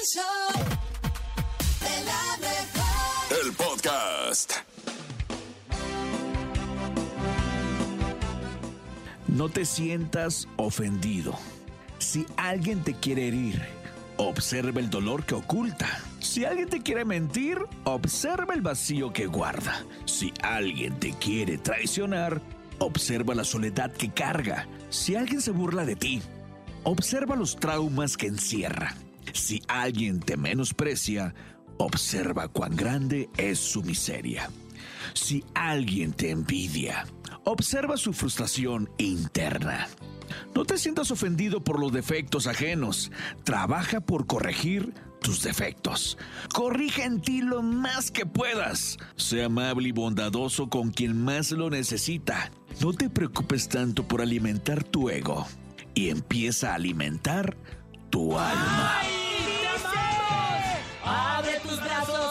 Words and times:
El 0.00 0.06
show 0.06 0.64
de 1.80 2.04
la 2.04 2.38
mejor. 2.38 3.44
El 3.44 3.52
podcast. 3.52 4.52
No 9.28 9.50
te 9.50 9.66
sientas 9.66 10.48
ofendido. 10.56 11.38
Si 11.98 12.24
alguien 12.38 12.82
te 12.82 12.94
quiere 12.94 13.28
herir, 13.28 13.60
observa 14.16 14.80
el 14.80 14.88
dolor 14.88 15.24
que 15.24 15.34
oculta. 15.34 16.00
Si 16.18 16.46
alguien 16.46 16.70
te 16.70 16.80
quiere 16.80 17.04
mentir, 17.04 17.58
observa 17.84 18.54
el 18.54 18.62
vacío 18.62 19.12
que 19.12 19.26
guarda. 19.26 19.84
Si 20.06 20.32
alguien 20.42 20.98
te 20.98 21.12
quiere 21.12 21.58
traicionar, 21.58 22.40
observa 22.78 23.34
la 23.34 23.44
soledad 23.44 23.92
que 23.92 24.10
carga. 24.10 24.66
Si 24.88 25.14
alguien 25.14 25.42
se 25.42 25.50
burla 25.50 25.84
de 25.84 25.96
ti, 25.96 26.22
observa 26.84 27.36
los 27.36 27.56
traumas 27.56 28.16
que 28.16 28.28
encierra. 28.28 28.94
Si 29.32 29.62
alguien 29.68 30.20
te 30.20 30.36
menosprecia, 30.36 31.34
observa 31.78 32.48
cuán 32.48 32.76
grande 32.76 33.28
es 33.36 33.58
su 33.58 33.82
miseria. 33.82 34.50
Si 35.14 35.44
alguien 35.54 36.12
te 36.12 36.30
envidia, 36.30 37.06
observa 37.44 37.96
su 37.96 38.12
frustración 38.12 38.90
interna. 38.98 39.88
No 40.54 40.64
te 40.64 40.78
sientas 40.78 41.10
ofendido 41.10 41.62
por 41.62 41.80
los 41.80 41.92
defectos 41.92 42.46
ajenos. 42.46 43.10
Trabaja 43.44 44.00
por 44.00 44.26
corregir 44.26 44.94
tus 45.20 45.42
defectos. 45.42 46.18
Corrige 46.52 47.04
en 47.04 47.20
ti 47.20 47.42
lo 47.42 47.62
más 47.62 48.10
que 48.10 48.26
puedas. 48.26 48.96
Sé 49.16 49.44
amable 49.44 49.88
y 49.88 49.92
bondadoso 49.92 50.68
con 50.68 50.90
quien 50.90 51.20
más 51.20 51.50
lo 51.50 51.70
necesita. 51.70 52.50
No 52.80 52.92
te 52.92 53.10
preocupes 53.10 53.68
tanto 53.68 54.06
por 54.06 54.22
alimentar 54.22 54.84
tu 54.84 55.10
ego 55.10 55.46
y 55.94 56.10
empieza 56.10 56.72
a 56.72 56.74
alimentar 56.76 57.56
tu 58.10 58.38
alma. 58.38 59.00
Abre 61.04 61.58
tus 61.60 61.80
brazos 61.80 62.29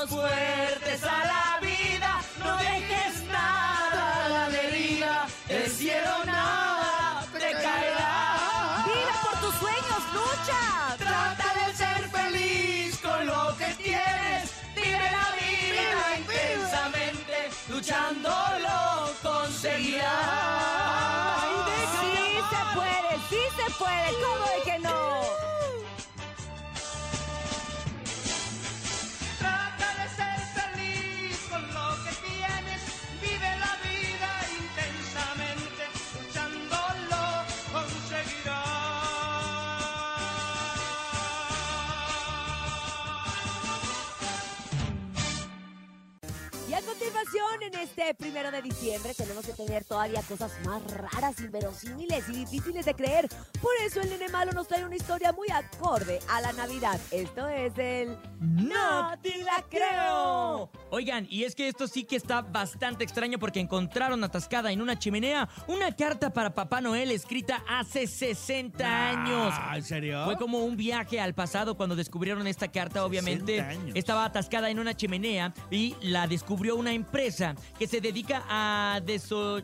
primero 48.30 48.52
de 48.52 48.62
diciembre, 48.62 49.16
tenemos 49.16 49.44
que 49.44 49.54
tener 49.54 49.84
todavía 49.86 50.22
cosas 50.22 50.52
más 50.64 50.84
raras, 50.92 51.40
inverosímiles 51.40 52.30
y 52.30 52.46
difíciles 52.46 52.86
de 52.86 52.94
creer. 52.94 53.28
Por 53.60 53.72
eso 53.84 54.02
el 54.02 54.10
nene 54.12 54.30
malo 54.30 54.52
nos 54.52 54.68
trae 54.68 54.86
una 54.86 54.96
historia 54.96 55.32
muy 55.32 55.48
acorde 55.50 56.20
a 56.30 56.40
la 56.40 56.54
Navidad. 56.54 57.00
Esto 57.10 57.48
es 57.48 57.76
el 57.80 58.16
¡No 58.40 59.18
te 59.22 59.44
la 59.44 59.66
creo! 59.68 60.70
Oigan, 60.92 61.26
y 61.28 61.44
es 61.44 61.56
que 61.56 61.68
esto 61.68 61.88
sí 61.88 62.04
que 62.04 62.16
está 62.16 62.42
bastante 62.42 63.04
extraño 63.04 63.40
porque 63.40 63.60
encontraron 63.60 64.24
atascada 64.24 64.72
en 64.72 64.82
una 64.82 65.00
chimenea 65.00 65.50
una 65.68 65.96
carta 65.96 66.32
para 66.32 66.54
Papá 66.54 66.82
Noel 66.82 67.10
escrita 67.10 67.64
hace 67.68 68.06
60 68.06 69.10
años. 69.10 69.54
Ah, 69.58 69.74
¿En 69.76 69.84
serio? 69.84 70.24
Fue 70.26 70.38
como 70.38 70.64
un 70.64 70.78
viaje 70.78 71.20
al 71.20 71.34
pasado 71.34 71.76
cuando 71.76 71.96
descubrieron 71.96 72.46
esta 72.46 72.68
carta, 72.68 73.04
obviamente. 73.04 73.58
60 73.58 73.70
años. 73.70 73.96
Estaba 73.96 74.26
atascada 74.26 74.70
en 74.70 74.78
una 74.78 74.96
chimenea 74.96 75.52
y 75.72 75.96
la 76.02 76.28
descubrió 76.28 76.76
una 76.76 76.94
empresa 76.94 77.56
que 77.80 77.88
se 77.88 78.00
dedica 78.20 78.44
a 78.50 79.00
deso. 79.02 79.62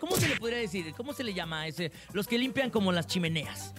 ¿Cómo 0.00 0.16
se 0.16 0.28
le 0.28 0.36
podría 0.36 0.58
decir? 0.58 0.92
¿Cómo 0.96 1.12
se 1.12 1.22
le 1.22 1.34
llama 1.34 1.62
a 1.62 1.66
ese? 1.68 1.92
Los 2.12 2.26
que 2.26 2.36
limpian 2.36 2.70
como 2.70 2.90
las 2.90 3.06
chimeneas. 3.06 3.74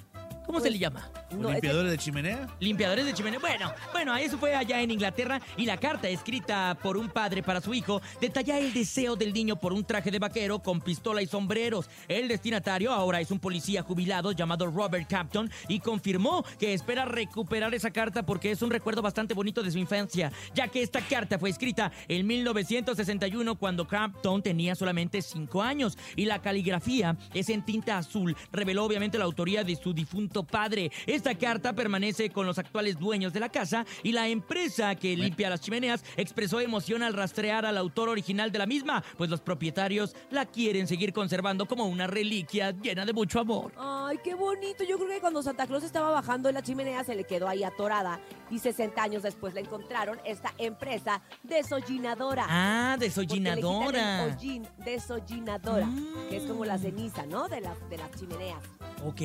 ¿Cómo 0.50 0.62
se 0.62 0.72
le 0.72 0.80
llama? 0.80 1.08
No, 1.30 1.52
¿Limpiadores 1.52 1.92
de 1.92 1.98
chimenea? 2.00 2.48
Limpiadores 2.60 3.06
de 3.06 3.14
chimenea. 3.14 3.38
Bueno, 3.40 3.72
bueno, 3.92 4.18
eso 4.18 4.36
fue 4.40 4.56
allá 4.56 4.82
en 4.82 4.90
Inglaterra 4.90 5.40
y 5.58 5.68
la 5.68 5.78
carta 5.78 6.10
escrita 6.10 6.76
por 6.82 6.98
un 6.98 7.08
padre 7.08 7.44
para 7.44 7.62
su 7.62 7.72
hijo 7.72 8.02
detalla 8.20 8.58
el 8.58 8.74
deseo 8.74 9.16
del 9.16 9.32
niño 9.32 9.58
por 9.58 9.74
un 9.74 9.84
traje 9.84 10.10
de 10.10 10.18
vaquero 10.18 10.58
con 10.58 10.82
pistola 10.82 11.22
y 11.22 11.28
sombreros. 11.28 11.88
El 12.08 12.28
destinatario 12.28 12.92
ahora 12.92 13.22
es 13.22 13.30
un 13.30 13.38
policía 13.38 13.84
jubilado 13.84 14.32
llamado 14.32 14.66
Robert 14.66 15.08
Capton 15.08 15.52
y 15.68 15.82
confirmó 15.82 16.44
que 16.58 16.74
espera 16.74 17.06
recuperar 17.06 17.76
esa 17.76 17.92
carta 17.92 18.26
porque 18.26 18.50
es 18.50 18.64
un 18.64 18.72
recuerdo 18.72 19.04
bastante 19.04 19.36
bonito 19.36 19.62
de 19.62 19.70
su 19.70 19.78
infancia, 19.78 20.32
ya 20.56 20.68
que 20.68 20.82
esta 20.82 21.02
carta 21.02 21.38
fue 21.38 21.52
escrita 21.52 21.92
en 22.08 22.26
1961 22.26 23.54
cuando 23.54 23.88
Capton 23.88 24.42
tenía 24.42 24.74
solamente 24.74 25.22
5 25.22 25.62
años 25.62 25.96
y 26.16 26.26
la 26.26 26.42
caligrafía 26.42 27.16
es 27.36 27.50
en 27.50 27.64
tinta 27.64 28.00
azul. 28.00 28.36
Reveló 28.52 28.84
obviamente 28.84 29.20
la 29.20 29.26
autoría 29.26 29.64
de 29.64 29.76
su 29.76 29.94
difunto 29.94 30.39
padre. 30.44 30.92
Esta 31.06 31.36
carta 31.36 31.74
permanece 31.74 32.30
con 32.30 32.46
los 32.46 32.58
actuales 32.58 32.98
dueños 33.00 33.34
de 33.34 33.40
la 33.40 33.50
casa 33.50 33.86
y 34.04 34.12
la 34.12 34.28
empresa 34.28 34.96
que 34.96 35.16
limpia 35.16 35.50
las 35.50 35.62
chimeneas 35.62 36.04
expresó 36.18 36.60
emoción 36.60 37.04
al 37.04 37.14
rastrear 37.14 37.66
al 37.66 37.78
autor 37.78 38.10
original 38.10 38.52
de 38.52 38.60
la 38.60 38.66
misma, 38.66 39.04
pues 39.18 39.30
los 39.30 39.42
propietarios 39.42 40.16
la 40.32 40.46
quieren 40.46 40.88
seguir 40.88 41.14
conservando 41.14 41.66
como 41.66 41.86
una 41.86 42.08
reliquia 42.08 42.72
llena 42.72 43.06
de 43.06 43.14
mucho 43.14 43.40
amor. 43.40 43.74
Ay, 43.78 44.18
qué 44.24 44.34
bonito. 44.34 44.84
Yo 44.84 44.98
creo 44.98 45.10
que 45.10 45.20
cuando 45.20 45.42
Santa 45.44 45.68
Claus 45.68 45.84
estaba 45.84 46.10
bajando 46.10 46.50
en 46.50 46.56
la 46.56 46.62
chimenea 46.62 47.04
se 47.04 47.16
le 47.16 47.24
quedó 47.24 47.48
ahí 47.48 47.64
atorada. 47.64 48.20
Y 48.50 48.60
60 48.60 49.02
años 49.02 49.24
después 49.24 49.54
la 49.54 49.60
encontraron 49.60 50.20
esta 50.26 50.54
empresa 50.58 51.22
desollinadora. 51.44 52.46
Ah, 52.48 52.98
desollinadora. 53.00 54.26
hollín, 54.26 54.68
desollinadora, 54.78 55.88
que 56.30 56.38
es 56.38 56.44
como 56.44 56.66
la 56.66 56.78
ceniza, 56.78 57.26
¿no? 57.26 57.48
De, 57.48 57.62
las 57.62 57.90
de 57.90 57.98
las 57.98 58.12
chimeneas. 58.12 58.64
Ok, 59.06 59.22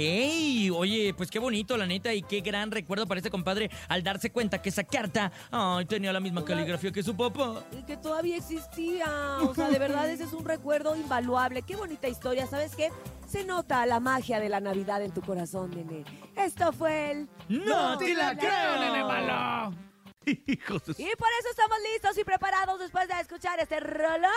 oye, 0.73 1.03
pues 1.12 1.31
qué 1.31 1.38
bonito, 1.38 1.76
la 1.76 1.87
neta, 1.87 2.15
y 2.15 2.22
qué 2.22 2.41
gran 2.41 2.70
recuerdo 2.70 3.06
para 3.06 3.19
este 3.19 3.31
compadre 3.31 3.70
al 3.88 4.03
darse 4.03 4.31
cuenta 4.31 4.62
que 4.62 4.70
esa 4.70 4.84
carta 4.84 5.31
ay, 5.50 5.84
tenía 5.87 6.12
la 6.12 6.20
misma 6.20 6.44
caligrafía 6.44 6.92
que 6.92 7.03
su 7.03 7.16
papá. 7.16 7.65
Y 7.72 7.82
que 7.82 7.97
todavía 7.97 8.37
existía. 8.37 9.06
O 9.42 9.54
sea, 9.54 9.69
de 9.69 9.78
verdad, 9.78 10.09
ese 10.09 10.25
es 10.25 10.32
un 10.32 10.44
recuerdo 10.44 10.97
invaluable. 10.97 11.62
Qué 11.62 11.76
bonita 11.76 12.09
historia. 12.09 12.47
¿Sabes 12.47 12.75
qué? 12.75 12.91
Se 13.26 13.44
nota 13.44 13.84
la 13.87 14.00
magia 14.00 14.41
de 14.41 14.48
la 14.48 14.60
Navidad 14.60 15.03
en 15.03 15.12
tu 15.12 15.20
corazón, 15.20 15.70
nene. 15.70 16.04
Esto 16.37 16.72
fue 16.72 17.10
el... 17.10 17.28
¡No 17.48 17.98
te 17.98 18.15
la 18.15 18.36
creo, 18.36 18.78
nene 18.78 19.04
malo! 19.04 19.76
Hijos 20.26 20.84
de 20.86 20.92
Y 21.03 21.16
por 21.16 21.28
eso 21.41 21.50
estamos 21.50 21.78
listos 21.92 22.19
y 22.19 22.25
preparados 22.25 22.78
después 22.78 23.09
de 23.09 23.21
escuchar 23.21 23.59
este 23.60 23.81
rolón 23.81 24.31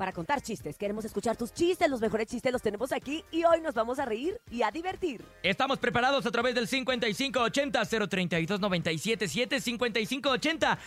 para 0.00 0.12
contar 0.14 0.40
chistes. 0.40 0.78
Queremos 0.78 1.04
escuchar 1.04 1.36
tus 1.36 1.52
chistes, 1.52 1.86
los 1.90 2.00
mejores 2.00 2.26
chistes 2.26 2.50
los 2.50 2.62
tenemos 2.62 2.90
aquí 2.90 3.22
y 3.30 3.44
hoy 3.44 3.60
nos 3.60 3.74
vamos 3.74 3.98
a 3.98 4.06
reír 4.06 4.40
y 4.50 4.62
a 4.62 4.70
divertir. 4.70 5.22
Estamos 5.42 5.78
preparados 5.78 6.24
a 6.24 6.30
través 6.30 6.54
del 6.54 6.66
5580-032-977, 6.66 9.60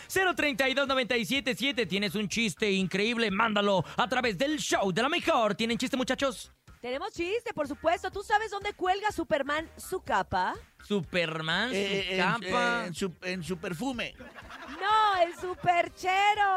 5580-032-977. 0.08 1.88
Tienes 1.88 2.16
un 2.16 2.28
chiste 2.28 2.72
increíble, 2.72 3.30
mándalo 3.30 3.84
a 3.96 4.08
través 4.08 4.36
del 4.36 4.58
show 4.58 4.90
de 4.90 5.00
la 5.02 5.08
mejor. 5.08 5.54
¿Tienen 5.54 5.78
chiste, 5.78 5.96
muchachos? 5.96 6.50
Tenemos 6.80 7.12
chiste, 7.12 7.54
por 7.54 7.68
supuesto. 7.68 8.10
¿Tú 8.10 8.24
sabes 8.24 8.50
dónde 8.50 8.72
cuelga 8.74 9.12
Superman 9.12 9.70
su 9.76 10.00
capa? 10.02 10.54
Superman, 10.82 11.68
su 11.70 11.76
Eh, 11.76 12.08
en- 12.10 12.18
capa. 12.18 12.86
en, 12.88 12.94
su, 12.94 13.12
en 13.22 13.44
su 13.44 13.56
perfume. 13.58 14.16
No, 14.80 15.22
el 15.22 15.34
superchero. 15.36 16.50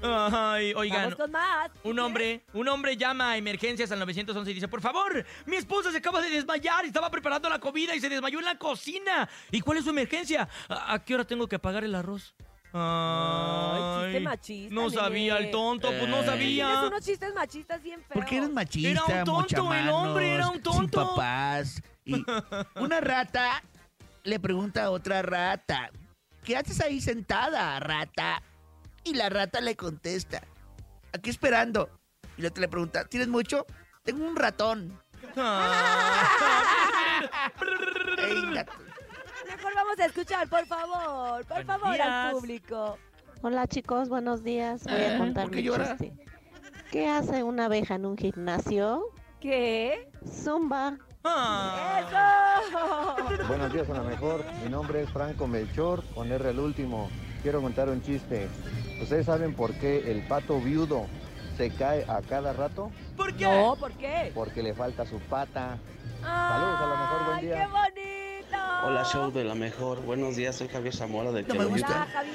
Ay, 0.00 0.72
oigan. 0.74 1.02
Vamos 1.02 1.16
con 1.16 1.30
más. 1.32 1.70
Un 1.82 1.98
hombre, 1.98 2.42
un 2.52 2.68
hombre 2.68 2.96
llama 2.96 3.32
a 3.32 3.36
emergencias 3.36 3.90
al 3.90 3.98
911 3.98 4.50
y 4.50 4.54
dice, 4.54 4.68
por 4.68 4.80
favor, 4.80 5.24
mi 5.46 5.56
esposa 5.56 5.90
se 5.90 5.98
acaba 5.98 6.20
de 6.20 6.30
desmayar, 6.30 6.84
estaba 6.84 7.10
preparando 7.10 7.48
la 7.48 7.58
comida 7.58 7.94
y 7.96 8.00
se 8.00 8.08
desmayó 8.08 8.38
en 8.38 8.44
la 8.44 8.56
cocina. 8.58 9.28
¿Y 9.50 9.60
cuál 9.60 9.78
es 9.78 9.84
su 9.84 9.90
emergencia? 9.90 10.48
¿A, 10.68 10.94
a 10.94 11.04
qué 11.04 11.14
hora 11.14 11.24
tengo 11.26 11.48
que 11.48 11.58
pagar 11.58 11.82
el 11.84 11.94
arroz? 11.94 12.34
Ay, 12.72 14.04
chiste 14.04 14.20
machista, 14.20 14.74
No 14.74 14.90
sabía 14.90 15.38
el 15.38 15.50
tonto, 15.50 15.88
pues 15.88 16.06
no 16.08 16.18
Eh. 16.18 16.22
Tienes 16.22 16.26
sabía. 16.66 16.82
unos 16.86 17.04
chistes 17.04 17.34
machistas 17.34 17.82
bien 17.82 18.00
feos. 18.00 18.12
¿Por 18.12 18.24
qué 18.26 18.36
eres 18.36 18.50
machista, 18.50 18.90
Era 18.90 19.02
un 19.04 19.24
tonto, 19.24 19.72
el 19.74 19.88
hombre, 19.88 20.34
era 20.34 20.46
un 20.48 20.52
Sin 20.54 20.62
tonto. 20.62 21.08
papás. 21.16 21.82
Y 22.08 22.24
una 22.80 23.00
rata 23.00 23.62
le 24.24 24.40
pregunta 24.40 24.84
a 24.84 24.90
otra 24.90 25.20
rata, 25.20 25.90
¿qué 26.42 26.56
haces 26.56 26.80
ahí 26.80 27.00
sentada, 27.02 27.78
rata? 27.80 28.42
Y 29.04 29.12
la 29.14 29.28
rata 29.28 29.60
le 29.60 29.76
contesta, 29.76 30.42
aquí 31.12 31.28
esperando. 31.28 31.90
Y 32.38 32.42
la 32.42 32.48
otra 32.48 32.62
le 32.62 32.68
pregunta, 32.68 33.04
¿tienes 33.04 33.28
mucho? 33.28 33.66
Tengo 34.04 34.26
un 34.26 34.36
ratón. 34.36 34.98
Venga. 38.16 38.66
Mejor 39.46 39.74
vamos 39.74 39.98
a 39.98 40.06
escuchar, 40.06 40.48
por 40.48 40.66
favor, 40.66 41.44
por 41.44 41.64
Buenos 41.64 41.66
favor, 41.66 42.00
al 42.00 42.32
público. 42.32 42.98
Hola 43.42 43.66
chicos, 43.66 44.08
buenos 44.08 44.42
días. 44.42 44.82
Voy 44.84 44.92
a 45.02 45.14
Ah, 45.14 45.18
contar 45.18 45.44
¿por 45.44 45.52
qué 45.54 45.62
mi 45.62 45.68
chiste. 45.68 46.12
¿Qué 46.90 47.06
hace 47.06 47.42
una 47.42 47.66
abeja 47.66 47.96
en 47.96 48.06
un 48.06 48.16
gimnasio? 48.16 49.04
¿Qué? 49.40 50.10
Zumba. 50.26 50.96
Ah. 51.30 52.62
¡Eso! 52.66 53.46
Buenos 53.48 53.72
días 53.72 53.88
a 53.90 53.94
la 53.94 54.02
mejor. 54.02 54.44
Mi 54.64 54.70
nombre 54.70 55.02
es 55.02 55.10
Franco 55.10 55.46
Melchor, 55.46 56.02
con 56.14 56.32
R 56.32 56.50
el 56.50 56.58
último. 56.58 57.10
Quiero 57.42 57.60
contar 57.60 57.88
un 57.90 58.02
chiste. 58.02 58.48
¿Ustedes 59.02 59.26
saben 59.26 59.54
por 59.54 59.74
qué 59.74 60.10
el 60.10 60.26
pato 60.26 60.58
viudo 60.60 61.06
se 61.56 61.70
cae 61.70 62.04
a 62.08 62.22
cada 62.22 62.52
rato? 62.54 62.90
¿Por 63.16 63.34
qué? 63.36 63.44
No, 63.44 63.76
¿por 63.76 63.92
qué? 63.92 64.32
Porque 64.34 64.62
le 64.62 64.72
falta 64.74 65.04
su 65.06 65.18
pata. 65.20 65.78
Saludos, 66.22 66.80
a 66.80 66.86
lo 66.86 66.96
mejor, 66.96 67.24
buen 67.26 67.38
¡Ay, 67.38 67.46
día. 67.46 67.54
qué 67.56 67.66
bonito! 67.66 68.86
Hola, 68.86 69.04
show 69.04 69.30
de 69.30 69.44
la 69.44 69.54
mejor. 69.54 70.00
Buenos 70.02 70.34
días, 70.36 70.56
soy 70.56 70.68
Javier 70.68 70.94
Zamora 70.94 71.30
de 71.30 71.42
No 71.42 71.48
me 71.54 71.58
Cayuga. 71.58 71.70
gusta. 71.74 71.88
Hola, 71.94 72.06
Javi. 72.12 72.30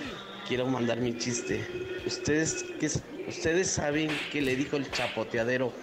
Quiero 0.47 0.67
mandar 0.67 0.99
mi 0.99 1.17
chiste. 1.17 1.65
¿Ustedes, 2.05 2.63
qué, 2.79 2.89
¿Ustedes 3.27 3.71
saben 3.71 4.09
qué 4.31 4.41
le 4.41 4.55
dijo 4.55 4.77
el 4.77 4.89
chapoteadero 4.91 5.73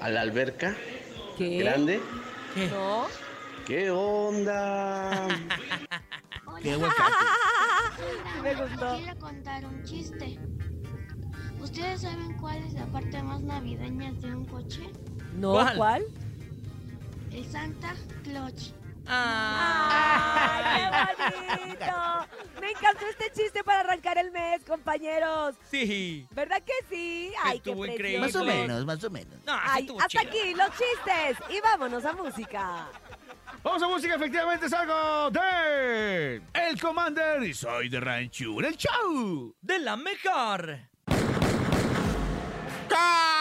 a 0.00 0.08
la 0.10 0.20
alberca 0.22 0.74
¿Qué? 1.40 1.56
grande? 1.56 2.02
¿No? 2.70 3.06
¿Qué 3.66 3.90
onda? 3.90 5.26
Qué. 6.62 6.76
Me 8.42 8.54
gustó. 8.54 8.96
Quiero 8.98 9.18
contar 9.18 9.64
un 9.64 9.82
chiste. 9.82 10.38
¿Ustedes 11.58 12.02
saben 12.02 12.36
cuál 12.36 12.58
es 12.58 12.74
la 12.74 12.84
parte 12.88 13.22
más 13.22 13.40
navideña 13.40 14.12
de 14.12 14.34
un 14.34 14.44
coche? 14.44 14.82
¿No? 15.32 15.52
¿Cuál? 15.52 15.76
¿Cuál? 15.78 16.02
El 17.32 17.46
Santa 17.46 17.94
Clutch. 18.22 18.74
Ah. 19.06 21.06
¡Ay, 21.08 21.14
qué 21.16 21.64
bonito! 21.64 22.26
Me 22.60 22.70
encantó 22.70 23.06
este 23.06 23.30
chiste 23.32 23.64
para 23.64 23.80
arrancar 23.80 24.18
el 24.18 24.30
mes, 24.30 24.64
compañeros. 24.64 25.56
Sí. 25.70 26.26
¿Verdad 26.30 26.62
que 26.62 26.72
sí? 26.88 27.32
¡Ay, 27.42 27.60
qué 27.60 27.70
Estuvo 27.70 27.82
precioso! 27.84 28.20
Más 28.20 28.36
o 28.36 28.42
increíble. 28.42 28.68
menos, 28.68 28.86
más 28.86 29.04
o 29.04 29.10
menos. 29.10 29.34
No, 29.46 29.52
Ay, 29.62 29.88
hasta 29.98 30.08
chido. 30.08 30.22
aquí 30.30 30.54
los 30.54 30.68
chistes 30.70 31.38
y 31.50 31.60
vámonos 31.60 32.04
a 32.04 32.12
música. 32.12 32.88
Vamos 33.62 33.82
a 33.82 33.88
música, 33.88 34.14
efectivamente 34.14 34.66
es 34.66 34.72
algo 34.72 35.30
de 35.30 36.36
El 36.54 36.80
Commander 36.80 37.42
y 37.42 37.52
soy 37.52 37.88
de 37.88 38.00
Rancho. 38.00 38.60
El 38.60 38.76
show. 38.76 39.54
De 39.60 39.78
la 39.78 39.96
mejor. 39.96 40.78
Calmantes, 42.88 43.39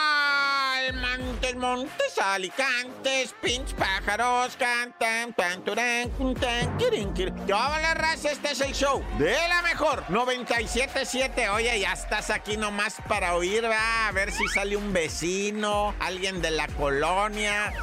montes, 1.59 2.17
alicantes, 2.17 3.35
pinch 3.41 3.73
pájaros, 3.75 4.55
cantan, 4.55 5.33
tan, 5.33 5.63
turán, 5.63 6.09
tan, 6.39 6.77
quirin, 6.77 7.13
quirin. 7.13 7.35
¿Qué 7.45 7.53
hola, 7.53 7.93
raza? 7.93 8.31
Este 8.31 8.51
es 8.51 8.61
el 8.61 8.73
show 8.73 9.03
de 9.17 9.35
la 9.47 9.61
mejor 9.61 10.03
97.7. 10.05 11.49
Oye, 11.53 11.79
ya 11.79 11.93
estás 11.93 12.29
aquí 12.29 12.55
nomás 12.55 12.95
para 13.07 13.35
oír, 13.35 13.65
va, 13.65 14.07
a 14.07 14.11
ver 14.11 14.31
si 14.31 14.47
sale 14.47 14.77
un 14.77 14.93
vecino, 14.93 15.93
alguien 15.99 16.41
de 16.41 16.51
la 16.51 16.67
colonia. 16.67 17.73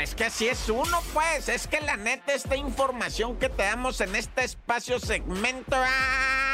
Es 0.00 0.14
que 0.14 0.24
así 0.24 0.48
es 0.48 0.68
uno, 0.68 1.02
pues. 1.14 1.48
Es 1.48 1.66
que 1.66 1.80
la 1.80 1.96
neta, 1.96 2.34
esta 2.34 2.56
información 2.56 3.36
que 3.36 3.48
te 3.48 3.62
damos 3.62 4.00
en 4.00 4.14
este 4.14 4.44
espacio 4.44 5.00
segmento, 5.00 5.76
ah, 5.76 6.45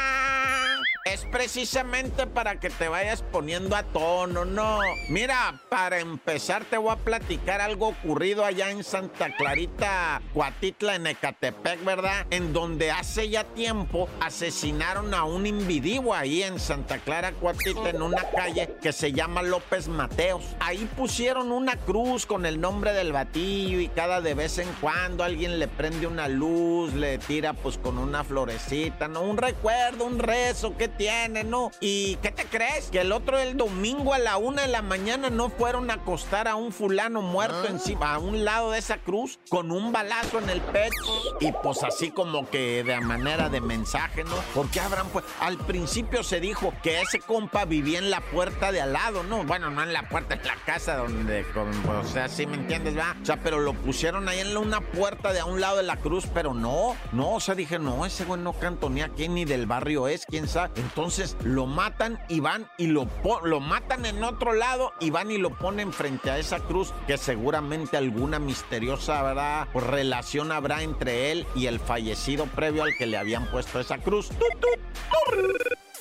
es 1.05 1.25
precisamente 1.25 2.27
para 2.27 2.59
que 2.61 2.69
te 2.69 2.87
vayas 2.87 3.21
poniendo 3.23 3.75
a 3.75 3.83
tono, 3.83 4.45
¿no? 4.45 4.79
Mira, 5.09 5.59
para 5.69 5.99
empezar 5.99 6.63
te 6.63 6.77
voy 6.77 6.91
a 6.91 6.95
platicar 6.95 7.59
algo 7.59 7.89
ocurrido 7.89 8.45
allá 8.45 8.69
en 8.69 8.85
Santa 8.85 9.35
Clarita, 9.35 10.21
Coatitla, 10.33 10.95
en 10.95 11.07
Ecatepec, 11.07 11.83
¿verdad? 11.83 12.25
En 12.29 12.53
donde 12.53 12.91
hace 12.91 13.29
ya 13.29 13.43
tiempo 13.43 14.07
asesinaron 14.21 15.13
a 15.13 15.25
un 15.25 15.45
individuo 15.45 16.13
ahí 16.13 16.41
en 16.41 16.57
Santa 16.57 16.99
Clara, 16.99 17.33
Coatitla, 17.33 17.89
en 17.89 18.01
una 18.01 18.23
calle 18.29 18.75
que 18.81 18.93
se 18.93 19.11
llama 19.11 19.41
López 19.41 19.89
Mateos. 19.89 20.55
Ahí 20.61 20.89
pusieron 20.95 21.51
una 21.51 21.75
cruz 21.75 22.25
con 22.25 22.45
el 22.45 22.61
nombre 22.61 22.93
del 22.93 23.11
batillo 23.11 23.81
y 23.81 23.89
cada 23.89 24.21
de 24.21 24.35
vez 24.35 24.57
en 24.57 24.69
cuando 24.79 25.25
alguien 25.25 25.59
le 25.59 25.67
prende 25.67 26.07
una 26.07 26.29
luz, 26.29 26.93
le 26.93 27.17
tira 27.17 27.51
pues 27.51 27.77
con 27.77 27.97
una 27.97 28.23
florecita, 28.23 29.09
¿no? 29.09 29.21
Un 29.21 29.37
recuerdo, 29.37 30.05
un 30.05 30.19
rezo 30.19 30.77
que 30.77 30.92
tiene, 30.97 31.43
¿no? 31.43 31.71
¿Y 31.79 32.15
qué 32.17 32.31
te 32.31 32.45
crees? 32.45 32.89
Que 32.89 33.01
el 33.01 33.11
otro 33.11 33.39
el 33.39 33.57
domingo 33.57 34.13
a 34.13 34.19
la 34.19 34.37
una 34.37 34.63
de 34.63 34.67
la 34.67 34.81
mañana 34.81 35.29
no 35.29 35.49
fueron 35.49 35.89
a 35.91 35.95
acostar 35.95 36.47
a 36.47 36.55
un 36.55 36.71
fulano 36.71 37.21
muerto 37.21 37.67
encima, 37.67 38.13
a 38.13 38.19
un 38.19 38.45
lado 38.45 38.71
de 38.71 38.79
esa 38.79 38.97
cruz, 38.97 39.39
con 39.49 39.71
un 39.71 39.91
balazo 39.91 40.39
en 40.39 40.49
el 40.49 40.61
pecho. 40.61 40.93
Y 41.39 41.51
pues 41.51 41.83
así 41.83 42.11
como 42.11 42.49
que 42.49 42.83
de 42.83 42.99
manera 43.01 43.49
de 43.49 43.61
mensaje, 43.61 44.23
¿no? 44.23 44.35
Porque 44.53 44.79
Abraham, 44.79 45.07
pues, 45.11 45.25
al 45.39 45.57
principio 45.57 46.23
se 46.23 46.39
dijo 46.39 46.73
que 46.83 47.01
ese 47.01 47.19
compa 47.19 47.65
vivía 47.65 47.99
en 47.99 48.09
la 48.09 48.21
puerta 48.21 48.71
de 48.71 48.81
al 48.81 48.93
lado, 48.93 49.23
¿no? 49.23 49.43
Bueno, 49.43 49.69
no 49.69 49.83
en 49.83 49.93
la 49.93 50.07
puerta 50.09 50.35
de 50.35 50.45
la 50.45 50.55
casa 50.65 50.95
donde, 50.97 51.43
con- 51.53 51.71
o 51.89 52.03
sea, 52.05 52.27
sí 52.29 52.45
me 52.45 52.55
entiendes, 52.57 52.97
va? 52.97 53.15
O 53.21 53.25
sea, 53.25 53.37
pero 53.37 53.59
lo 53.59 53.73
pusieron 53.73 54.27
ahí 54.29 54.39
en 54.39 54.55
una 54.57 54.81
puerta 54.81 55.33
de 55.33 55.39
a 55.39 55.45
un 55.45 55.59
lado 55.61 55.77
de 55.77 55.83
la 55.83 55.97
cruz, 55.97 56.25
pero 56.33 56.53
no, 56.53 56.95
no, 57.11 57.33
o 57.35 57.39
sea, 57.39 57.55
dije, 57.55 57.79
no, 57.79 58.05
ese 58.05 58.25
güey 58.25 58.39
no 58.41 58.53
cantonea 58.53 59.05
aquí 59.05 59.27
ni 59.27 59.45
del 59.45 59.65
barrio 59.65 60.07
es, 60.07 60.25
quién 60.25 60.47
sabe. 60.47 60.82
Entonces 60.83 61.37
lo 61.43 61.65
matan 61.65 62.19
y 62.27 62.39
van 62.39 62.69
y 62.77 62.87
lo, 62.87 63.07
lo 63.43 63.59
matan 63.59 64.05
en 64.05 64.23
otro 64.23 64.53
lado 64.53 64.91
y 64.99 65.09
van 65.11 65.31
y 65.31 65.37
lo 65.37 65.51
ponen 65.51 65.93
frente 65.93 66.29
a 66.29 66.37
esa 66.37 66.59
cruz 66.59 66.93
que 67.07 67.17
seguramente 67.17 67.97
alguna 67.97 68.39
misteriosa. 68.39 69.65
Pues, 69.71 69.85
relación 69.85 70.51
habrá 70.51 70.83
entre 70.83 71.31
él 71.31 71.47
y 71.55 71.67
el 71.67 71.79
fallecido 71.79 72.45
previo 72.47 72.83
al 72.83 72.95
que 72.97 73.05
le 73.05 73.17
habían 73.17 73.49
puesto 73.49 73.79
esa 73.79 73.97
cruz. 73.97 74.29
Tur. 74.29 74.79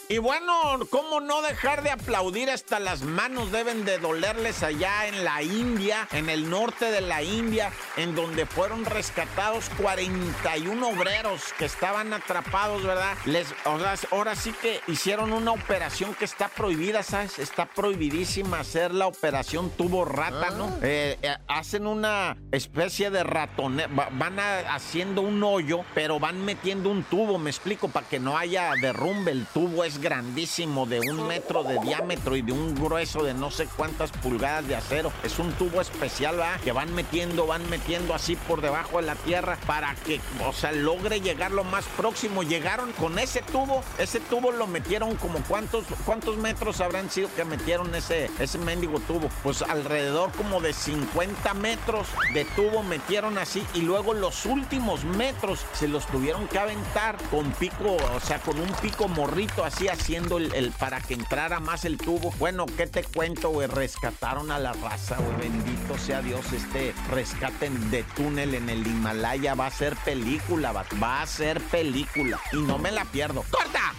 Y 0.09 0.19
bueno, 0.19 0.53
¿cómo 0.91 1.21
no 1.21 1.41
dejar 1.41 1.83
de 1.83 1.91
aplaudir? 1.91 2.51
Hasta 2.51 2.79
las 2.79 3.01
manos 3.03 3.51
deben 3.51 3.87
de 3.87 3.97
dolerles 3.99 4.63
allá 4.63 5.07
en 5.07 5.25
la 5.25 5.43
India, 5.43 6.07
en 6.13 6.29
el 6.29 6.51
norte 6.51 6.91
de 6.91 7.01
la 7.01 7.23
India, 7.23 7.73
en 7.97 8.15
donde 8.15 8.45
fueron 8.45 8.85
rescatados 8.85 9.71
41 9.79 10.87
obreros 10.87 11.41
que 11.59 11.65
estaban 11.65 12.13
atrapados, 12.13 12.83
¿verdad? 12.83 13.17
Les, 13.25 13.49
sea, 13.49 14.09
ahora 14.11 14.37
sí 14.37 14.53
que 14.61 14.83
hicieron 14.87 15.33
una 15.33 15.53
operación 15.53 16.15
que 16.15 16.27
está 16.27 16.49
prohibida, 16.49 17.03
¿sabes? 17.03 17.39
Está 17.39 17.65
prohibidísima 17.65 18.61
hacer 18.61 18.93
la 18.93 19.07
operación 19.07 19.71
tubo 19.71 20.05
rata, 20.05 20.51
¿no? 20.51 20.77
Eh, 20.83 21.17
eh, 21.23 21.37
hacen 21.49 21.87
una 21.87 22.37
especie 22.51 23.09
de 23.11 23.25
ratone, 23.25 23.87
va- 23.87 24.11
van 24.13 24.39
a- 24.39 24.75
haciendo 24.75 25.23
un 25.23 25.43
hoyo, 25.43 25.85
pero 25.95 26.21
van 26.21 26.45
metiendo 26.45 26.91
un 26.91 27.03
tubo, 27.05 27.39
me 27.39 27.49
explico, 27.49 27.89
para 27.89 28.07
que 28.07 28.21
no 28.21 28.37
haya 28.37 28.73
derrumbe. 28.79 29.31
El 29.33 29.47
tubo 29.47 29.85
es 29.85 29.92
grandísimo, 29.99 30.87
de 30.87 31.01
un 31.01 31.27
metro 31.27 31.65
de 31.65 31.79
diámetro 31.81 32.37
y 32.37 32.43
de 32.43 32.53
un 32.53 32.75
grueso 32.75 33.23
de 33.23 33.35
no 33.35 33.51
sé 33.51 33.67
cuántas 33.77 34.11
pulgadas 34.11 34.67
de 34.67 34.77
acero. 34.77 35.13
Es 35.23 35.39
un 35.39 35.53
tubo 35.53 35.81
especial, 35.81 36.37
¿verdad? 36.37 36.61
Que 36.61 36.73
van 36.73 36.95
metiendo, 36.95 37.47
van 37.47 37.69
metiendo 37.71 38.15
así 38.15 38.37
por 38.37 38.61
debajo 38.61 38.99
de 38.99 39.07
la 39.07 39.15
tierra 39.15 39.59
para 39.67 39.95
que, 39.95 40.21
o 40.47 40.53
sea, 40.53 40.73
logre 40.73 41.21
llegar 41.21 41.51
lo 41.51 41.65
más 41.65 41.85
próximo. 41.97 42.43
Llegaron 42.43 42.93
con 42.93 43.19
ese 43.19 43.43
tubo, 43.43 43.83
ese 43.99 44.21
tubo 44.21 44.53
lo 44.53 44.67
metieron 44.67 45.17
como 45.17 45.39
cuántos, 45.45 45.85
cuántos 46.05 46.37
metros 46.37 46.81
habrán 46.81 47.11
sido 47.11 47.29
que 47.35 47.45
metieron 47.45 47.95
ese, 47.95 48.31
ese 48.39 48.59
mendigo 48.59 49.01
tubo. 49.01 49.29
Pues 49.43 49.63
alrededor 49.63 50.33
como 50.33 50.61
de 50.61 50.73
50 50.73 51.55
metros 51.55 52.09
de 52.35 52.45
tubo 52.45 52.83
metieron 52.83 53.39
así 53.39 53.65
y 53.75 53.83
luego 53.83 54.15
los 54.15 54.47
últimos 54.47 55.05
metros 55.05 55.65
se 55.73 55.89
los 55.89 56.07
tuvieron 56.07 56.47
que 56.49 56.59
aventar 56.59 57.17
con 57.31 57.51
pico, 57.53 57.97
o 58.15 58.21
sea, 58.21 58.39
con 58.39 58.59
un 58.59 58.71
pico 58.75 59.09
morrito 59.09 59.65
así 59.65 59.82
haciendo 59.89 60.39
el, 60.39 60.73
para 60.79 61.01
que 61.01 61.15
entrara 61.15 61.61
más 61.61 61.85
el 61.85 61.99
tubo. 61.99 62.33
Bueno, 62.39 62.67
¿qué 62.67 62.87
te 62.87 63.03
cuento, 63.03 63.51
güey? 63.51 63.67
Rescataron 63.67 64.51
a 64.51 64.59
la 64.59 64.73
raza, 64.73 65.17
güey. 65.17 65.49
Bendito 65.49 65.99
sea 65.99 66.23
Dios, 66.23 66.53
este 66.53 66.95
rescate 67.11 67.71
de 67.71 68.03
túnel 68.15 68.55
en 68.55 68.69
el 68.69 68.87
Himalaya 68.87 69.55
va 69.55 69.67
a 69.67 69.71
ser 69.71 69.97
película, 69.97 70.73
va, 70.73 70.85
va 71.03 71.23
a 71.23 71.27
ser 71.27 71.61
película. 71.61 72.41
Y 72.53 72.57
no 72.57 72.79
me 72.79 72.91
la 72.91 73.05
pierdo. 73.05 73.45
¡Corta! 73.51 73.95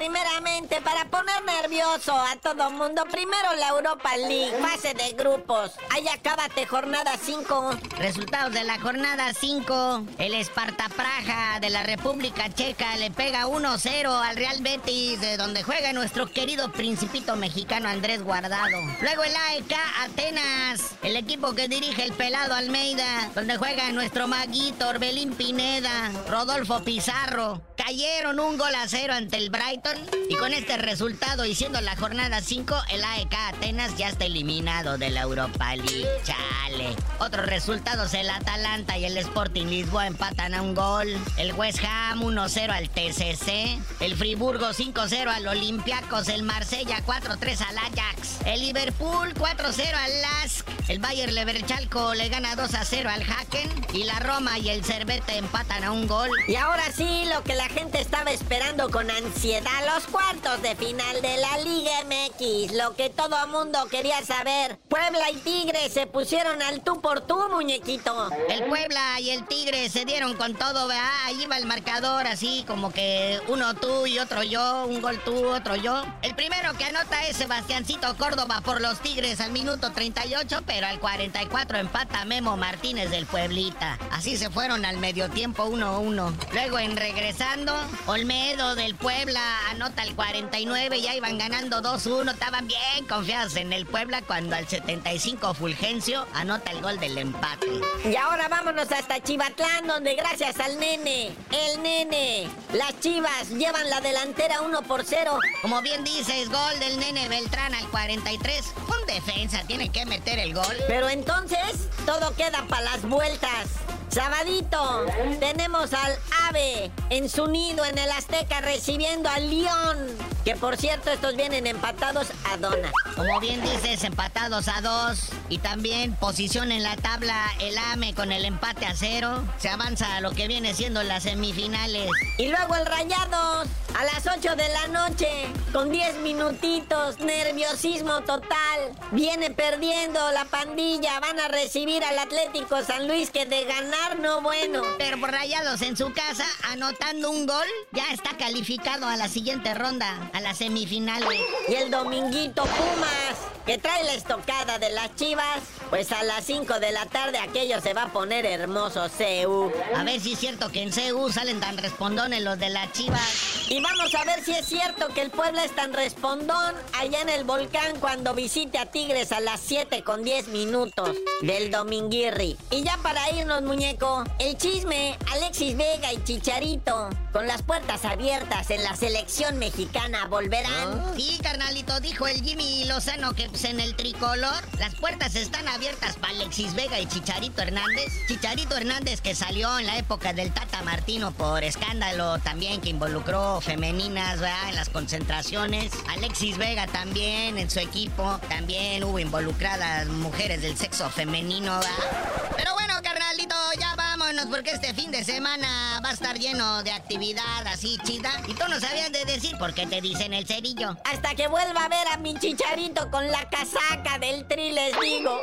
Primeramente, 0.00 0.80
para 0.80 1.04
poner 1.10 1.44
nervioso 1.44 2.14
a 2.14 2.34
todo 2.36 2.70
mundo, 2.70 3.04
primero 3.10 3.54
la 3.58 3.68
Europa 3.68 4.16
League, 4.16 4.56
fase 4.58 4.94
de 4.94 5.12
grupos. 5.12 5.72
Ahí 5.90 6.08
acábate 6.08 6.64
jornada 6.64 7.18
5. 7.22 7.76
Resultados 7.98 8.54
de 8.54 8.64
la 8.64 8.80
jornada 8.80 9.34
5. 9.34 10.06
El 10.16 10.32
Esparta 10.32 10.88
Praja 10.88 11.60
de 11.60 11.68
la 11.68 11.82
República 11.82 12.48
Checa 12.48 12.96
le 12.96 13.10
pega 13.10 13.46
1-0 13.46 14.06
al 14.06 14.36
Real 14.36 14.62
Betis, 14.62 15.20
de 15.20 15.36
donde 15.36 15.62
juega 15.62 15.92
nuestro 15.92 16.26
querido 16.26 16.72
principito 16.72 17.36
mexicano 17.36 17.90
Andrés 17.90 18.22
Guardado. 18.22 18.78
Luego 19.02 19.22
el 19.22 19.36
AEK 19.36 19.76
Atenas, 20.00 20.94
el 21.02 21.14
equipo 21.16 21.54
que 21.54 21.68
dirige 21.68 22.04
el 22.04 22.14
pelado 22.14 22.54
Almeida, 22.54 23.30
donde 23.34 23.58
juega 23.58 23.92
nuestro 23.92 24.28
maguito 24.28 24.88
Orbelín 24.88 25.34
Pineda, 25.34 26.10
Rodolfo 26.26 26.82
Pizarro. 26.84 27.60
Cayeron 27.82 28.38
un 28.40 28.58
gol 28.58 28.74
a 28.74 28.86
cero 28.86 29.14
ante 29.14 29.38
el 29.38 29.48
Brighton 29.48 29.96
y 30.28 30.36
con 30.36 30.52
este 30.52 30.76
resultado 30.76 31.46
y 31.46 31.54
siendo 31.54 31.80
la 31.80 31.96
jornada 31.96 32.42
5, 32.42 32.76
el 32.90 33.02
AEK 33.02 33.34
Atenas 33.48 33.96
ya 33.96 34.10
está 34.10 34.26
eliminado 34.26 34.98
de 34.98 35.08
la 35.08 35.22
Europa 35.22 35.74
League. 35.76 36.06
Chale. 36.22 36.94
Otros 37.20 37.46
resultados, 37.46 38.12
el 38.14 38.28
Atalanta 38.28 38.98
y 38.98 39.06
el 39.06 39.16
Sporting 39.16 39.66
Lisboa 39.66 40.06
empatan 40.06 40.54
a 40.54 40.62
un 40.62 40.74
gol. 40.74 41.08
El 41.38 41.54
West 41.54 41.80
Ham 41.82 42.20
1-0 42.20 42.70
al 42.70 42.90
TCC. 42.90 43.78
El 44.00 44.14
Friburgo 44.14 44.70
5-0 44.70 45.28
al 45.28 45.48
Olympiacos. 45.48 46.28
El 46.28 46.42
Marsella 46.42 47.02
4-3 47.04 47.66
al 47.66 47.78
Ajax. 47.78 48.40
El 48.44 48.60
Liverpool 48.60 49.32
4-0 49.34 49.94
al 49.94 50.20
Lask. 50.20 50.68
El 50.88 50.98
Bayer 50.98 51.32
Leverchalco 51.32 52.14
le 52.14 52.28
gana 52.28 52.56
2-0 52.56 53.06
al 53.06 53.22
Haken. 53.22 53.86
Y 53.94 54.04
la 54.04 54.18
Roma 54.20 54.58
y 54.58 54.68
el 54.68 54.84
Cervete 54.84 55.38
empatan 55.38 55.84
a 55.84 55.92
un 55.92 56.06
gol. 56.06 56.30
Y 56.46 56.56
ahora 56.56 56.84
sí, 56.94 57.24
lo 57.34 57.42
que 57.42 57.54
la 57.54 57.69
gente 57.70 58.00
estaba 58.00 58.30
esperando 58.30 58.90
con 58.90 59.10
ansiedad, 59.10 59.70
los 59.94 60.06
cuartos 60.06 60.60
de 60.62 60.74
final 60.74 61.22
de 61.22 61.36
la 61.38 61.58
Liga 61.58 61.92
MX. 62.04 62.72
Lo 62.72 62.94
que 62.94 63.10
todo 63.10 63.46
mundo 63.48 63.86
quería 63.90 64.24
saber. 64.24 64.78
Puebla 64.88 65.30
y 65.30 65.36
Tigres 65.36 65.92
se 65.92 66.06
pusieron 66.06 66.60
al 66.62 66.82
tú 66.82 67.00
por 67.00 67.20
tú, 67.20 67.38
muñequito. 67.50 68.30
El 68.48 68.64
Puebla 68.64 69.20
y 69.20 69.30
el 69.30 69.46
Tigre 69.46 69.88
se 69.88 70.04
dieron 70.04 70.36
con 70.36 70.54
todo, 70.54 70.88
¿verdad? 70.88 71.10
Ahí 71.24 71.46
va 71.46 71.56
el 71.58 71.66
marcador, 71.66 72.26
así 72.26 72.64
como 72.66 72.92
que 72.92 73.40
uno 73.48 73.74
tú 73.74 74.06
y 74.06 74.18
otro 74.18 74.42
yo, 74.42 74.86
un 74.86 75.00
gol 75.00 75.20
tú, 75.24 75.48
otro 75.48 75.76
yo. 75.76 76.02
El 76.22 76.34
primero 76.34 76.74
que 76.74 76.84
anota 76.84 77.24
es 77.26 77.36
Sebastiancito 77.36 78.16
Córdoba 78.16 78.60
por 78.62 78.80
los 78.80 79.00
Tigres 79.00 79.40
al 79.40 79.52
minuto 79.52 79.92
38, 79.92 80.62
pero 80.66 80.86
al 80.86 80.98
44 80.98 81.78
empata 81.78 82.24
Memo 82.24 82.56
Martínez 82.56 83.10
del 83.10 83.26
Pueblita. 83.26 83.98
Así 84.10 84.36
se 84.36 84.50
fueron 84.50 84.84
al 84.84 84.98
medio 84.98 85.30
tiempo 85.30 85.64
1-1. 85.64 86.34
Luego 86.52 86.78
en 86.78 86.96
regresando, 86.96 87.59
Olmedo 88.06 88.74
del 88.74 88.94
Puebla 88.94 89.42
anota 89.70 90.02
el 90.02 90.14
49, 90.14 91.00
ya 91.00 91.14
iban 91.14 91.36
ganando 91.36 91.82
2-1, 91.82 92.32
estaban 92.32 92.66
bien 92.66 93.06
confiados 93.08 93.56
en 93.56 93.72
el 93.72 93.86
Puebla 93.86 94.22
cuando 94.22 94.56
al 94.56 94.66
75 94.66 95.54
Fulgencio 95.54 96.26
anota 96.34 96.70
el 96.70 96.80
gol 96.80 96.98
del 96.98 97.18
empate. 97.18 97.66
Y 98.04 98.16
ahora 98.16 98.48
vámonos 98.48 98.90
hasta 98.90 99.22
Chivatlán, 99.22 99.86
donde 99.86 100.14
gracias 100.14 100.58
al 100.58 100.78
nene, 100.80 101.32
el 101.50 101.82
nene, 101.82 102.48
las 102.72 102.98
chivas 103.00 103.50
llevan 103.50 103.88
la 103.90 104.00
delantera 104.00 104.62
1 104.62 104.82
por 104.82 105.04
0. 105.04 105.38
Como 105.60 105.82
bien 105.82 106.02
dices, 106.02 106.48
gol 106.48 106.78
del 106.78 106.98
nene 106.98 107.28
Beltrán 107.28 107.74
al 107.74 107.86
43. 107.88 108.74
Un 108.86 109.06
defensa 109.06 109.62
tiene 109.66 109.90
que 109.90 110.06
meter 110.06 110.38
el 110.38 110.54
gol. 110.54 110.76
Pero 110.88 111.08
entonces, 111.08 111.88
todo 112.06 112.34
queda 112.36 112.64
para 112.68 112.82
las 112.82 113.02
vueltas. 113.02 113.66
Sabadito, 114.10 115.06
tenemos 115.38 115.92
al 115.92 116.12
Ave 116.48 116.90
en 117.10 117.28
su 117.28 117.46
nido 117.46 117.84
en 117.84 117.96
el 117.96 118.10
Azteca 118.10 118.60
recibiendo 118.60 119.28
al 119.28 119.48
León. 119.48 119.98
Que 120.44 120.56
por 120.56 120.76
cierto, 120.76 121.10
estos 121.10 121.36
vienen 121.36 121.68
empatados 121.68 122.26
a 122.50 122.56
dona. 122.56 122.90
Como 123.14 123.38
bien 123.38 123.62
dices, 123.62 124.02
empatados 124.02 124.66
a 124.66 124.80
dos. 124.80 125.30
Y 125.48 125.58
también 125.58 126.14
posición 126.16 126.72
en 126.72 126.82
la 126.82 126.96
tabla 126.96 127.50
el 127.60 127.78
AME 127.78 128.14
con 128.14 128.32
el 128.32 128.44
empate 128.44 128.86
a 128.86 128.96
cero. 128.96 129.44
Se 129.58 129.68
avanza 129.68 130.16
a 130.16 130.20
lo 130.20 130.32
que 130.32 130.48
viene 130.48 130.74
siendo 130.74 131.04
las 131.04 131.22
semifinales. 131.22 132.10
Y 132.36 132.48
luego 132.48 132.74
el 132.74 132.86
Rayados 132.86 133.68
a 133.98 134.04
las 134.04 134.26
8 134.26 134.56
de 134.56 134.68
la 134.68 134.88
noche 134.88 135.28
con 135.72 135.90
10 135.90 136.16
minutitos, 136.18 137.18
nerviosismo 137.20 138.20
total. 138.22 138.92
Viene 139.12 139.50
perdiendo 139.50 140.20
la 140.32 140.44
pandilla, 140.44 141.20
van 141.20 141.38
a 141.38 141.48
recibir 141.48 142.02
al 142.04 142.18
Atlético 142.18 142.82
San 142.82 143.06
Luis 143.08 143.30
que 143.30 143.46
de 143.46 143.64
ganar 143.64 144.18
no 144.18 144.40
bueno. 144.42 144.82
Pero 144.98 145.18
por 145.20 145.30
Rayados 145.30 145.82
en 145.82 145.96
su 145.96 146.12
casa, 146.12 146.44
anotando 146.70 147.30
un 147.30 147.46
gol, 147.46 147.66
ya 147.92 148.10
está 148.12 148.36
calificado 148.36 149.06
a 149.06 149.16
la 149.16 149.28
siguiente 149.28 149.74
ronda, 149.74 150.30
a 150.32 150.40
las 150.40 150.58
semifinales. 150.58 151.40
Y 151.68 151.74
el 151.74 151.90
dominguito 151.90 152.62
Pumas, 152.64 153.36
que 153.66 153.78
trae 153.78 154.04
la 154.04 154.14
estocada 154.14 154.78
de 154.78 154.90
las 154.90 155.14
chivas, 155.16 155.60
pues 155.90 156.10
a 156.12 156.22
las 156.22 156.44
5 156.44 156.80
de 156.80 156.92
la 156.92 157.06
tarde 157.06 157.38
aquello 157.38 157.80
se 157.80 157.94
va 157.94 158.04
a 158.04 158.12
poner 158.12 158.46
hermoso, 158.46 159.08
CU. 159.16 159.72
A 159.96 160.02
ver 160.04 160.20
si 160.20 160.32
es 160.32 160.38
cierto 160.38 160.70
que 160.70 160.82
en 160.82 160.90
CU 160.90 161.30
salen 161.30 161.60
tan 161.60 161.78
respondones 161.78 162.42
los 162.42 162.58
de 162.58 162.70
las 162.70 162.92
chivas. 162.92 163.68
Y 163.68 163.79
vamos 163.82 164.14
a 164.14 164.24
ver 164.24 164.44
si 164.44 164.52
es 164.52 164.66
cierto 164.66 165.08
que 165.08 165.22
el 165.22 165.30
pueblo 165.30 165.60
es 165.60 165.74
tan 165.74 165.92
respondón 165.92 166.74
allá 166.98 167.20
en 167.22 167.28
el 167.28 167.44
volcán 167.44 167.98
cuando 168.00 168.34
visite 168.34 168.78
a 168.78 168.86
Tigres 168.86 169.32
a 169.32 169.40
las 169.40 169.60
7 169.60 170.02
con 170.02 170.22
10 170.24 170.48
minutos 170.48 171.16
del 171.42 171.70
Dominguirri. 171.70 172.56
Y 172.70 172.82
ya 172.82 172.96
para 173.02 173.30
irnos, 173.30 173.62
muñeco, 173.62 174.24
el 174.38 174.56
chisme, 174.56 175.16
Alexis 175.32 175.76
Vega 175.76 176.12
y 176.12 176.22
Chicharito, 176.24 177.10
con 177.32 177.46
las 177.46 177.62
puertas 177.62 178.04
abiertas 178.04 178.70
en 178.70 178.82
la 178.82 178.96
selección 178.96 179.58
mexicana, 179.58 180.26
¿volverán? 180.26 181.14
Sí, 181.16 181.38
carnalito, 181.42 182.00
dijo 182.00 182.26
el 182.26 182.42
Jimmy 182.42 182.84
Lozano 182.84 183.34
que 183.34 183.48
pues, 183.48 183.64
en 183.64 183.80
el 183.80 183.94
tricolor 183.96 184.62
las 184.78 184.94
puertas 184.96 185.34
están 185.36 185.68
abiertas 185.68 186.16
para 186.16 186.34
Alexis 186.34 186.74
Vega 186.74 187.00
y 187.00 187.06
Chicharito 187.06 187.62
Hernández. 187.62 188.12
Chicharito 188.28 188.76
Hernández 188.76 189.20
que 189.20 189.34
salió 189.34 189.78
en 189.78 189.86
la 189.86 189.98
época 189.98 190.32
del 190.32 190.52
Tata 190.52 190.82
Martino 190.82 191.32
por 191.32 191.64
escándalo 191.64 192.38
también 192.38 192.80
que 192.80 192.90
involucró 192.90 193.60
femeninas, 193.70 194.40
¿verdad? 194.40 194.68
En 194.70 194.74
las 194.74 194.88
concentraciones. 194.88 195.92
Alexis 196.08 196.58
Vega 196.58 196.88
también, 196.88 197.56
en 197.56 197.70
su 197.70 197.78
equipo, 197.78 198.40
también 198.48 199.04
hubo 199.04 199.20
involucradas 199.20 200.08
mujeres 200.08 200.60
del 200.62 200.76
sexo 200.76 201.08
femenino, 201.08 201.78
¿verdad? 201.78 202.50
Pero 202.56 202.72
bueno, 202.74 202.94
carnalito, 203.00 203.54
ya 203.78 203.94
vámonos 203.94 204.46
porque 204.46 204.72
este 204.72 204.92
fin 204.92 205.12
de 205.12 205.22
semana 205.22 206.00
va 206.04 206.10
a 206.10 206.12
estar 206.12 206.36
lleno 206.36 206.82
de 206.82 206.90
actividad 206.90 207.64
así 207.68 207.96
chida. 208.02 208.32
Y 208.48 208.54
tú 208.54 208.64
no 208.68 208.80
sabías 208.80 209.12
de 209.12 209.24
decir 209.24 209.56
por 209.56 209.72
qué 209.72 209.86
te 209.86 210.00
dicen 210.00 210.34
el 210.34 210.48
cerillo. 210.48 210.96
Hasta 211.04 211.36
que 211.36 211.46
vuelva 211.46 211.84
a 211.84 211.88
ver 211.88 212.08
a 212.12 212.16
mi 212.16 212.36
chicharito 212.40 213.08
con 213.08 213.30
la 213.30 213.48
casaca 213.50 214.18
del 214.18 214.48
tri, 214.48 214.72
les 214.72 214.98
digo. 214.98 215.40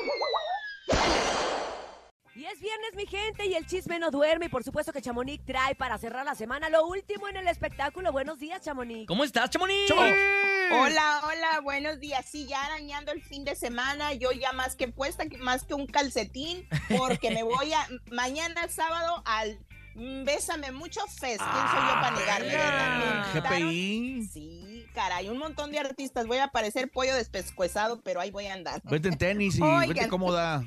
Es 2.54 2.62
viernes, 2.62 2.96
mi 2.96 3.06
gente, 3.06 3.46
y 3.46 3.56
el 3.56 3.66
chisme 3.66 4.00
no 4.00 4.10
duerme. 4.10 4.46
Y 4.46 4.50
por 4.50 4.64
supuesto 4.64 4.94
que 4.94 5.02
Chamonix 5.02 5.44
trae 5.44 5.76
para 5.76 5.98
cerrar 5.98 6.26
la 6.26 6.34
semana 6.34 6.70
lo 6.70 6.86
último 6.86 7.28
en 7.28 7.36
el 7.36 7.48
espectáculo. 7.50 8.14
Buenos 8.14 8.40
días, 8.40 8.62
Chamonix. 8.62 9.06
¿Cómo 9.06 9.26
estás, 9.26 9.50
Chamonix? 9.50 9.92
Hola, 9.92 11.22
hola, 11.26 11.60
buenos 11.62 12.00
días. 12.00 12.26
Sí, 12.26 12.48
ya 12.48 12.64
arañando 12.64 13.12
el 13.12 13.22
fin 13.22 13.44
de 13.44 13.56
semana, 13.56 14.14
yo 14.14 14.32
ya 14.32 14.54
más 14.54 14.78
que 14.78 14.88
puesta, 14.88 15.26
más 15.40 15.64
que 15.66 15.74
un 15.74 15.88
calcetín, 15.88 16.66
porque 16.98 17.32
me 17.32 17.44
voy 17.44 17.74
a 17.74 17.86
mañana 18.12 18.70
sábado 18.70 19.24
al 19.26 19.60
mm, 19.96 20.24
Bésame 20.24 20.72
mucho 20.72 21.02
fest. 21.08 21.42
¿Quién 21.42 21.68
soy 21.68 21.82
yo 21.82 21.94
para 22.02 22.12
negarme? 22.12 22.48
verdad? 22.48 22.98
Me 22.98 23.40
invitaron. 23.40 24.30
Sí, 24.32 24.86
caray, 24.94 25.28
un 25.28 25.38
montón 25.38 25.72
de 25.72 25.80
artistas. 25.80 26.26
Voy 26.28 26.38
a 26.38 26.48
parecer 26.48 26.90
pollo 26.90 27.14
despescuezado, 27.14 28.00
pero 28.02 28.22
ahí 28.22 28.32
voy 28.32 28.48
a 28.48 28.54
andar. 28.54 28.82
Vete 28.86 29.10
en 29.10 29.18
tenis 29.18 29.58
y 29.58 29.62
Oigan. 29.64 29.90
vete 29.90 30.08
cómoda. 30.08 30.66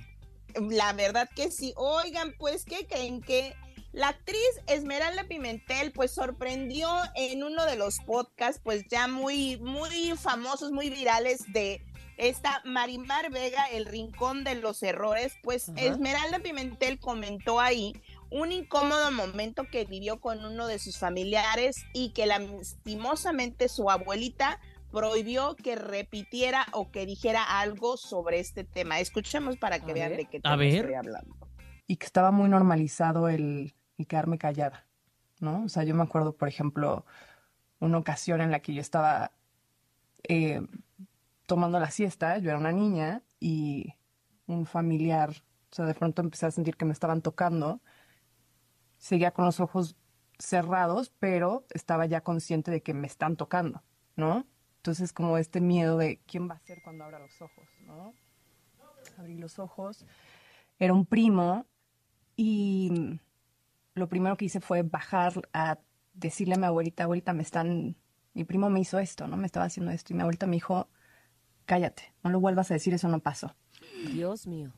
La 0.68 0.92
verdad 0.92 1.28
que 1.34 1.50
sí. 1.50 1.72
Oigan, 1.76 2.34
pues, 2.38 2.64
¿qué 2.64 2.86
creen 2.86 3.20
que 3.20 3.54
la 3.92 4.08
actriz 4.08 4.38
Esmeralda 4.66 5.24
Pimentel, 5.24 5.92
pues, 5.92 6.12
sorprendió 6.12 6.88
en 7.16 7.42
uno 7.42 7.64
de 7.66 7.76
los 7.76 7.98
podcasts, 8.00 8.60
pues, 8.62 8.84
ya 8.88 9.08
muy, 9.08 9.56
muy 9.58 10.12
famosos, 10.16 10.72
muy 10.72 10.90
virales 10.90 11.52
de 11.52 11.82
esta 12.16 12.60
Marimar 12.64 13.30
Vega, 13.30 13.64
El 13.70 13.86
Rincón 13.86 14.44
de 14.44 14.54
los 14.54 14.82
Errores? 14.82 15.34
Pues. 15.42 15.70
Esmeralda 15.76 16.38
Pimentel 16.38 16.98
comentó 16.98 17.60
ahí 17.60 17.94
un 18.30 18.52
incómodo 18.52 19.10
momento 19.10 19.64
que 19.70 19.84
vivió 19.84 20.20
con 20.20 20.44
uno 20.44 20.66
de 20.66 20.78
sus 20.78 20.98
familiares 20.98 21.84
y 21.92 22.10
que 22.10 22.26
lastimosamente 22.26 23.68
su 23.68 23.90
abuelita 23.90 24.60
prohibió 24.90 25.56
que 25.56 25.76
repitiera 25.76 26.66
o 26.72 26.90
que 26.90 27.06
dijera 27.06 27.60
algo 27.60 27.96
sobre 27.96 28.40
este 28.40 28.64
tema. 28.64 29.00
Escuchemos 29.00 29.56
para 29.56 29.80
que 29.80 29.92
vean 29.92 30.16
de 30.16 30.26
qué 30.26 30.40
tema 30.40 30.64
estoy 30.64 30.94
hablando. 30.94 31.36
y 31.86 31.96
que 31.96 32.06
estaba 32.06 32.30
muy 32.30 32.48
normalizado 32.48 33.28
el, 33.28 33.74
el 33.98 34.06
quedarme 34.06 34.38
callada, 34.38 34.86
¿no? 35.40 35.64
O 35.64 35.68
sea, 35.68 35.84
yo 35.84 35.94
me 35.94 36.02
acuerdo, 36.02 36.36
por 36.36 36.48
ejemplo, 36.48 37.04
una 37.80 37.98
ocasión 37.98 38.40
en 38.40 38.50
la 38.50 38.60
que 38.60 38.74
yo 38.74 38.80
estaba 38.80 39.32
eh, 40.28 40.60
tomando 41.46 41.80
la 41.80 41.90
siesta, 41.90 42.38
yo 42.38 42.50
era 42.50 42.58
una 42.58 42.72
niña 42.72 43.22
y 43.40 43.94
un 44.46 44.66
familiar, 44.66 45.30
o 45.30 45.74
sea, 45.74 45.84
de 45.86 45.94
pronto 45.94 46.22
empecé 46.22 46.46
a 46.46 46.50
sentir 46.50 46.76
que 46.76 46.84
me 46.84 46.92
estaban 46.92 47.22
tocando, 47.22 47.80
seguía 48.98 49.32
con 49.32 49.44
los 49.46 49.60
ojos 49.60 49.96
cerrados, 50.38 51.10
pero 51.18 51.66
estaba 51.70 52.06
ya 52.06 52.22
consciente 52.22 52.70
de 52.70 52.82
que 52.82 52.94
me 52.94 53.06
están 53.06 53.36
tocando, 53.36 53.82
¿no? 54.16 54.46
Entonces 54.80 55.12
como 55.12 55.36
este 55.36 55.60
miedo 55.60 55.98
de 55.98 56.22
quién 56.26 56.48
va 56.48 56.54
a 56.54 56.60
ser 56.60 56.80
cuando 56.82 57.04
abra 57.04 57.18
los 57.18 57.42
ojos, 57.42 57.68
¿no? 57.86 58.14
Abrí 59.18 59.36
los 59.36 59.58
ojos, 59.58 60.06
era 60.78 60.94
un 60.94 61.04
primo 61.04 61.66
y 62.34 63.20
lo 63.92 64.08
primero 64.08 64.38
que 64.38 64.46
hice 64.46 64.60
fue 64.60 64.80
bajar 64.82 65.46
a 65.52 65.78
decirle 66.14 66.54
a 66.54 66.58
mi 66.58 66.64
abuelita, 66.64 67.04
abuelita, 67.04 67.34
me 67.34 67.42
están, 67.42 67.94
mi 68.32 68.44
primo 68.44 68.70
me 68.70 68.80
hizo 68.80 68.98
esto, 68.98 69.26
¿no? 69.26 69.36
Me 69.36 69.44
estaba 69.44 69.66
haciendo 69.66 69.92
esto 69.92 70.14
y 70.14 70.16
mi 70.16 70.22
abuelita 70.22 70.46
me 70.46 70.56
dijo, 70.56 70.88
cállate, 71.66 72.14
no 72.24 72.30
lo 72.30 72.40
vuelvas 72.40 72.70
a 72.70 72.74
decir, 72.74 72.94
eso 72.94 73.08
no 73.08 73.20
pasó. 73.20 73.54
Dios 74.14 74.46
mío. 74.46 74.72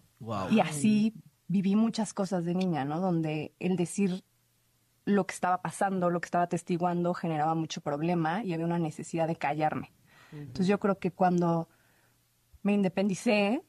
Y 0.51 0.59
así 0.59 1.15
viví 1.47 1.77
muchas 1.77 2.13
cosas 2.13 2.45
de 2.45 2.57
niña, 2.57 2.85
¿no? 2.85 2.99
Donde 2.99 3.55
el 3.61 3.77
decir 3.77 4.25
lo 5.05 5.27
que 5.27 5.35
estaba 5.35 5.63
pasando, 5.63 6.11
lo 6.11 6.21
que 6.21 6.27
estaba 6.27 6.45
atestiguando, 6.45 7.15
generaba 7.15 7.55
mucho 7.55 7.81
problema 7.81 8.45
y 8.45 8.53
había 8.53 8.67
una 8.67 8.79
necesidad 8.79 9.27
de 9.27 9.37
callarme. 9.37 9.93
Entonces 10.33 10.67
yo 10.67 10.79
creo 10.79 10.99
que 10.99 11.11
cuando 11.11 11.69
me 12.63 12.73
independicé, 12.73 13.63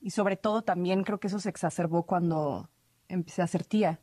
y 0.00 0.10
sobre 0.10 0.36
todo 0.36 0.62
también 0.62 1.04
creo 1.04 1.20
que 1.20 1.28
eso 1.28 1.38
se 1.38 1.48
exacerbó 1.48 2.04
cuando 2.04 2.70
empecé 3.08 3.42
a 3.42 3.46
ser 3.46 3.64
tía. 3.64 4.00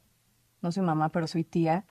No 0.62 0.72
soy 0.72 0.84
mamá, 0.84 1.10
pero 1.10 1.28
soy 1.28 1.44
tía. 1.44 1.86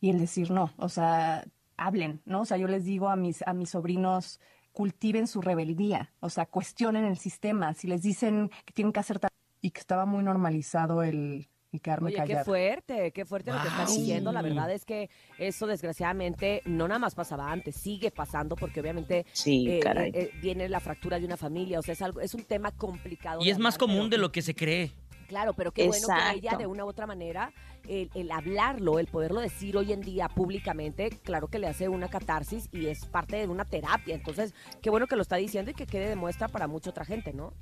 Y 0.00 0.10
el 0.10 0.18
decir 0.18 0.50
no, 0.50 0.72
o 0.76 0.88
sea, 0.88 1.44
hablen, 1.76 2.22
¿no? 2.24 2.42
O 2.42 2.44
sea, 2.44 2.56
yo 2.56 2.66
les 2.66 2.84
digo 2.84 3.08
a 3.08 3.16
mis, 3.16 3.46
a 3.46 3.52
mis 3.52 3.70
sobrinos, 3.70 4.40
cultiven 4.72 5.26
su 5.26 5.40
rebeldía, 5.40 6.12
o 6.20 6.28
sea, 6.28 6.46
cuestionen 6.46 7.04
el 7.04 7.18
sistema. 7.18 7.72
Si 7.74 7.86
les 7.86 8.02
dicen 8.02 8.50
que 8.64 8.72
tienen 8.72 8.92
que 8.92 9.00
hacer 9.00 9.18
tal 9.18 9.30
y 9.60 9.70
que 9.70 9.80
estaba 9.80 10.06
muy 10.06 10.22
normalizado 10.22 11.02
el, 11.02 11.48
el 11.72 11.80
quedarme 11.80 12.08
Oye, 12.08 12.16
callada. 12.16 12.40
qué 12.40 12.44
fuerte, 12.44 13.12
qué 13.12 13.24
fuerte 13.24 13.52
lo 13.52 13.60
que 13.60 13.68
estás 13.68 13.94
diciendo. 13.94 14.32
La 14.32 14.42
verdad 14.42 14.70
es 14.70 14.84
que 14.84 15.10
eso 15.38 15.66
desgraciadamente 15.66 16.62
no 16.64 16.88
nada 16.88 16.98
más 16.98 17.14
pasaba 17.14 17.50
antes, 17.50 17.76
sigue 17.76 18.10
pasando 18.10 18.56
porque 18.56 18.80
obviamente 18.80 19.26
Sí, 19.32 19.66
eh, 19.70 19.80
caray. 19.80 20.10
eh, 20.10 20.12
eh, 20.14 20.30
viene 20.40 20.68
la 20.68 20.80
fractura 20.80 21.18
de 21.18 21.26
una 21.26 21.36
familia, 21.36 21.78
o 21.78 21.82
sea, 21.82 21.92
es 21.92 22.02
algo, 22.02 22.20
es 22.20 22.34
un 22.34 22.44
tema 22.44 22.70
complicado. 22.72 23.42
Y 23.44 23.50
es 23.50 23.58
más 23.58 23.78
común 23.78 24.08
de 24.10 24.18
lo 24.18 24.32
que 24.32 24.42
se 24.42 24.54
cree. 24.54 24.92
Claro, 25.28 25.54
pero 25.54 25.72
qué 25.72 25.88
bueno 25.88 26.06
que 26.06 26.38
ella 26.38 26.56
de 26.56 26.66
una 26.68 26.84
u 26.84 26.88
otra 26.88 27.04
manera, 27.04 27.52
el, 27.88 28.08
el 28.14 28.30
hablarlo, 28.30 29.00
el 29.00 29.08
poderlo 29.08 29.40
decir 29.40 29.76
hoy 29.76 29.92
en 29.92 30.00
día 30.00 30.28
públicamente, 30.28 31.10
claro 31.24 31.48
que 31.48 31.58
le 31.58 31.66
hace 31.66 31.88
una 31.88 32.06
catarsis 32.08 32.68
y 32.72 32.86
es 32.86 33.04
parte 33.06 33.34
de 33.36 33.48
una 33.48 33.64
terapia. 33.64 34.14
Entonces, 34.14 34.54
qué 34.80 34.88
bueno 34.88 35.08
que 35.08 35.16
lo 35.16 35.22
está 35.22 35.34
diciendo 35.34 35.72
y 35.72 35.74
que 35.74 35.86
quede 35.86 36.08
de 36.08 36.14
muestra 36.14 36.46
para 36.46 36.68
mucha 36.68 36.90
otra 36.90 37.04
gente, 37.04 37.32
¿no? 37.32 37.52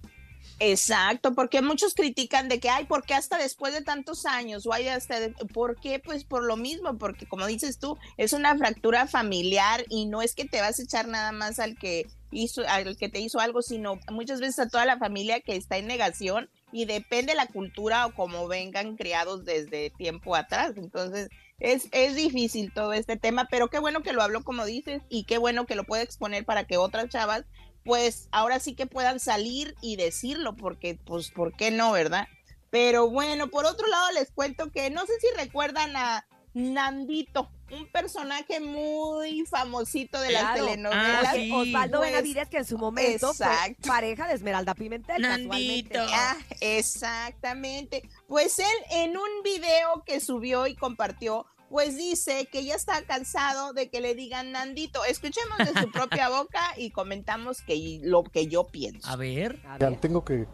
Exacto, 0.60 1.34
porque 1.34 1.62
muchos 1.62 1.94
critican 1.94 2.48
de 2.48 2.60
que, 2.60 2.70
ay, 2.70 2.84
¿por 2.86 3.04
qué 3.04 3.14
hasta 3.14 3.36
después 3.38 3.74
de 3.74 3.82
tantos 3.82 4.24
años? 4.24 4.64
O 4.66 4.72
ay, 4.72 4.86
hasta, 4.88 5.18
de- 5.18 5.30
¿por 5.52 5.78
qué? 5.80 5.98
Pues 5.98 6.24
por 6.24 6.44
lo 6.44 6.56
mismo, 6.56 6.96
porque 6.96 7.26
como 7.26 7.46
dices 7.46 7.78
tú, 7.80 7.98
es 8.16 8.32
una 8.32 8.56
fractura 8.56 9.06
familiar 9.08 9.84
y 9.90 10.06
no 10.06 10.22
es 10.22 10.34
que 10.34 10.44
te 10.44 10.60
vas 10.60 10.78
a 10.78 10.82
echar 10.84 11.08
nada 11.08 11.32
más 11.32 11.58
al 11.58 11.76
que 11.76 12.06
hizo, 12.30 12.62
al 12.68 12.96
que 12.96 13.08
te 13.08 13.18
hizo 13.20 13.40
algo, 13.40 13.62
sino 13.62 13.98
muchas 14.10 14.40
veces 14.40 14.60
a 14.60 14.68
toda 14.68 14.86
la 14.86 14.96
familia 14.98 15.40
que 15.40 15.56
está 15.56 15.76
en 15.76 15.88
negación 15.88 16.48
y 16.72 16.84
depende 16.86 17.34
la 17.34 17.46
cultura 17.48 18.06
o 18.06 18.14
cómo 18.14 18.46
vengan 18.46 18.96
criados 18.96 19.44
desde 19.44 19.90
tiempo 19.90 20.36
atrás. 20.36 20.72
Entonces, 20.76 21.28
es, 21.58 21.88
es 21.90 22.14
difícil 22.14 22.72
todo 22.72 22.92
este 22.92 23.16
tema, 23.16 23.48
pero 23.50 23.68
qué 23.68 23.80
bueno 23.80 24.02
que 24.02 24.12
lo 24.12 24.22
habló 24.22 24.44
como 24.44 24.64
dices 24.64 25.02
y 25.08 25.24
qué 25.24 25.36
bueno 25.38 25.66
que 25.66 25.74
lo 25.74 25.84
puede 25.84 26.04
exponer 26.04 26.44
para 26.44 26.64
que 26.64 26.76
otras 26.76 27.08
chavas 27.08 27.44
pues 27.84 28.28
ahora 28.32 28.58
sí 28.60 28.74
que 28.74 28.86
puedan 28.86 29.20
salir 29.20 29.74
y 29.80 29.96
decirlo, 29.96 30.56
porque 30.56 30.98
pues, 31.04 31.30
¿por 31.30 31.54
qué 31.54 31.70
no, 31.70 31.92
verdad? 31.92 32.26
Pero 32.70 33.08
bueno, 33.08 33.48
por 33.48 33.66
otro 33.66 33.86
lado 33.86 34.10
les 34.12 34.30
cuento 34.32 34.70
que 34.72 34.90
no 34.90 35.06
sé 35.06 35.12
si 35.20 35.26
recuerdan 35.36 35.96
a 35.96 36.26
Nandito, 36.54 37.50
un 37.72 37.90
personaje 37.90 38.60
muy 38.60 39.44
famosito 39.46 40.20
de 40.20 40.30
las 40.30 40.54
telenovelas. 40.54 41.34
Oye, 41.34 41.52
Osvaldo 41.52 41.98
Pues, 41.98 42.12
Benavides, 42.12 42.48
que 42.48 42.58
en 42.58 42.64
su 42.64 42.78
momento 42.78 43.34
fue 43.34 43.76
pareja 43.84 44.28
de 44.28 44.34
Esmeralda 44.34 44.74
Pimentel. 44.74 45.20
casualmente. 45.20 45.98
Ah, 45.98 46.36
exactamente. 46.60 48.08
Pues 48.28 48.58
él 48.60 48.76
en 48.90 49.16
un 49.16 49.42
video 49.42 50.04
que 50.06 50.20
subió 50.20 50.68
y 50.68 50.76
compartió, 50.76 51.46
pues 51.70 51.96
dice 51.96 52.46
que 52.50 52.64
ya 52.64 52.74
está 52.74 53.02
cansado 53.04 53.72
de 53.72 53.88
que 53.88 54.00
le 54.00 54.14
digan 54.14 54.52
Nandito. 54.52 55.04
Escuchemos 55.04 55.58
de 55.58 55.80
su 55.80 55.90
propia 55.90 56.28
boca 56.28 56.60
y 56.76 56.90
comentamos 56.90 57.62
que 57.62 58.00
lo 58.02 58.22
que 58.24 58.46
yo 58.46 58.64
pienso. 58.64 59.08
A 59.08 59.16
ver. 59.16 59.60
Tengo 60.00 60.24
que 60.24 60.46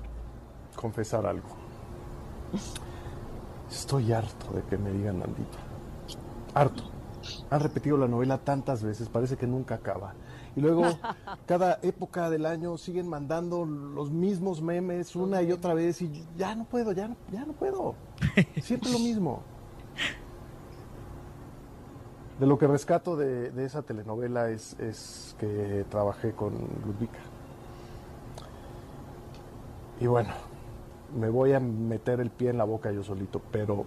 confesar 0.74 1.26
algo. 1.26 1.48
Estoy 3.70 4.12
harto 4.12 4.52
de 4.52 4.62
que 4.64 4.76
me 4.76 4.90
digan 4.90 5.20
Nandito. 5.20 5.58
Harto. 6.54 6.90
Han 7.50 7.60
repetido 7.60 7.96
la 7.96 8.08
novela 8.08 8.38
tantas 8.38 8.82
veces, 8.82 9.08
parece 9.08 9.36
que 9.36 9.46
nunca 9.46 9.76
acaba. 9.76 10.14
Y 10.56 10.60
luego, 10.60 10.84
cada 11.46 11.78
época 11.82 12.30
del 12.30 12.46
año 12.46 12.76
siguen 12.78 13.08
mandando 13.08 13.64
los 13.64 14.10
mismos 14.10 14.62
memes 14.62 15.14
una 15.14 15.42
y 15.42 15.52
otra 15.52 15.74
vez 15.74 16.00
y 16.02 16.24
ya 16.36 16.54
no 16.54 16.64
puedo, 16.64 16.92
ya, 16.92 17.14
ya 17.30 17.44
no 17.44 17.52
puedo. 17.52 17.94
Siempre 18.62 18.90
lo 18.90 18.98
mismo. 18.98 19.42
De 22.40 22.46
lo 22.46 22.58
que 22.58 22.66
rescato 22.66 23.16
de, 23.16 23.50
de 23.50 23.64
esa 23.66 23.82
telenovela 23.82 24.48
es, 24.48 24.72
es 24.80 25.36
que 25.38 25.84
trabajé 25.90 26.32
con 26.32 26.54
Ludvika. 26.86 27.18
Y 30.00 30.06
bueno, 30.06 30.30
me 31.14 31.28
voy 31.28 31.52
a 31.52 31.60
meter 31.60 32.18
el 32.20 32.30
pie 32.30 32.48
en 32.50 32.56
la 32.58 32.64
boca 32.64 32.90
yo 32.90 33.04
solito, 33.04 33.42
pero 33.52 33.84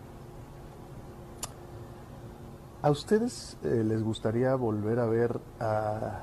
¿a 2.83 2.91
ustedes 2.91 3.57
eh, 3.63 3.81
les 3.83 4.03
gustaría 4.03 4.53
volver 4.53 4.99
a 4.99 5.05
ver 5.07 5.39
a 5.59 6.21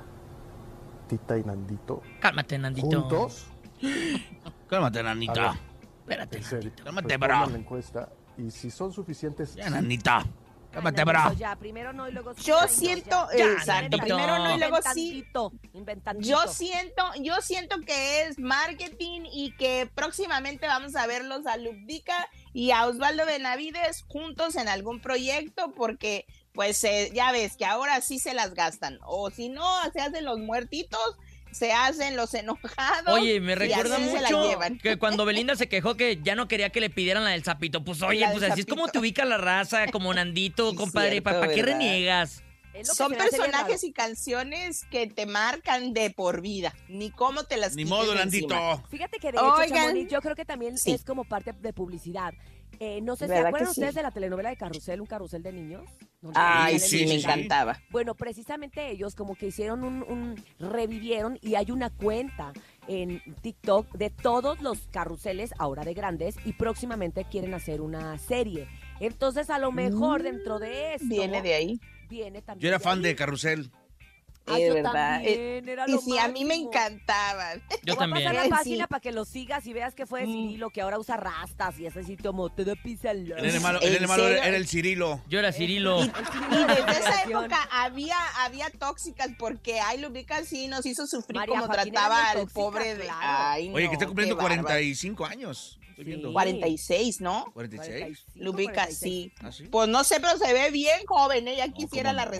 Tita 1.08 1.36
y 1.36 1.42
Nandito 1.42 2.00
Cálmate, 2.20 2.58
Nandito. 2.58 2.86
juntos? 3.00 3.46
Cálmate, 4.68 5.00
A 5.00 5.02
Nanita. 5.02 5.58
ver, 6.06 6.20
Espérate. 6.30 6.70
Cálmate, 6.84 7.16
bro. 7.16 7.46
la 7.50 7.58
encuesta 7.58 8.08
y 8.38 8.52
si 8.52 8.70
son 8.70 8.92
suficientes... 8.92 9.56
Ya, 9.56 9.64
sí, 9.64 9.70
Nanita. 9.70 10.24
Cálmate, 10.72 11.04
bro. 11.04 11.18
Nandito, 11.18 11.40
ya, 11.40 11.56
primero 11.56 11.92
no 11.92 12.08
y 12.08 12.12
luego 12.12 12.34
sí. 12.34 12.42
Yo 12.44 12.68
siento, 12.68 13.28
ya. 13.32 13.38
Ya, 13.38 13.52
exacto, 13.52 13.96
Nandito. 13.96 14.16
primero 14.16 14.38
no 14.38 14.54
y 14.54 14.58
luego 14.58 14.76
sí. 14.94 15.24
Yo 16.20 16.46
siento, 16.46 17.10
yo 17.20 17.40
siento 17.40 17.80
que 17.80 18.22
es 18.22 18.38
marketing 18.38 19.22
y 19.32 19.54
que 19.56 19.90
próximamente 19.94 20.66
vamos 20.66 20.94
a 20.96 21.06
verlos 21.06 21.46
a 21.46 21.56
Lubdica 21.56 22.28
y 22.52 22.70
a 22.70 22.86
Osvaldo 22.86 23.26
Benavides 23.26 24.04
juntos 24.08 24.56
en 24.56 24.68
algún 24.68 25.00
proyecto 25.00 25.72
porque 25.72 26.26
pues 26.52 26.82
eh, 26.84 27.10
ya 27.14 27.32
ves 27.32 27.56
que 27.56 27.64
ahora 27.64 28.00
sí 28.00 28.18
se 28.18 28.34
las 28.34 28.54
gastan 28.54 28.98
o 29.04 29.30
si 29.30 29.48
no 29.48 29.64
se 29.92 30.00
hacen 30.00 30.24
los 30.24 30.38
muertitos, 30.38 31.16
se 31.50 31.72
hacen 31.72 32.16
los 32.16 32.32
enojados. 32.34 33.12
Oye, 33.12 33.40
me 33.40 33.54
recuerda 33.54 33.98
mucho 33.98 34.78
que 34.82 34.96
cuando 34.98 35.24
Belinda 35.24 35.56
se 35.56 35.68
quejó 35.68 35.96
que 35.96 36.20
ya 36.22 36.34
no 36.34 36.48
quería 36.48 36.70
que 36.70 36.80
le 36.80 36.90
pidieran 36.90 37.24
la 37.24 37.30
del 37.30 37.44
sapito. 37.44 37.84
Pues 37.84 38.02
oye, 38.02 38.26
pues 38.32 38.42
así 38.44 38.60
es 38.60 38.66
como 38.66 38.88
te 38.88 38.98
ubica 38.98 39.24
la 39.24 39.38
raza, 39.38 39.86
como 39.88 40.12
Nandito, 40.14 40.70
Sí, 40.70 40.76
compadre. 40.76 41.10
cierto, 41.12 41.30
¿Para 41.40 41.52
qué 41.52 41.62
reniegas? 41.62 42.42
Son 42.84 43.12
personajes 43.12 43.82
y 43.82 43.92
canciones 43.92 44.84
que 44.90 45.08
te 45.08 45.26
marcan 45.26 45.92
de 45.92 46.10
por 46.10 46.40
vida, 46.40 46.72
ni 46.88 47.10
cómo 47.10 47.42
te 47.44 47.56
las 47.56 47.74
Ni 47.74 47.84
modo. 47.84 48.14
Nandito. 48.14 48.82
Fíjate 48.90 49.18
que 49.18 49.32
de 49.32 49.38
hecho, 49.38 49.54
Oigan. 49.54 49.78
Chamonix, 49.78 50.10
yo 50.10 50.20
creo 50.22 50.36
que 50.36 50.44
también 50.44 50.78
Sí. 50.78 50.92
es 50.92 51.04
como 51.04 51.24
parte 51.24 51.52
de 51.52 51.72
publicidad. 51.72 52.32
Eh, 52.82 53.02
no 53.02 53.14
sé, 53.14 53.26
¿se 53.26 53.34
¿Verdad 53.34 53.48
acuerdan 53.48 53.74
sí? 53.74 53.80
ustedes 53.80 53.94
de 53.94 54.02
la 54.02 54.10
telenovela 54.10 54.48
de 54.48 54.56
Carrusel, 54.56 55.02
un 55.02 55.06
carrusel 55.06 55.42
de 55.42 55.52
niños? 55.52 55.84
Ay, 56.34 56.78
sí, 56.78 57.04
me 57.06 57.14
encantaba. 57.16 57.78
Bueno, 57.90 58.14
precisamente 58.14 58.90
ellos 58.90 59.14
como 59.14 59.34
que 59.34 59.48
hicieron 59.48 59.84
un, 59.84 60.02
un- 60.02 60.42
revivieron 60.58 61.38
y 61.42 61.56
hay 61.56 61.70
una 61.70 61.90
cuenta 61.90 62.54
en 62.88 63.22
TikTok 63.42 63.92
de 63.96 64.08
todos 64.08 64.62
los 64.62 64.78
carruseles 64.90 65.52
ahora 65.58 65.84
de 65.84 65.92
grandes 65.92 66.36
y 66.46 66.54
próximamente 66.54 67.26
quieren 67.30 67.52
hacer 67.52 67.82
una 67.82 68.16
serie. 68.16 68.66
Entonces, 68.98 69.50
a 69.50 69.58
lo 69.58 69.72
mejor 69.72 70.22
dentro 70.22 70.58
de 70.58 70.94
esto 70.94 71.04
Mm, 71.04 71.08
Viene 71.10 71.42
de 71.42 71.54
ahí. 71.54 71.80
viene 72.08 72.40
también 72.40 72.62
Yo 72.62 72.68
era 72.68 72.78
de 72.78 72.84
fan 72.84 72.98
ahí. 72.98 73.04
de 73.04 73.14
Carrusel. 73.14 73.70
Ah, 74.46 74.58
Eh, 74.58 74.66
yo 74.68 74.74
verdad. 74.74 75.20
Eh, 75.22 75.60
también, 75.62 75.68
era 75.68 75.84
Y 75.88 75.92
lo 75.92 75.98
sí, 76.00 76.18
a 76.18 76.26
mí 76.28 76.44
me 76.44 76.54
encantaban. 76.54 77.62
Yo 77.70 77.76
Te 77.84 77.92
voy 77.92 77.94
a 77.94 77.98
también. 77.98 78.24
pasar 78.24 78.34
la 78.34 78.42
Sí. 78.44 78.50
página 78.50 78.86
para 78.88 79.00
que 79.00 79.12
lo 79.12 79.24
sigas 79.24 79.66
y 79.66 79.72
veas 79.72 79.94
que 79.94 80.06
fue 80.06 80.20
de 80.22 80.26
Mm. 80.26 80.32
Cirilo, 80.32 80.70
que 80.70 80.80
ahora 80.80 80.98
usa 80.98 81.16
rastas 81.16 81.78
y 81.78 81.86
ese 81.86 82.02
sitio 82.02 82.30
como 82.32 82.48
todo 82.48 82.74
pisa 82.82 83.10
El 83.12 83.28
malo, 83.60 83.80
el 83.80 83.86
¿En 83.88 83.92
nene 83.94 84.06
malo 84.06 84.26
era 84.28 84.56
el 84.56 84.66
Cirilo. 84.66 85.22
Yo 85.28 85.38
era 85.38 85.52
Cirilo. 85.52 86.00
Y, 86.02 86.04
y 86.06 86.64
desde 86.64 86.90
esa 86.90 87.22
época 87.24 87.68
había, 87.70 88.16
había 88.38 88.70
tóxicas 88.70 89.28
porque 89.38 89.78
ay, 89.80 89.98
Lubica 90.00 90.42
sí 90.44 90.66
nos 90.68 90.84
hizo 90.86 91.06
sufrir 91.06 91.36
María 91.36 91.60
como 91.60 91.72
trataba 91.72 92.20
era 92.20 92.30
al 92.30 92.38
tóxica, 92.38 92.60
pobre 92.60 92.94
de. 92.96 93.04
claro. 93.04 93.20
Ay, 93.22 93.70
Oye, 93.72 93.88
que 93.88 93.92
está 93.94 94.06
cumpliendo 94.06 94.36
qué 94.36 94.42
bárbaro. 94.42 94.62
45 94.64 95.26
años. 95.26 95.78
Estoy 95.90 96.04
Sí. 96.04 96.10
viendo. 96.12 96.32
46, 96.32 97.20
¿no? 97.20 97.44
46. 97.52 98.24
Lubica, 98.36 98.86
sí. 98.90 99.32
¿Ah, 99.42 99.52
sí? 99.52 99.64
Pues 99.64 99.86
no 99.88 100.02
sé, 100.02 100.18
pero 100.18 100.36
se 100.38 100.52
ve 100.54 100.70
bien 100.70 101.04
joven, 101.06 101.46
ella 101.46 101.68
quisiera 101.68 102.12
la 102.14 102.24
no. 102.24 102.30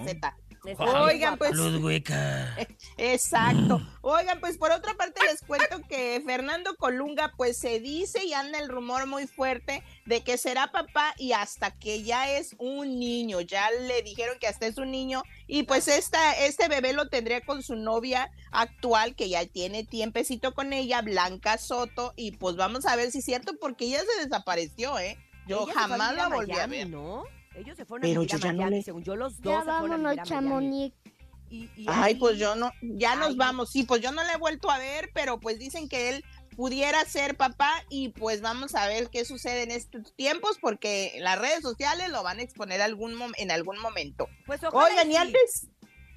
Oigan, 0.79 1.39
pues. 1.39 1.53
Luz 1.53 1.83
hueca. 1.83 2.57
Exacto. 2.97 3.81
Oigan, 4.03 4.41
pues 4.41 4.59
por 4.59 4.71
otra 4.73 4.95
parte 4.95 5.21
les 5.25 5.41
cuento 5.43 5.81
que 5.89 6.23
Fernando 6.25 6.75
Colunga, 6.77 7.33
pues 7.37 7.57
se 7.57 7.81
dice 7.81 8.25
y 8.25 8.33
anda 8.33 8.59
el 8.59 8.69
rumor 8.69 9.07
muy 9.07 9.27
fuerte 9.27 9.83
de 10.07 10.23
que 10.23 10.39
será 10.39 10.71
papá 10.71 11.15
y 11.19 11.33
hasta 11.33 11.71
que 11.71 12.03
ya 12.03 12.31
es 12.31 12.55
un 12.59 12.99
niño. 12.99 13.41
Ya 13.41 13.71
le 13.71 14.03
dijeron 14.03 14.39
que 14.39 14.49
hasta 14.49 14.67
es 14.67 14.79
un 14.79 14.91
niño 14.91 15.23
y 15.47 15.63
pues 15.65 15.89
esta, 15.89 16.33
este 16.33 16.69
bebé 16.69 16.93
lo 16.93 17.09
tendría 17.09 17.41
con 17.41 17.63
su 17.63 17.77
novia 17.77 18.31
actual 18.51 19.15
que 19.15 19.29
ya 19.29 19.47
tiene 19.47 19.85
tiempecito 19.85 20.55
con 20.55 20.73
ella, 20.73 21.03
Blanca 21.03 21.59
Soto, 21.59 22.13
y 22.17 22.33
pues 22.33 22.57
vamos 22.57 22.87
a 22.87 22.97
ver 22.97 23.11
si 23.11 23.19
es 23.19 23.25
cierto 23.25 23.53
porque 23.61 23.87
ella 23.87 24.01
se 24.01 24.25
desapareció, 24.25 24.99
¿eh? 24.99 25.19
Yo 25.47 25.67
jamás 25.67 26.15
la 26.15 26.29
volví 26.29 26.59
a 26.59 26.67
ver. 26.67 26.89
¿no? 26.89 27.25
Ellos 27.61 27.77
se 27.77 27.85
fueron 27.85 28.03
Pero 28.09 28.23
a 28.23 28.25
yo 28.25 28.37
a 28.37 28.41
ya 28.41 28.53
no 28.53 28.71
le- 28.71 28.83
según 28.83 29.03
yo 29.05 29.17
los 29.17 29.37
Ya 29.39 29.43
dos 29.57 29.65
se 29.65 29.71
fueron 29.71 30.07
a 30.07 30.09
vámonos. 30.11 30.29
Chamonix. 30.29 30.95
Y- 31.51 31.69
y 31.77 31.85
Ay, 31.89 32.13
ahí- 32.13 32.15
pues 32.15 32.39
yo 32.39 32.55
no, 32.55 32.73
ya 32.81 33.17
nos 33.17 33.37
vamos. 33.37 33.71
Sí, 33.71 33.83
pues 33.83 34.01
yo 34.01 34.13
no 34.13 34.23
la 34.23 34.35
he 34.35 34.39
vuelto 34.39 34.71
a 34.71 34.79
ver, 34.79 35.11
pero 35.13 35.41
pues 35.41 35.59
dicen 35.59 35.89
que 35.89 36.09
él 36.11 36.25
pudiera 36.57 37.05
ser 37.07 37.37
papá 37.37 37.73
y 37.89 38.11
pues 38.11 38.41
vamos 38.41 38.75
a 38.75 38.87
ver 38.87 39.09
qué 39.11 39.25
sucede 39.25 39.63
en 39.65 39.71
estos 39.73 40.15
tiempos 40.15 40.59
porque 40.61 41.17
las 41.21 41.39
redes 41.39 41.63
sociales 41.63 42.11
lo 42.11 42.23
van 42.23 42.39
a 42.39 42.43
exponer 42.43 42.81
algún 42.83 43.15
mom- 43.17 43.35
en 43.37 43.51
algún 43.51 43.79
momento. 43.81 44.29
Pues 44.47 44.63
ojalá 44.63 44.85
Oigan, 44.93 45.11
y 45.11 45.17
antes, 45.17 45.69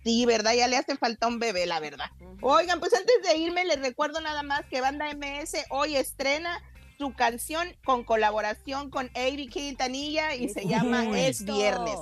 sí, 0.03 0.25
¿verdad? 0.25 0.53
Ya 0.53 0.67
le 0.67 0.77
hace 0.77 0.97
falta 0.97 1.27
un 1.27 1.39
bebé, 1.39 1.65
la 1.65 1.79
verdad. 1.79 2.11
Oigan, 2.41 2.79
pues 2.79 2.93
antes 2.93 3.15
de 3.23 3.37
irme 3.37 3.65
les 3.65 3.79
recuerdo 3.79 4.21
nada 4.21 4.43
más 4.43 4.65
que 4.67 4.81
Banda 4.81 5.09
MS 5.15 5.65
hoy 5.69 5.95
estrena 5.95 6.61
su 7.03 7.13
canción 7.13 7.67
con 7.83 8.05
colaboración 8.05 8.89
con 8.89 9.09
Avery 9.13 9.47
Quintanilla 9.49 10.35
y 10.35 10.47
se 10.47 10.65
llama 10.65 11.03
Es 11.19 11.43
Viernes. 11.43 11.97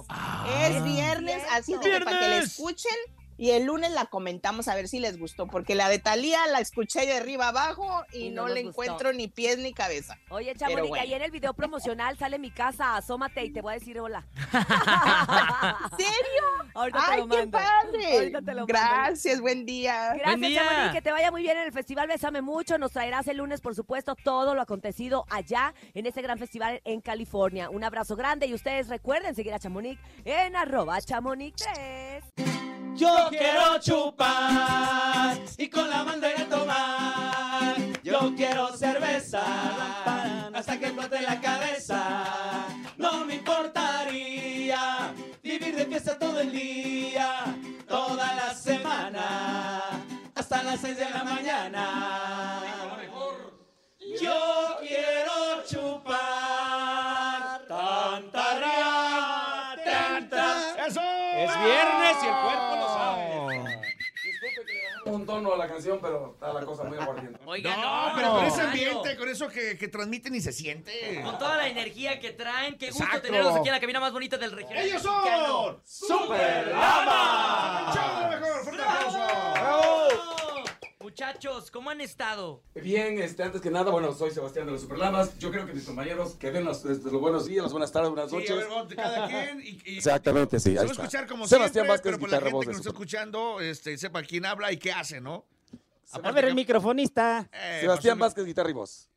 Es 0.60 0.84
viernes, 0.84 1.42
así 1.52 1.74
que 1.82 2.00
para 2.02 2.20
que 2.20 2.28
la 2.28 2.38
escuchen 2.38 2.96
y 3.42 3.50
el 3.50 3.64
lunes 3.64 3.90
la 3.90 4.06
comentamos 4.06 4.68
a 4.68 4.76
ver 4.76 4.88
si 4.88 5.00
les 5.00 5.18
gustó, 5.18 5.48
porque 5.48 5.74
la 5.74 5.90
de 5.90 5.98
Talía 5.98 6.46
la 6.46 6.60
escuché 6.60 7.08
de 7.08 7.14
arriba 7.14 7.48
abajo 7.48 8.06
y, 8.14 8.26
Y 8.26 8.30
no, 8.30 8.44
no 8.48 8.54
le 8.54 8.62
gustó. 8.62 8.84
encuentro 8.84 9.14
ni 9.14 9.28
pies 9.28 9.58
ni 9.58 9.74
cabeza. 9.74 10.20
Oye, 10.30 10.54
Chamonix, 10.56 10.90
bueno. 10.90 11.02
ahí 11.02 11.12
en 11.16 11.24
el 11.24 11.32
video 11.32 11.56
promocional 11.56 12.16
sale 12.20 12.38
mi 12.38 12.52
casa, 12.52 12.96
asómate 12.98 13.44
y 13.44 13.52
te 13.52 13.62
voy 13.62 13.72
a 13.72 13.80
decir 13.80 14.00
hola. 14.00 14.28
¿Serio? 15.98 16.44
Ahorita 16.76 17.00
te 17.00 17.12
¡Ay, 17.14 17.20
lo 17.22 17.28
qué 17.28 17.38
mando. 17.38 17.58
padre! 17.58 18.14
Ahorita 18.14 18.42
te 18.42 18.54
lo 18.54 18.60
mando. 18.60 18.66
Gracias, 18.68 19.42
buen 19.42 19.66
día. 19.66 20.14
Gracias, 20.20 20.40
día. 20.40 20.64
Chamonix, 20.64 20.94
que 20.94 21.02
te 21.02 21.12
vaya 21.12 21.32
muy 21.32 21.42
bien 21.42 21.58
en 21.58 21.64
el 21.64 21.72
festival 21.72 22.08
Bésame 22.08 22.44
Mucho. 22.44 22.78
Nos 22.78 22.92
traerás 22.92 23.28
el 23.28 23.38
lunes, 23.38 23.60
por 23.60 23.74
supuesto, 23.74 24.16
todo 24.16 24.54
lo 24.54 24.62
acontecido 24.62 25.26
allá 25.32 25.74
en 25.96 26.06
ese 26.06 26.22
gran 26.22 26.38
festival 26.38 26.80
en 26.86 27.02
California. 27.02 27.72
Un 27.72 27.84
abrazo 27.84 28.16
grande 28.16 28.46
y 28.46 28.54
ustedes 28.54 28.88
recuerden 28.88 29.34
seguir 29.34 29.56
a 29.56 29.58
Chamonix 29.58 30.00
en 30.26 30.56
arroba 30.56 31.00
Chamonix3. 31.00 32.71
Yo 32.96 33.30
quiero 33.30 33.80
chupar 33.80 35.38
y 35.58 35.70
con 35.70 35.90
la 35.90 36.04
bandera 36.04 36.46
tomar. 36.48 37.76
Yo 38.04 38.34
quiero 38.36 38.76
cerveza 38.76 39.42
hasta 40.54 40.80
que 40.80 40.88
explote 40.88 41.22
la 41.22 41.40
cabeza. 41.40 42.24
No 42.98 43.26
me 43.26 43.36
importaría 43.36 45.14
vivir 45.42 45.76
de 45.76 45.86
fiesta 45.86 46.20
todo 46.20 46.42
el 46.42 46.52
día, 46.52 47.46
toda 47.88 48.36
la 48.36 48.54
semana, 48.54 49.82
hasta 50.36 50.64
las 50.64 50.82
seis 50.82 50.98
de 50.98 51.10
la 51.10 51.24
mañana. 51.24 52.62
Yo 54.20 54.78
quiero 54.82 55.64
chupar 55.66 57.62
tanta 57.68 58.60
tanta. 59.84 60.86
¡Eso! 60.86 61.02
Es 61.02 61.64
viernes 61.64 62.18
y 62.24 62.28
el 62.28 62.34
cuerpo 62.34 62.81
Un 65.06 65.26
tono 65.26 65.54
a 65.54 65.58
la 65.58 65.68
canción, 65.68 66.00
pero 66.02 66.34
está 66.34 66.54
la 66.54 66.64
cosa 66.66 66.84
muy 66.84 66.98
aguardiente. 66.98 67.40
Oiga, 67.46 67.76
No, 67.76 68.10
no, 68.10 68.16
pero 68.16 68.32
con 68.36 68.46
ese 68.46 68.62
ambiente, 68.62 69.18
con 69.18 69.30
eso 69.30 69.48
que, 69.50 69.78
que 69.78 69.88
transmiten 69.88 70.36
y 70.36 70.42
se 70.42 70.52
siente. 70.52 71.22
Con 71.24 71.38
toda 71.40 71.58
la 71.58 71.68
energía 71.68 72.20
que 72.20 72.32
traen, 72.32 72.78
qué 72.78 72.88
gusto 72.90 73.04
Exacto. 73.04 73.28
tenerlos 73.28 73.56
aquí 73.56 73.68
en 73.70 73.74
la 73.74 73.80
cabina 73.80 74.00
más 74.00 74.12
bonita 74.14 74.38
del 74.38 74.52
región. 74.52 74.78
¡Ellos 74.78 75.02
son! 75.02 75.82
¡Super 75.84 76.68
Lama! 76.68 77.92
¡Show 77.96 78.30
de 78.30 78.36
lo 78.36 78.42
mejor! 78.42 78.64
¡Fuerte 78.64 78.84
aplauso! 78.84 79.20
Muchachos, 81.16 81.70
¿cómo 81.72 81.90
han 81.90 82.00
estado? 82.00 82.64
Bien, 82.74 83.20
este, 83.22 83.44
antes 83.44 83.60
que 83.60 83.70
nada, 83.70 83.92
bueno, 83.92 84.14
soy 84.14 84.32
Sebastián 84.32 84.66
de 84.66 84.72
los 84.72 84.82
Superlamas. 84.82 85.38
Yo 85.40 85.52
creo 85.52 85.66
que 85.66 85.74
mis 85.74 85.84
compañeros 85.84 86.36
que 86.36 86.52
den 86.54 86.64
los, 86.64 86.86
este, 86.86 87.12
los 87.12 87.20
buenos 87.20 87.46
días, 87.48 87.64
las 87.64 87.74
buenas 87.74 87.92
tardes, 87.92 88.12
buenas 88.12 88.30
Sí, 88.30 88.38
a 88.38 88.40
noches. 88.40 88.56
ver, 88.88 88.96
cada 88.96 89.28
quien. 89.28 89.60
Y, 89.60 89.82
y- 89.92 89.98
Exactamente, 89.98 90.58
sí, 90.58 90.64
Se 90.64 90.70
ahí 90.70 90.76
va 90.78 90.82
a 90.84 90.86
está. 90.86 91.04
escuchar 91.04 91.28
como 91.28 91.46
Sebastián 91.50 91.74
siempre, 91.86 91.90
Vázquez, 91.90 92.12
pero 92.14 92.18
para 92.20 92.32
la 92.32 92.38
guitarra, 92.38 92.46
gente 92.46 92.56
voz 92.56 92.64
que 92.66 92.72
nos 92.72 92.78
está 92.78 92.90
escuchando, 92.92 93.60
este, 93.60 93.98
sepa 93.98 94.24
quién 94.24 94.46
habla 94.46 94.72
y 94.72 94.78
qué 94.78 94.94
hace, 94.94 95.20
¿no? 95.20 95.44
A 96.14 96.32
ver, 96.32 96.46
el 96.46 96.56
microfonista. 96.56 97.50
Eh, 97.52 97.80
Sebastián 97.82 98.18
Vázquez, 98.18 98.46
guitarra 98.46 98.70
y 98.70 98.74
voz. 98.74 99.10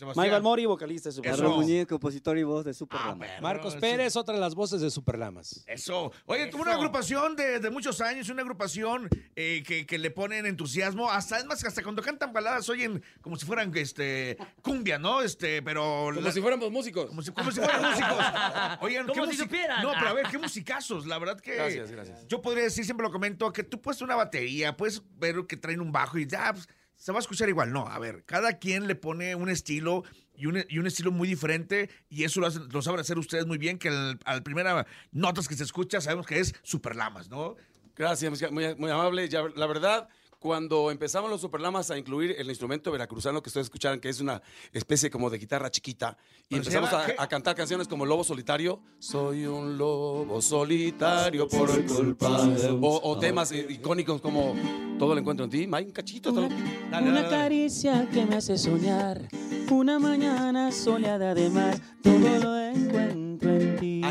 Mike 0.00 0.30
Balmori, 0.30 0.66
vocalista 0.66 1.08
de 1.08 1.14
Super 1.14 1.30
Eso. 1.32 1.42
Carlos 1.42 1.56
Muñiz, 1.58 1.86
compositor 1.86 2.36
y 2.36 2.42
voz 2.42 2.64
de 2.64 2.74
Super 2.74 3.00
Ah, 3.02 3.16
Marcos 3.40 3.76
Pérez, 3.76 4.16
otra 4.16 4.34
de 4.34 4.40
las 4.40 4.54
voces 4.54 4.80
de 4.80 4.90
Superlamas. 4.90 5.64
Eso. 5.66 6.12
Oye, 6.26 6.46
tuvo 6.48 6.62
una 6.62 6.74
agrupación 6.74 7.34
de, 7.36 7.60
de 7.60 7.70
muchos 7.70 8.00
años, 8.00 8.28
una 8.28 8.42
agrupación 8.42 9.08
eh, 9.34 9.62
que, 9.66 9.86
que 9.86 9.98
le 9.98 10.10
ponen 10.10 10.44
entusiasmo. 10.44 11.10
Hasta, 11.10 11.38
es 11.38 11.46
más, 11.46 11.64
hasta 11.64 11.82
cuando 11.82 12.02
cantan 12.02 12.32
baladas 12.32 12.68
oyen 12.68 13.02
como 13.20 13.36
si 13.36 13.46
fueran 13.46 13.72
este, 13.76 14.36
cumbia, 14.62 14.98
¿no? 14.98 15.22
Este, 15.22 15.62
pero. 15.62 16.10
Como 16.14 16.30
si 16.30 16.40
fuéramos 16.40 16.70
músicos. 16.70 17.06
Como 17.06 17.22
si, 17.22 17.30
como 17.30 17.50
si 17.50 17.60
fueran 17.60 17.82
músicos. 17.82 18.24
Oigan, 18.80 19.06
Como 19.06 19.24
qué 19.24 19.30
si 19.32 19.36
supieran. 19.38 19.82
No, 19.82 19.92
pero 19.92 20.08
a 20.08 20.12
ver, 20.12 20.26
qué 20.30 20.38
musicazos. 20.38 21.06
La 21.06 21.18
verdad 21.18 21.40
que. 21.40 21.54
Gracias, 21.54 21.90
gracias. 21.90 22.26
Yo 22.28 22.42
podría 22.42 22.64
decir, 22.64 22.84
siempre 22.84 23.06
lo 23.06 23.12
comento, 23.12 23.52
que 23.52 23.62
tú 23.62 23.80
puedes 23.80 24.00
una 24.02 24.14
batería, 24.14 24.76
puedes 24.76 25.02
ver 25.18 25.46
que 25.46 25.56
traen 25.56 25.80
un 25.80 25.92
bajo 25.92 26.18
y 26.18 26.26
ya, 26.26 26.52
pues, 26.52 26.68
se 26.96 27.12
va 27.12 27.18
a 27.18 27.20
escuchar 27.20 27.48
igual. 27.48 27.72
No, 27.72 27.86
a 27.88 27.98
ver, 27.98 28.24
cada 28.24 28.58
quien 28.58 28.86
le 28.86 28.94
pone 28.94 29.34
un 29.34 29.48
estilo 29.48 30.02
y 30.34 30.46
un, 30.46 30.64
y 30.68 30.78
un 30.78 30.86
estilo 30.86 31.12
muy 31.12 31.28
diferente 31.28 31.88
y 32.08 32.24
eso 32.24 32.40
lo, 32.40 32.48
hacen- 32.48 32.68
saben 32.82 33.00
hacer 33.00 33.18
ustedes 33.18 33.46
muy 33.46 33.58
bien, 33.58 33.78
que 33.78 33.88
al, 33.88 34.18
al 34.24 34.42
primera 34.42 34.86
notas 35.12 35.48
que 35.48 35.54
se 35.56 35.64
escucha 35.64 36.00
sabemos 36.00 36.26
que 36.26 36.40
es 36.40 36.54
Superlamas, 36.62 37.28
¿no? 37.30 37.56
Gracias, 37.94 38.50
muy, 38.52 38.74
muy 38.76 38.90
amable. 38.90 39.28
Ya, 39.28 39.42
la 39.54 39.66
verdad, 39.66 40.08
cuando 40.38 40.90
empezamos 40.90 41.30
los 41.30 41.40
Superlamas 41.40 41.90
a 41.90 41.98
incluir 41.98 42.34
el 42.38 42.48
instrumento 42.48 42.90
veracruzano 42.92 43.42
que 43.42 43.48
ustedes 43.48 43.66
escucharon, 43.66 44.00
que 44.00 44.08
es 44.08 44.20
una 44.20 44.40
especie 44.72 45.10
como 45.10 45.30
de 45.30 45.38
guitarra 45.38 45.70
chiquita, 45.70 46.16
y 46.48 46.56
empezamos 46.56 46.90
a, 46.92 47.26
cantar 47.28 47.54
canciones 47.56 47.88
como 47.88 48.06
Lobo 48.06 48.22
Solitario, 48.24 48.80
Soy 48.98 49.46
un 49.46 49.76
lobo 49.78 50.40
solitario 50.40 51.48
por 51.48 51.68
culpa 51.86 52.46
de 52.46 52.70
o, 52.70 53.00
o 53.02 53.18
temas 53.18 53.50
i- 53.52 53.66
icónicos 53.70 54.20
como 54.20 54.54
Todo 54.98 55.14
lo 55.14 55.20
encuentro 55.20 55.44
en 55.44 55.50
ti, 55.50 55.66
Mike, 55.66 55.86
un 55.86 55.92
cachito. 55.92 56.30
Una 56.32 56.48
dale. 56.90 57.28
caricia 57.28 58.08
que 58.10 58.24
me 58.24 58.36
hace 58.36 58.56
soñar, 58.56 59.28
una 59.70 59.98
mañana 59.98 60.70
soleada 60.72 61.34
de 61.34 61.50
mar, 61.50 61.78
todo 62.02 62.18
lo 62.38 62.58
encuentro. 62.58 63.25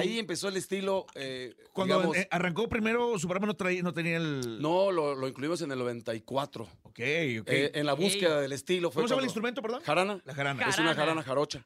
Ahí 0.08 0.20
empezó 0.20 0.48
el 0.48 0.58
estilo, 0.58 1.06
eh, 1.16 1.56
Cuando 1.74 1.96
digamos, 1.96 2.18
eh, 2.18 2.28
arrancó 2.32 2.68
primero, 2.70 3.18
Superman 3.20 3.48
no, 3.48 3.56
traía, 3.56 3.82
no 3.82 3.94
tenía 3.94 4.18
el... 4.18 4.62
no, 4.62 4.92
lo, 4.92 5.16
lo 5.16 5.28
incluimos 5.28 5.62
en 5.62 5.72
el 5.72 5.80
94. 5.80 6.64
Ok, 6.84 6.90
ok. 6.90 7.00
Eh, 7.00 7.72
en 7.74 7.86
la 7.86 7.94
búsqueda 7.94 8.40
del 8.42 8.52
estilo. 8.54 8.92
Fue 8.92 9.02
¿Cómo 9.02 9.08
se 9.08 9.14
llama 9.14 9.22
el 9.22 9.26
instrumento, 9.26 9.62
perdón? 9.62 9.82
Jarana. 9.84 10.22
La 10.26 10.34
jarana. 10.34 10.70
Es 10.70 10.78
una 10.80 10.94
jarana 10.96 11.24
jarocha. 11.24 11.66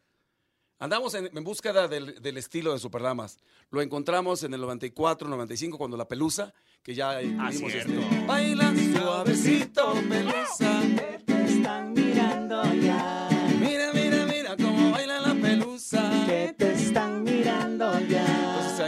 Andamos 0.82 1.14
en, 1.14 1.30
en 1.36 1.44
búsqueda 1.44 1.90
del, 1.90 2.22
del 2.22 2.38
estilo 2.38 2.72
de 2.72 2.80
Superlamas. 2.80 3.38
Lo 3.70 3.82
encontramos 3.82 4.44
en 4.44 4.54
el 4.54 4.62
94, 4.62 5.28
95, 5.28 5.78
cuando 5.78 5.98
la 5.98 6.08
pelusa, 6.08 6.54
que 6.82 6.96
ya 6.96 7.22
incluimos 7.22 7.74
este. 7.74 8.26
Baila 8.26 8.74
suavecito, 8.98 9.94
pelusa. 10.08 10.82
Te 11.26 11.44
están 11.44 11.92
mirando 11.94 12.64
ya, 12.76 13.28
Mira, 13.60 13.92
mira, 13.94 14.26
mira 14.26 14.56
cómo 14.56 14.92
baila 14.92 15.20
la 15.20 15.36
pelusa. 15.36 16.24
que 16.26 16.56
te 16.58 16.69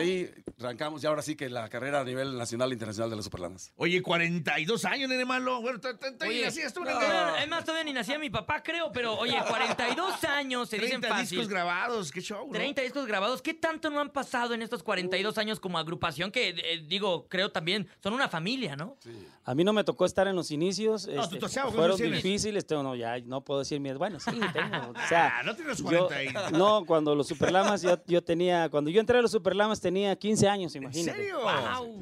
ahí 0.02 0.41
arrancamos 0.64 1.02
ya 1.02 1.10
ahora 1.10 1.22
sí 1.22 1.36
que 1.36 1.50
la 1.50 1.68
carrera 1.70 2.02
a 2.02 2.04
nivel 2.04 2.38
nacional 2.38 2.70
e 2.72 2.74
internacional 2.74 3.10
de 3.10 3.16
los 3.16 3.26
Superlamas. 3.26 3.72
Oye, 3.76 4.02
42 4.02 4.86
años, 4.86 5.10
nene 5.10 5.26
malo. 5.26 5.62
Bueno, 5.62 5.80
Oye, 6.28 6.46
así 6.46 6.62
es 6.62 6.74
tú, 6.74 6.82
más, 6.82 7.66
todavía 7.66 7.84
ni 7.84 7.94
nacía 7.94 8.18
mi 8.20 8.30
papá, 8.30 8.62
creo, 8.64 8.92
pero 8.92 9.18
oye, 9.18 9.38
42 9.48 10.24
años 10.26 10.70
se 10.70 10.78
dicen 10.78 11.02
30 11.02 11.08
fácil. 11.10 11.30
discos 11.40 11.48
grabados, 11.48 12.12
qué 12.12 12.22
show, 12.22 12.46
¿no? 12.48 12.54
30 12.54 12.82
discos 12.82 13.06
grabados. 13.06 13.42
¿Qué 13.42 13.54
tanto 13.54 13.90
no 13.90 14.00
han 14.00 14.10
pasado 14.12 14.54
en 14.54 14.62
estos 14.62 14.84
42 14.84 15.38
años 15.38 15.60
como 15.60 15.78
agrupación? 15.78 16.32
Que 16.32 16.50
eh, 16.50 16.84
digo, 16.88 17.28
creo 17.28 17.52
también, 17.52 17.88
son 18.02 18.14
una 18.14 18.30
familia, 18.30 18.76
¿no? 18.76 18.98
A 19.44 19.56
mí 19.56 19.64
no 19.64 19.74
me 19.74 19.84
tocó 19.84 20.06
estar 20.06 20.28
en 20.28 20.36
los 20.36 20.52
inicios. 20.52 21.08
No, 21.08 21.24
este, 21.24 21.36
tú, 21.36 21.42
Toseao, 21.42 21.72
¿cuántos 21.72 21.98
fueron 21.98 22.16
difíciles. 22.16 22.66
Tengo, 22.66 22.84
no, 22.84 22.96
ya 22.96 23.18
no 23.20 23.44
puedo 23.44 23.60
decir 23.62 23.80
mi 23.80 23.92
Bueno, 23.94 24.20
sí, 24.20 24.32
tengo. 24.54 24.92
O 24.92 25.08
sea, 25.10 25.40
Ah, 25.40 25.44
no 25.44 25.56
tienes 25.56 25.78
yo- 25.80 26.08
40 26.08 26.24
y- 26.24 26.52
no, 26.54 26.86
cuando 26.86 27.16
los 27.16 27.28
Superlamas, 27.28 27.82
yo, 27.82 27.98
yo 28.08 28.24
tenía, 28.24 28.70
cuando 28.70 28.90
yo 28.90 29.00
entré 29.00 29.18
a 29.18 29.22
los 29.22 29.32
Superlamas 29.32 29.80
tenía 29.82 30.16
15 30.16 30.48
años, 30.48 30.51
imagínate. 30.56 31.18
serio? 31.18 31.38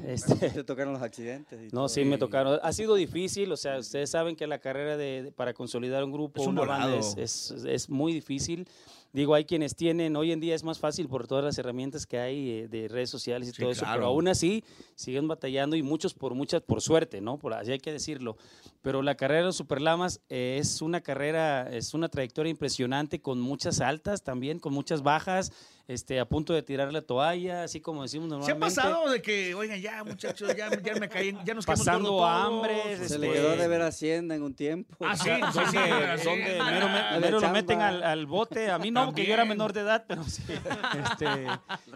Este, 0.06 0.50
Te 0.50 0.64
tocaron 0.64 0.92
los 0.92 1.02
accidentes. 1.02 1.60
y 1.60 1.64
no, 1.66 1.70
todo. 1.70 1.88
sí, 1.88 2.04
me 2.04 2.18
tocaron. 2.18 2.58
Ha 2.62 2.72
sido 2.72 2.94
difícil, 2.94 3.50
o 3.52 3.56
sea, 3.56 3.78
ustedes 3.78 4.10
saben 4.10 4.36
que 4.36 4.46
la 4.46 4.58
carrera 4.58 4.96
de, 4.96 5.22
de- 5.24 5.32
para 5.32 5.54
consolidar 5.54 6.02
un 6.04 6.12
grupo, 6.12 6.40
Es 6.42 6.46
un 6.48 6.58
una 6.58 6.66
banda, 6.68 6.96
es, 6.96 7.16
es- 7.16 7.50
es 7.66 7.88
muy 7.90 8.12
difícil. 8.12 8.66
Digo, 9.12 9.34
hay 9.34 9.44
quienes 9.44 9.74
tienen, 9.74 10.14
hoy 10.14 10.30
en 10.30 10.38
día 10.38 10.54
es 10.54 10.62
más 10.62 10.78
fácil 10.78 11.08
por 11.08 11.26
todas 11.26 11.42
las 11.44 11.58
herramientas 11.58 12.06
que 12.06 12.20
hay 12.20 12.50
eh, 12.50 12.68
de 12.68 12.86
redes 12.86 13.10
sociales 13.10 13.48
y 13.48 13.50
Sí, 13.50 13.60
todo 13.60 13.72
eso, 13.72 13.80
claro. 13.80 13.94
pero 13.96 14.06
aún 14.06 14.28
así 14.28 14.62
siguen 14.94 15.26
batallando 15.26 15.74
y 15.74 15.82
muchos 15.82 16.14
por 16.14 16.34
muchas, 16.34 16.62
por 16.62 16.80
suerte, 16.80 17.20
¿no? 17.20 17.36
Por 17.36 17.52
así 17.54 17.72
hay 17.72 17.80
que 17.80 17.90
decirlo. 17.90 18.36
Pero 18.82 19.02
la 19.02 19.16
carrera 19.16 19.40
de 19.40 19.46
los 19.46 19.56
Superlamas 19.56 20.20
eh, 20.28 20.58
es 20.60 20.80
una 20.80 21.00
carrera, 21.00 21.68
es 21.74 21.92
una 21.92 22.08
trayectoria 22.08 22.50
impresionante 22.52 23.20
con 23.20 23.40
muchas 23.40 23.80
altas 23.80 24.22
también, 24.22 24.60
con 24.60 24.72
muchas 24.72 25.02
bajas, 25.02 25.50
este, 25.92 26.20
a 26.20 26.24
punto 26.24 26.52
de 26.52 26.62
tirar 26.62 26.92
la 26.92 27.02
toalla, 27.02 27.64
así 27.64 27.80
como 27.80 28.02
decimos 28.02 28.28
¿Se 28.28 28.34
ha 28.34 28.38
normalmente. 28.38 28.60
pasado 28.76 29.10
de 29.10 29.20
que, 29.20 29.54
oigan, 29.54 29.80
ya, 29.80 30.04
muchachos, 30.04 30.54
ya, 30.56 30.70
ya 30.80 30.94
me 30.94 31.08
caí, 31.08 31.36
ya 31.44 31.52
nos 31.54 31.66
Pasando 31.66 32.10
todos? 32.10 32.30
hambre, 32.30 32.96
Se 32.96 33.02
este, 33.06 33.18
le 33.18 33.32
quedó 33.32 33.56
de 33.56 33.66
ver 33.66 33.82
Hacienda 33.82 34.34
en 34.36 34.42
un 34.42 34.54
tiempo. 34.54 34.94
Ah, 35.00 35.16
sí, 35.16 35.24
sí, 35.24 35.30
donde, 35.54 35.70
sí, 35.70 35.76
sí. 36.18 36.24
donde 36.28 36.58
mero, 36.70 36.88
me- 36.88 36.98
Ah, 37.00 37.14
de 37.14 37.20
mero 37.20 37.40
lo 37.40 37.48
meten 37.50 37.80
al, 37.80 38.02
al 38.04 38.26
bote. 38.26 38.70
A 38.70 38.78
mí 38.78 38.90
no, 38.92 39.06
porque 39.06 39.26
yo 39.26 39.34
era 39.34 39.44
menor 39.44 39.72
de 39.72 39.80
edad, 39.80 40.04
pero 40.06 40.22
sí. 40.24 40.42
Este, 40.46 41.46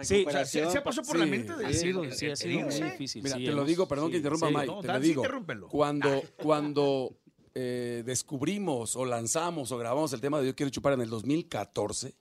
sí, 0.02 0.24
O 0.26 0.30
sea, 0.30 0.44
¿se, 0.44 0.70
se 0.70 0.78
ha 0.78 0.83
pasado 0.83 1.07
por 1.07 1.16
la 1.18 1.24
Sí, 1.26 1.30
mente 1.30 1.54
de 1.57 1.66
ha 1.66 1.72
sido, 1.72 2.11
sí, 2.11 2.30
ha 2.30 2.35
sido 2.37 2.61
muy 2.61 2.74
difícil. 2.83 3.22
Mira, 3.22 3.37
sí, 3.37 3.44
te 3.44 3.52
lo 3.52 3.64
digo, 3.64 3.87
perdón 3.87 4.09
que 4.09 4.14
sí, 4.14 4.18
interrumpa, 4.18 4.48
sí. 4.48 4.54
Mike, 4.54 4.66
No, 4.66 4.80
te 4.80 4.88
lo 4.88 4.94
sí, 4.94 5.00
digo. 5.00 5.22
interrúmpelo. 5.22 5.68
Cuando, 5.68 6.22
cuando 6.42 7.16
eh, 7.54 8.02
descubrimos 8.04 8.96
o 8.96 9.04
lanzamos 9.04 9.70
o 9.70 9.78
grabamos 9.78 10.12
el 10.12 10.20
tema 10.20 10.40
de 10.40 10.46
Yo 10.48 10.57
Quiero 10.57 10.70
Chupar 10.70 10.94
en 10.94 11.02
el 11.02 11.11
2014, 11.11 12.14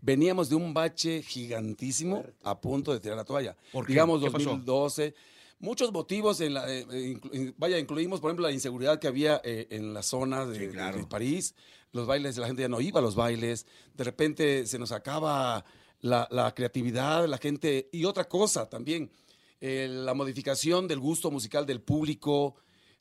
veníamos 0.00 0.48
de 0.48 0.56
un 0.56 0.72
bache 0.74 1.22
gigantísimo 1.22 2.24
a 2.44 2.60
punto 2.60 2.92
de 2.92 3.00
tirar 3.00 3.16
la 3.16 3.24
toalla. 3.24 3.56
¿Por 3.72 3.86
qué? 3.86 3.92
Digamos 3.92 4.20
¿Qué 4.22 4.30
pasó? 4.30 4.50
2012. 4.50 5.14
Muchos 5.58 5.90
motivos, 5.90 6.40
en 6.42 6.52
la, 6.54 6.70
eh, 6.70 6.86
eh, 6.90 7.14
inclu- 7.18 7.34
in- 7.34 7.54
vaya, 7.56 7.78
incluimos, 7.78 8.20
por 8.20 8.30
ejemplo, 8.30 8.46
la 8.46 8.52
inseguridad 8.52 8.98
que 8.98 9.06
había 9.08 9.40
eh, 9.42 9.66
en 9.70 9.94
la 9.94 10.02
zona 10.02 10.44
de, 10.44 10.58
Sí, 10.58 10.68
claro. 10.68 10.98
de 10.98 11.06
París. 11.06 11.54
Los 11.92 12.06
bailes, 12.06 12.36
la 12.36 12.46
gente 12.46 12.60
ya 12.62 12.68
no 12.68 12.80
iba 12.80 13.00
a 13.00 13.02
los 13.02 13.14
bailes. 13.14 13.66
De 13.94 14.04
repente 14.04 14.66
se 14.66 14.78
nos 14.78 14.92
acaba 14.92 15.64
la, 16.00 16.28
la 16.30 16.54
creatividad, 16.54 17.26
la 17.26 17.38
gente. 17.38 17.88
Y 17.90 18.04
otra 18.04 18.28
cosa 18.28 18.68
también, 18.68 19.10
eh, 19.62 19.88
la 19.90 20.12
modificación 20.12 20.86
del 20.88 21.00
gusto 21.00 21.30
musical 21.30 21.64
del 21.64 21.80
público. 21.80 22.56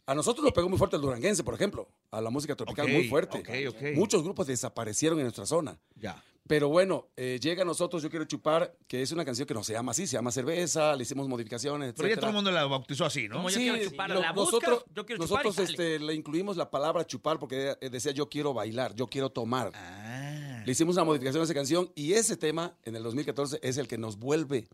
A 0.05 0.15
nosotros 0.15 0.43
nos 0.45 0.53
pegó 0.53 0.69
muy 0.69 0.77
fuerte 0.77 0.95
el 0.95 1.01
duranguense, 1.01 1.43
por 1.43 1.55
ejemplo, 1.55 1.89
a 2.11 2.21
la 2.21 2.29
música 2.29 2.55
tropical 2.55 2.87
muy 2.87 3.09
fuerte. 3.09 3.43
Muchos 3.95 4.23
grupos 4.23 4.47
desaparecieron 4.47 5.17
en 5.19 5.25
nuestra 5.25 5.45
zona. 5.45 5.77
Ya. 5.95 6.23
Pero 6.47 6.69
bueno, 6.69 7.07
eh, 7.17 7.39
llega 7.41 7.63
a 7.63 7.65
nosotros 7.65 8.03
Yo 8.03 8.09
Quiero 8.11 8.25
Chupar, 8.25 8.77
que 8.87 9.01
es 9.01 9.11
una 9.11 9.25
canción 9.25 9.47
que 9.47 9.55
no 9.55 9.63
se 9.63 9.73
llama 9.73 9.93
así, 9.93 10.05
se 10.05 10.15
llama 10.15 10.31
Cerveza, 10.31 10.95
le 10.95 11.01
hicimos 11.01 11.27
modificaciones, 11.27 11.93
Pero 11.97 12.07
ya 12.07 12.15
todo 12.17 12.27
el 12.29 12.35
mundo 12.35 12.51
la 12.51 12.65
bautizó 12.65 13.05
así, 13.05 13.27
¿no? 13.27 13.37
Como 13.37 13.49
yo 13.49 13.55
Sí, 13.57 13.63
quiero 13.63 13.89
chupar, 13.89 14.09
lo- 14.11 14.21
la 14.21 14.31
buscas, 14.31 14.53
nosotros, 14.61 14.85
yo 14.93 15.05
quiero 15.07 15.25
chupar 15.25 15.43
y 15.45 15.47
nosotros 15.49 15.69
este, 15.71 15.99
le 15.99 16.13
incluimos 16.13 16.55
la 16.55 16.69
palabra 16.69 17.03
chupar 17.07 17.39
porque 17.39 17.75
eh, 17.81 17.89
decía 17.89 18.11
yo 18.11 18.29
quiero 18.29 18.53
bailar, 18.53 18.93
yo 18.93 19.07
quiero 19.07 19.31
tomar. 19.31 19.71
Ah. 19.73 20.61
Le 20.63 20.71
hicimos 20.71 20.95
una 20.95 21.03
modificación 21.03 21.41
a 21.41 21.45
esa 21.45 21.53
canción 21.55 21.91
y 21.95 22.13
ese 22.13 22.37
tema 22.37 22.77
en 22.83 22.95
el 22.95 23.01
2014 23.01 23.59
es 23.63 23.77
el 23.77 23.87
que 23.87 23.97
nos 23.97 24.17
vuelve. 24.17 24.67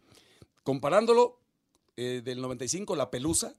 Comparándolo 0.63 1.39
eh, 1.95 2.21
del 2.23 2.41
95, 2.41 2.95
La 2.97 3.10
Pelusa, 3.10 3.55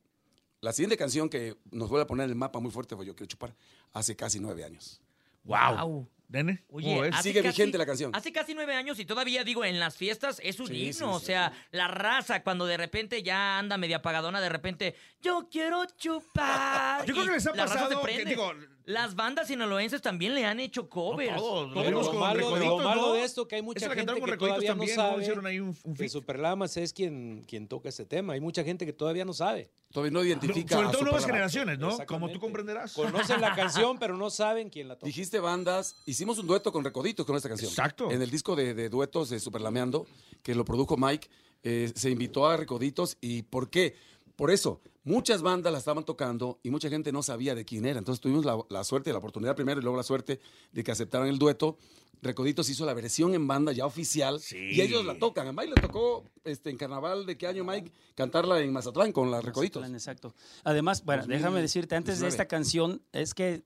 la 0.60 0.72
siguiente 0.72 0.96
canción 0.96 1.28
que 1.28 1.56
nos 1.70 1.88
vuelve 1.88 2.04
a 2.04 2.06
poner 2.06 2.24
en 2.24 2.30
el 2.30 2.36
mapa 2.36 2.60
muy 2.60 2.70
fuerte 2.70 2.94
fue 2.94 3.06
Yo 3.06 3.14
Quiero 3.16 3.28
Chupar, 3.28 3.54
hace 3.92 4.14
casi 4.16 4.38
nueve 4.38 4.64
años. 4.64 5.00
Wow. 5.44 5.56
Guau. 5.74 6.08
¿Nene? 6.32 6.64
Oye, 6.70 7.10
Sigue 7.22 7.42
casi- 7.42 7.48
vigente 7.62 7.76
la 7.78 7.84
canción. 7.84 8.10
Hace 8.14 8.32
casi 8.32 8.54
nueve 8.54 8.74
años 8.74 8.98
y 8.98 9.04
todavía 9.04 9.44
digo, 9.44 9.64
en 9.66 9.78
las 9.78 9.96
fiestas 9.96 10.40
es 10.42 10.58
un 10.60 10.68
Sí, 10.68 10.76
himno. 10.84 10.92
sí, 10.92 11.04
o 11.04 11.18
sí. 11.20 11.26
sea, 11.26 11.52
la 11.72 11.88
raza, 11.88 12.42
cuando 12.42 12.64
de 12.64 12.78
repente 12.78 13.22
ya 13.22 13.58
anda 13.58 13.76
media 13.76 13.98
apagadona, 13.98 14.40
de 14.40 14.48
repente, 14.48 14.94
yo 15.20 15.48
quiero 15.50 15.84
chupar. 15.98 17.04
Yo 17.04 17.12
creo 17.14 17.26
que 17.26 17.32
les 17.32 17.46
ha 17.46 17.52
pasado 17.52 18.02
que, 18.02 18.24
digo, 18.24 18.52
Las 18.84 19.14
bandas 19.14 19.48
sinaloenses 19.48 20.02
también 20.02 20.34
le 20.34 20.44
han 20.44 20.58
hecho 20.60 20.88
covers. 20.88 21.36
todos, 21.36 21.68
lo 21.68 21.74
Pero 21.74 21.88
vimos 21.88 22.04
lo 22.06 22.10
con 22.12 22.20
malo, 22.20 22.40
Recoditos, 22.40 22.68
lo 22.68 22.78
malo 22.88 23.00
¿no? 23.08 23.12
de 23.14 23.24
esto 23.24 23.46
que 23.48 23.56
hay 23.56 23.62
mucha 23.62 23.80
gente 23.94 24.14
que 24.14 24.36
todavía 24.36 24.56
no 24.56 24.66
también, 24.66 24.96
¿cómo 24.96 25.08
sabe 25.10 25.22
hicieron 25.22 25.46
ahí 25.46 25.60
un- 25.60 25.76
un 25.84 25.94
que? 25.94 26.08
Superlamas 26.08 26.76
es 26.76 26.92
quien, 26.92 27.44
quien 27.46 27.68
toca 27.68 27.88
ese 27.88 28.04
tema. 28.04 28.32
Hay 28.32 28.40
mucha 28.40 28.64
gente 28.64 28.84
que 28.84 28.92
todavía 28.92 29.24
no 29.24 29.32
sabe. 29.32 29.70
Todavía 29.92 30.10
no 30.12 30.24
identifica. 30.24 30.74
Sobre 30.76 30.88
todo 30.88 31.02
nuevas 31.02 31.26
generaciones, 31.26 31.78
¿no? 31.78 31.96
Como 32.06 32.30
tú 32.30 32.40
comprenderás. 32.40 32.92
Conocen 32.94 33.40
la 33.40 33.54
canción, 33.56 33.98
pero 33.98 34.16
no 34.16 34.30
saben 34.30 34.70
quién 34.70 34.88
la 34.88 34.94
toca. 34.96 35.06
Dijiste 35.06 35.38
bandas, 35.38 35.96
hicimos 36.06 36.38
un 36.38 36.46
dueto 36.46 36.72
con 36.72 36.82
Recoditos 36.82 37.24
con 37.26 37.36
esta 37.36 37.48
canción. 37.48 37.68
Exacto. 37.70 38.10
En 38.10 38.22
el 38.22 38.30
disco 38.30 38.56
de, 38.56 38.74
de 38.74 38.88
duetos 38.88 39.28
de 39.30 39.38
Superlameando, 39.38 40.06
que 40.42 40.54
lo 40.54 40.64
produjo 40.64 40.96
Mike, 40.96 41.28
eh, 41.62 41.92
se 41.94 42.10
invitó 42.10 42.46
a 42.48 42.56
Recoditos. 42.56 43.16
¿Y 43.20 43.42
por 43.42 43.68
qué? 43.70 43.94
Por 44.34 44.50
eso, 44.50 44.80
muchas 45.04 45.42
bandas 45.42 45.72
la 45.72 45.78
estaban 45.78 46.04
tocando 46.04 46.58
y 46.62 46.70
mucha 46.70 46.88
gente 46.88 47.12
no 47.12 47.22
sabía 47.22 47.54
de 47.54 47.64
quién 47.64 47.86
era. 47.86 47.98
Entonces 47.98 48.20
tuvimos 48.20 48.44
la, 48.44 48.58
la 48.68 48.84
suerte, 48.84 49.12
la 49.12 49.18
oportunidad 49.18 49.54
primero 49.56 49.80
y 49.80 49.82
luego 49.82 49.96
la 49.96 50.02
suerte 50.02 50.40
de 50.72 50.84
que 50.84 50.90
aceptaran 50.92 51.28
el 51.28 51.38
dueto. 51.38 51.76
Recoditos 52.20 52.68
hizo 52.68 52.86
la 52.86 52.94
versión 52.94 53.34
en 53.34 53.48
banda 53.48 53.72
ya 53.72 53.84
oficial 53.84 54.40
y 54.52 54.80
ellos 54.80 55.04
la 55.04 55.18
tocan. 55.18 55.48
A 55.48 55.52
Mike 55.52 55.72
le 55.74 55.82
tocó 55.82 56.24
este, 56.44 56.70
en 56.70 56.76
carnaval 56.76 57.26
de 57.26 57.36
qué 57.36 57.48
año, 57.48 57.64
Mike, 57.64 57.90
cantarla 58.14 58.60
en 58.60 58.72
Mazatlán 58.72 59.10
con 59.10 59.30
la 59.30 59.40
Recoditos. 59.40 59.80
Mazatlán, 59.80 59.96
Exacto. 59.96 60.34
Además, 60.62 61.04
bueno, 61.04 61.22
2019. 61.22 61.38
déjame 61.38 61.62
decirte, 61.62 61.96
antes 61.96 62.20
de 62.20 62.28
esta 62.28 62.46
canción, 62.46 63.02
es 63.10 63.34
que 63.34 63.64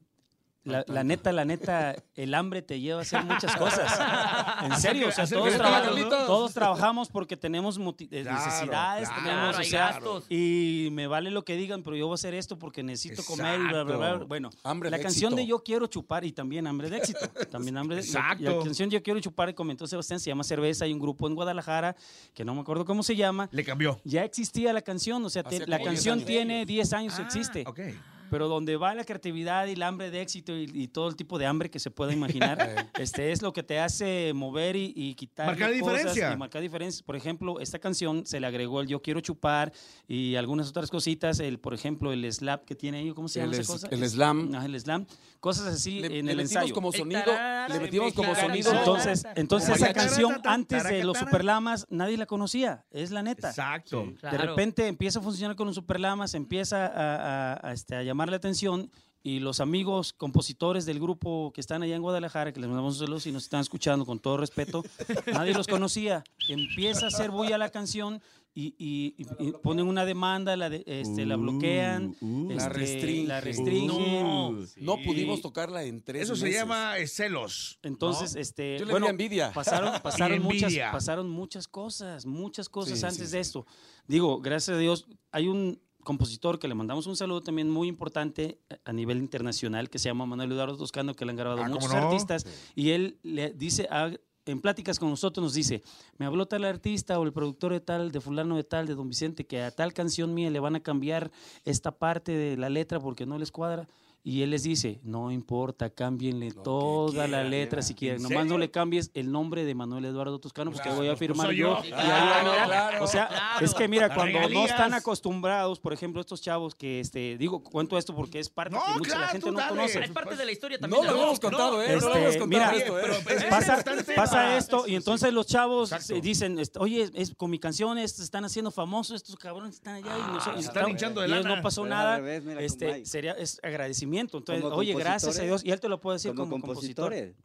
la, 0.67 0.85
la 0.89 1.05
neta, 1.05 1.33
la 1.33 1.45
neta, 1.45 1.97
el 2.15 2.35
hambre 2.35 2.61
te 2.61 2.79
lleva 2.81 2.99
a 2.99 3.03
hacer 3.03 3.25
muchas 3.25 3.57
cosas. 3.57 3.99
En 4.67 4.77
serio, 4.81 5.09
o 5.09 5.13
sea, 5.13 5.27
todos, 5.27 5.55
traba- 5.55 5.83
todos 6.27 6.53
trabajamos 6.55 7.09
porque 7.09 7.37
tenemos 7.37 7.79
eh, 7.79 8.23
Claro, 8.23 8.39
necesidades, 8.45 9.09
claro, 9.09 9.23
tenemos, 9.25 9.57
o 9.57 9.59
hay 9.59 9.67
sea, 9.67 9.87
gastos. 9.93 10.25
y 10.29 10.89
me 10.93 11.07
vale 11.07 11.31
lo 11.31 11.45
que 11.45 11.57
digan, 11.57 11.83
pero 11.83 11.95
yo 11.97 12.07
voy 12.07 12.15
a 12.15 12.17
hacer 12.17 12.35
esto 12.35 12.59
porque 12.59 12.83
necesito 12.83 13.23
comer 13.25 13.61
y 13.61 13.69
bla, 13.69 13.85
bla, 13.85 13.97
bla. 13.97 14.15
Bueno, 14.25 14.51
Hambre 14.65 14.91
la 14.91 14.97
de 14.97 15.03
canción 15.03 15.33
éxito. 15.33 15.37
de 15.43 15.47
Yo 15.47 15.63
Quiero 15.63 15.87
Chupar 15.87 16.25
y 16.25 16.33
también 16.33 16.67
Hambre 16.67 16.91
de 16.91 16.97
Éxito. 16.99 17.21
También 17.51 17.77
hambre 17.77 17.97
de 17.97 18.03
Exacto. 18.03 18.43
La, 18.43 18.51
la 18.53 18.63
canción 18.65 18.91
Yo 18.91 19.03
Quiero 19.03 19.21
Chupar, 19.21 19.55
comentó 19.55 19.87
Sebastián, 19.87 20.19
se 20.21 20.31
llama 20.31 20.43
Cerveza. 20.45 20.85
Hay 20.85 20.93
un 20.93 20.99
grupo 21.01 21.27
en 21.29 21.35
Guadalajara 21.35 21.95
que 22.35 22.45
no 22.45 22.55
me 22.55 22.61
acuerdo 22.63 22.85
cómo 22.85 23.03
se 23.03 23.15
llama. 23.15 23.49
Le 23.53 23.65
cambió. 23.65 24.01
Ya 24.05 24.25
existía 24.25 24.73
la 24.73 24.83
canción, 24.83 25.25
o 25.25 25.31
sea, 25.31 25.43
te- 25.45 25.67
la 25.67 25.79
como 25.79 25.91
10 25.91 25.95
canción 26.05 26.25
tiene 26.25 26.65
10 26.67 26.93
años, 26.93 27.15
Ah, 27.19 27.23
existe. 27.23 27.65
Ok. 27.67 27.81
Pero 28.31 28.49
donde 28.49 28.77
va 28.77 28.95
la 28.95 29.05
creatividad 29.05 29.67
y 29.67 29.73
el 29.73 29.83
hambre 29.83 30.11
de 30.11 30.21
éxito 30.23 30.57
y, 30.57 30.71
y 30.73 30.89
todo 30.89 31.09
el 31.09 31.17
tipo 31.17 31.39
de 31.39 31.47
hambre 31.47 31.71
que 31.71 31.79
se 31.79 31.91
pueda 31.91 32.13
imaginar, 32.13 32.59
este 32.99 33.33
es 33.33 33.43
lo 33.43 33.53
que 33.53 33.63
te 33.63 33.79
hace 33.79 34.33
mover 34.35 34.77
y, 34.77 34.93
y 34.95 35.15
quitar 35.15 35.47
Marcar 35.47 35.73
diferencia. 35.73 36.33
Y 36.33 36.37
marcar 36.37 36.63
diferencias. 36.63 37.03
Por 37.03 37.17
ejemplo, 37.17 37.61
esta 37.61 37.79
canción 37.79 38.25
se 38.27 38.41
le 38.41 38.47
agregó 38.47 38.81
el 38.81 38.89
Yo 38.89 39.03
Quiero 39.03 39.21
Chupar 39.21 39.73
y 40.09 40.37
algunas 40.37 40.69
otras 40.69 40.91
cositas. 40.91 41.41
El, 41.41 41.59
por 41.59 41.75
ejemplo, 41.75 42.13
el 42.13 42.31
slap 42.33 42.65
que 42.65 42.75
tiene 42.75 42.99
ahí, 42.99 43.13
¿cómo 43.13 43.29
se 43.29 43.41
llama 43.41 43.53
El 43.55 43.61
esa 43.61 43.75
es- 43.75 43.83
cosa? 43.83 43.89
el 43.95 44.09
slam. 44.09 44.55
Ajá, 44.55 44.67
el 44.67 44.81
slam. 44.81 45.07
Cosas 45.41 45.67
así 45.67 46.01
Le, 46.01 46.07
en 46.19 46.27
le 46.27 46.33
el 46.33 46.37
metimos 46.39 46.53
ensayo. 46.53 46.75
como 46.75 46.91
El 46.93 46.99
sonido, 46.99 47.21
tarara, 47.25 47.69
le 47.69 47.81
metimos 47.81 48.13
como 48.15 48.35
sonido. 48.35 48.73
Entonces, 48.73 49.25
entonces 49.37 49.77
esa 49.77 49.93
canción 49.93 50.41
antes 50.45 50.85
de 50.85 51.05
los. 51.05 51.17
Superlamas 51.19 51.87
nadie 51.91 52.17
la 52.17 52.27
conocía, 52.27 52.85
es 52.91 53.11
la 53.11 53.23
neta. 53.23 53.49
Exacto. 53.51 54.07
De 54.07 54.15
Claro. 54.17 54.39
repente 54.39 54.87
empieza 54.87 55.19
a 55.19 55.23
funcionar 55.23 55.57
con 55.57 55.67
los 55.67 55.75
Superlamas, 55.77 56.35
empieza 56.35 56.87
a, 56.87 57.53
a- 57.55 57.69
a, 57.69 57.73
este, 57.73 57.95
a 57.97 58.03
llamar 58.03 58.16
la 58.31 58.37
atención 58.37 58.91
y 59.23 59.41
los 59.41 59.59
amigos 59.61 60.13
compositores 60.13 60.87
del 60.87 61.01
grupo 61.01 61.51
que 61.53 61.61
están 61.61 61.83
allá 61.83 61.97
en 61.97 62.03
Guadalajara, 62.03 62.53
que 62.53 62.61
les 62.61 62.69
mandamos 62.69 62.95
un 62.95 63.01
saludo 63.01 63.19
si 63.21 63.33
nos 63.33 63.43
están 63.45 63.61
escuchando 63.61 64.07
con 64.07 64.21
todo 64.21 64.37
respeto, 64.37 64.85
nadie 65.27 65.53
los 65.53 65.67
conocía. 65.67 66.23
Empieza 66.49 67.07
a 67.07 67.09
hacer 67.09 67.31
bulla 67.33 67.59
la 67.59 67.71
canción 67.71 68.23
y, 68.55 68.75
y- 68.79 69.15
y- 69.19 69.49
y 69.49 69.53
ponen 69.53 69.87
una 69.87 70.05
demanda, 70.07 70.57
la, 70.57 70.71
de- 70.71 70.85
este, 70.87 71.27
la 71.27 71.37
bloquean, 71.37 72.17
Uh, 72.23 72.49
La 72.51 72.55
este, 72.57 72.69
restringen. 72.71 73.29
la 73.29 73.41
restringen. 73.41 73.87
No. 73.89 74.53
No 74.53 74.97
Sí. 74.97 75.03
pudimos 75.05 75.43
tocarla 75.43 75.83
en 75.83 76.01
tres 76.03 76.23
Eso 76.23 76.37
se 76.37 76.51
llama 76.53 76.97
eh, 76.97 77.07
celos. 77.09 77.79
Entonces, 77.83 78.35
¿no? 78.35 78.41
este, 78.41 78.79
Yo 78.79 78.85
le 78.87 78.93
bueno, 78.93 79.07
di 79.07 79.11
envidia. 79.11 79.53
pasaron, 79.53 79.93
pasaron 80.03 80.41
muchas, 80.41 80.63
envidia. 80.63 80.93
pasaron 80.93 81.29
muchas 81.29 81.67
cosas, 81.69 82.25
muchas 82.25 82.69
cosas 82.71 82.99
Sí, 82.99 83.05
antes 83.05 83.17
sí, 83.29 83.37
de 83.37 83.43
sí. 83.45 83.49
esto. 83.49 83.67
Digo, 84.07 84.41
gracias 84.41 84.77
a 84.77 84.81
Dios, 84.81 85.07
hay 85.33 85.49
un 85.49 85.79
compositor 86.07 86.59
que 86.59 86.69
le 86.69 86.75
mandamos 86.75 87.07
un 87.07 87.17
saludo 87.17 87.43
también 87.43 87.69
muy 87.69 87.89
importante 87.89 88.59
a 88.85 88.93
nivel 88.93 89.19
internacional 89.19 89.91
que 89.91 89.99
se 89.99 90.09
llama 90.09 90.25
Manuel 90.25 90.53
Eduardo 90.53 90.77
Toscano, 90.79 91.15
que 91.15 91.25
le 91.27 91.33
han 91.33 91.37
grabado 91.37 91.63
Ah, 91.63 91.67
¿cómo 91.67 91.81
muchos 91.81 91.93
no? 91.93 92.09
artistas 92.09 92.47
y 92.75 92.91
él 92.91 93.19
le 93.23 93.51
dice 93.51 93.89
ah, 93.91 94.11
en 94.47 94.61
pláticas 94.61 95.01
con 95.01 95.11
nosotros 95.11 95.43
nos 95.43 95.55
dice, 95.55 95.83
me 96.19 96.25
habló 96.25 96.47
tal 96.47 96.65
artista 96.65 97.19
o 97.19 97.25
el 97.25 97.33
productor 97.33 97.73
de 97.73 97.81
tal, 97.81 98.13
de 98.13 98.21
fulano 98.21 98.57
de 98.57 98.63
tal, 98.63 98.87
de 98.87 98.95
don 98.95 99.09
Vicente, 99.09 99.45
que 99.45 99.61
a 99.61 99.73
tal 99.73 99.93
canción 99.93 100.33
mía 100.33 100.51
le 100.51 100.61
van 100.61 100.77
a 100.77 100.81
cambiar 100.81 101.33
esta 101.65 101.91
parte 101.99 102.31
de 102.33 102.57
la 102.57 102.71
letra 102.71 103.01
porque 103.01 103.27
no 103.27 103.39
les 103.39 103.51
cuadra. 103.51 103.89
Y 104.29 104.43
él 104.43 104.51
les 104.51 104.65
dice, 104.65 104.99
no 105.05 105.31
importa, 105.31 105.89
cámbienle 105.89 106.51
toda 106.51 107.29
la 107.29 107.45
letra 107.45 107.81
si 107.81 107.95
quieren. 107.95 108.17
¿En 108.17 108.25
Nomás 108.25 108.47
no 108.47 108.59
le 108.59 108.73
cambies 108.73 109.13
el 109.15 109.31
nombre 109.31 109.65
de 109.65 109.73
Manuel 109.73 110.05
Eduardo 110.05 110.41
Toscano, 110.41 110.73
porque 110.73 110.89
voy 110.89 111.07
a 111.07 111.11
pues 111.11 111.21
firmar 111.21 111.53
yo. 111.53 111.79
Claro, 111.81 112.51
claro, 112.65 113.05
o 113.05 113.07
sea, 113.07 113.29
claro. 113.29 113.65
es 113.65 113.73
que 113.73 113.87
mira, 113.87 114.13
cuando 114.13 114.49
no 114.49 114.65
están 114.67 114.95
acostumbrados, 114.95 115.79
por 115.79 115.93
ejemplo, 115.93 116.21
estos 116.21 116.43
chavos 116.43 116.75
que, 116.75 116.99
este, 116.99 117.39
digo, 117.39 117.63
cuento 117.63 117.97
esto 117.97 118.17
porque 118.17 118.41
es 118.41 118.49
parte 118.49 118.77
que 118.77 118.99
mucha 118.99 119.17
la 119.17 119.29
gente 119.29 119.49
no 119.49 119.69
conoce. 119.69 120.01
Es 120.01 120.11
parte 120.11 120.35
de 120.35 120.45
la 120.45 120.51
historia 120.51 120.81
también. 120.81 121.03
No 121.05 121.07
lo 121.09 121.15
habíamos 121.17 121.39
contado, 121.39 121.81
¿eh? 121.81 121.87
No 121.87 121.93
lo 121.93 121.97
Este, 121.99 122.11
habíamos 122.19 122.37
contado 122.37 122.73
mira, 122.73 122.77
esto, 122.77 122.99
¿eh? 122.99 123.03
Pero 123.25 123.39
es 123.39 123.45
pasa, 123.45 123.85
pasa 124.17 124.57
esto 124.57 124.89
y 124.89 124.97
entonces 124.97 125.33
los 125.33 125.47
chavos 125.47 125.93
eh, 126.11 126.21
dicen, 126.21 126.59
este, 126.59 126.81
oye, 126.81 127.09
es, 127.15 127.33
con 127.37 127.49
mi 127.49 127.61
canción 127.61 127.97
estos 127.97 128.25
están 128.25 128.45
haciendo 128.45 128.73
famosos, 128.73 129.15
estos 129.15 129.37
cabrones 129.37 129.77
están 129.77 129.95
allá 129.95 130.19
y, 130.19 130.33
nosotros- 130.33 130.43
se 130.43 130.51
y 130.57 130.59
están 130.63 130.73
claro, 130.73 130.89
hinchando 130.89 131.21
de 131.21 131.29
lana. 131.29 131.55
no 131.55 131.63
pasó 131.63 131.85
al 131.85 131.91
nada. 131.91 132.19
este, 132.59 133.07
sería 133.07 133.31
es 133.31 133.61
agradecimiento. 133.63 134.16
Entonces, 134.21 134.63
Como 134.63 134.77
oye, 134.77 134.95
gracias 134.95 135.39
a 135.39 135.43
Dios 135.43 135.65
y 135.65 135.71
él 135.71 135.81
te 135.81 135.89
lo 135.89 136.01
puede 136.01 136.17
decir 136.17 136.33
como, 136.35 136.51
como 136.51 136.65
compositor. 136.67 137.11
compositores. 137.13 137.37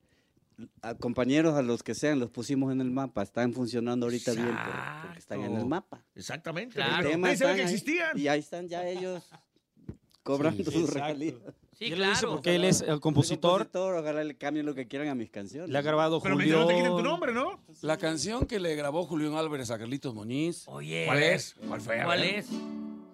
A 0.84 0.94
compañeros 0.94 1.56
a 1.56 1.64
los 1.64 1.82
que 1.82 1.96
sean 1.96 2.20
los 2.20 2.30
pusimos 2.30 2.72
en 2.72 2.82
el 2.82 2.92
mapa, 2.92 3.24
están 3.24 3.52
funcionando 3.54 4.06
ahorita 4.06 4.34
bien 4.34 4.48
por- 4.48 5.02
porque 5.04 5.20
están 5.20 5.42
en 5.42 5.56
el 5.58 5.66
mapa. 5.66 6.04
Exactamente. 6.14 6.80
El 6.80 6.86
Claro. 6.86 7.10
tema 7.10 7.28
Nadie 7.30 7.38
sabía 7.38 7.54
están 7.54 7.56
que 7.56 7.62
ahí, 7.64 7.74
existían. 7.74 8.18
Y 8.20 8.28
ahí 8.28 8.40
están 8.40 8.68
ya 8.68 8.88
ellos 8.88 9.24
cobrando 10.24 10.58
Sí, 10.64 10.66
sus 10.66 10.76
exacto. 10.90 11.00
regalías. 11.00 11.36
Sí, 11.80 11.90
lo 11.90 11.96
claro. 11.96 12.30
porque 12.34 12.56
él 12.56 12.64
es 12.66 12.82
el 12.82 13.00
compositor. 13.00 13.68
ojalá 13.74 14.24
le 14.24 14.38
cambien 14.38 14.68
lo 14.68 14.76
que 14.76 14.88
quieran 14.88 15.08
a 15.08 15.16
mis 15.16 15.32
canciones. 15.32 15.68
Le 15.72 15.78
ha 15.80 15.82
grabado 15.82 16.22
Pero 16.22 16.36
mientras 16.36 16.62
no 16.62 16.68
te 16.68 16.74
quiten 16.76 16.90
tu 16.90 16.96
Julio. 16.98 17.10
nombre, 17.10 17.34
¿no? 17.34 17.60
La 17.82 17.98
canción 17.98 18.46
que 18.46 18.60
le 18.60 18.76
grabó 18.76 19.04
Julián 19.08 19.34
Álvarez 19.34 19.72
a 19.72 19.80
Carlitos 19.80 20.14
Muñiz. 20.14 20.68
Oye. 20.68 21.06
¿Cuál 21.08 21.24
es? 21.24 21.56
¿Cuál 21.68 21.82
fue? 21.82 22.04
¿Cuál 22.04 22.24
es? 22.24 22.48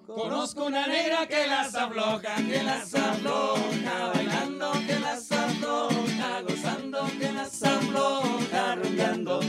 Conozco 0.07 0.65
una 0.65 0.87
negra 0.87 1.27
que 1.27 1.47
las 1.47 1.75
afloja, 1.75 2.35
que 2.37 2.63
las 2.63 2.95
afloja, 2.95 4.11
bailando, 4.13 4.71
que 4.87 4.99
las 4.99 5.29
afloja, 5.29 6.41
gozando, 6.47 7.05
que 7.19 7.31
las 7.33 7.61
afloja, 7.61 8.75
rumbeando. 8.75 9.41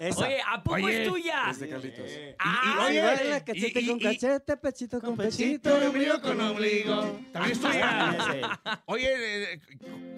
Esa. 0.00 0.24
Oye, 0.26 0.38
¿a 0.46 0.62
poco 0.62 0.76
Oye. 0.76 1.02
es 1.02 1.08
tuya? 1.08 1.50
Es 1.50 1.58
de 1.60 1.68
Carlitos. 1.68 2.10
Ah, 2.38 2.84
oye, 2.86 3.02
Baila 3.02 3.44
cachete 3.44 3.80
y- 3.80 3.86
con 3.88 3.96
y- 3.98 4.02
cachete, 4.02 4.56
pechito 4.56 5.00
con 5.00 5.16
pechito. 5.16 5.74
Ombligo 5.74 6.20
con 6.20 6.40
ombligo. 6.40 7.20
También 7.32 7.52
es 7.52 7.60
tuya. 7.60 8.16
Sí. 8.32 8.76
Oye, 8.86 9.52
eh, 9.54 9.60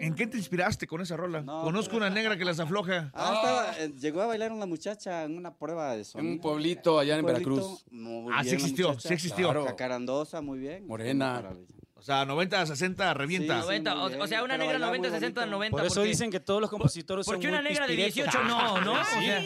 ¿en 0.00 0.14
qué 0.14 0.26
te 0.26 0.36
inspiraste 0.36 0.86
con 0.86 1.00
esa 1.00 1.16
rola? 1.16 1.42
No, 1.42 1.62
Conozco 1.62 1.96
una 1.96 2.10
negra 2.10 2.36
que 2.36 2.44
las 2.44 2.60
afloja. 2.60 3.10
Ah, 3.14 3.32
estaba- 3.34 3.78
eh, 3.78 3.92
llegó 3.98 4.22
a 4.22 4.26
bailar 4.26 4.52
una 4.52 4.66
muchacha 4.66 5.24
en 5.24 5.36
una 5.36 5.54
prueba 5.54 5.92
de 5.92 5.98
En 5.98 6.04
sonido. 6.04 6.32
un 6.34 6.40
pueblito 6.40 6.98
allá 6.98 7.16
en 7.16 7.22
Pueblito, 7.22 7.50
Veracruz. 7.50 7.84
muy 7.90 8.32
Ah, 8.34 8.42
sí 8.42 8.50
bien 8.50 8.58
la 8.58 8.62
existió, 8.64 8.88
muchacha. 8.88 9.08
sí 9.08 9.14
existió. 9.14 9.46
Claro. 9.48 9.66
Jacarandosa, 9.66 10.40
muy 10.40 10.58
bien. 10.58 10.86
Morena. 10.86 11.32
Maravilla. 11.34 11.66
O 11.98 12.02
sea, 12.02 12.24
90, 12.24 12.64
60, 12.66 13.14
revienta. 13.14 13.54
Sí, 13.56 13.60
90, 13.62 13.94
muy 13.94 14.04
o, 14.04 14.08
bien, 14.10 14.20
o 14.20 14.26
sea, 14.28 14.44
una 14.44 14.54
pero 14.54 14.58
negra 14.64 14.72
bailaba 14.74 14.90
90, 14.92 15.08
muy 15.08 15.18
60, 15.18 15.40
bonito. 15.40 15.56
90. 15.56 15.76
Por 15.78 15.86
eso 15.86 15.94
porque- 15.96 16.08
dicen 16.08 16.30
que 16.30 16.40
todos 16.40 16.60
los 16.60 16.70
compositores 16.70 17.26
son 17.26 17.34
Porque 17.34 17.48
una 17.48 17.60
muy 17.62 17.70
negra 17.70 17.86
de 17.86 17.96
pispiretos. 17.96 18.32
18 18.34 18.44
no, 18.48 18.80
¿no? 18.82 18.92
O 19.00 19.04
Sí. 19.18 19.24
sea, 19.26 19.42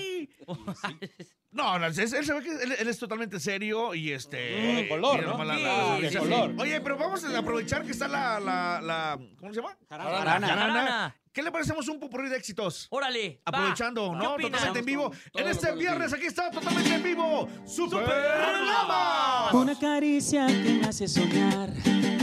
No, 1.53 1.81
no, 1.81 1.87
él, 1.87 1.95
él 1.99 2.09
se 2.09 2.33
ve 2.33 2.43
que 2.45 2.63
él, 2.63 2.73
él 2.79 2.87
es 2.89 2.97
totalmente 2.99 3.41
serio 3.41 3.93
y 3.93 4.13
este. 4.13 4.85
Mm, 4.85 4.89
color, 4.89 5.15
mira 5.17 5.27
¿no? 5.27 5.33
nomás 5.37 5.47
la- 5.49 5.57
Sí, 5.57 5.63
la- 5.65 5.97
sí, 5.97 6.03
la- 6.03 6.11
sí. 6.11 6.17
color. 6.19 6.55
Oye, 6.59 6.81
pero 6.81 6.97
vamos 6.97 7.25
a 7.25 7.39
aprovechar 7.39 7.85
que 7.85 7.91
está 7.91 8.07
la. 8.07 8.39
la, 8.39 8.81
la 8.81 9.19
¿Cómo 9.41 9.53
se 9.53 9.61
llama? 9.61 9.77
Jarana. 9.89 10.47
Jarana. 10.47 11.17
¿Qué 11.33 11.43
le 11.43 11.51
parecemos 11.51 11.89
un 11.89 11.99
popurrí 11.99 12.29
de 12.29 12.37
éxitos? 12.37 12.87
Órale. 12.91 13.41
Aprovechando, 13.45 14.11
¿Qué 14.13 14.17
¿no? 14.17 14.37
Totalmente 14.37 14.79
en 14.79 14.85
vivo. 14.85 15.11
En 15.35 15.49
este 15.49 15.73
viernes 15.75 16.13
aquí 16.13 16.27
está 16.27 16.53
totalmente 16.53 16.95
en 16.95 17.03
vivo. 17.03 17.49
¡Super 17.67 18.07
Lama! 18.09 19.51
Una 19.53 19.77
caricia 19.79 20.47
que 20.47 20.79
me 20.81 20.87
hace 20.87 21.09
soñar, 21.09 21.71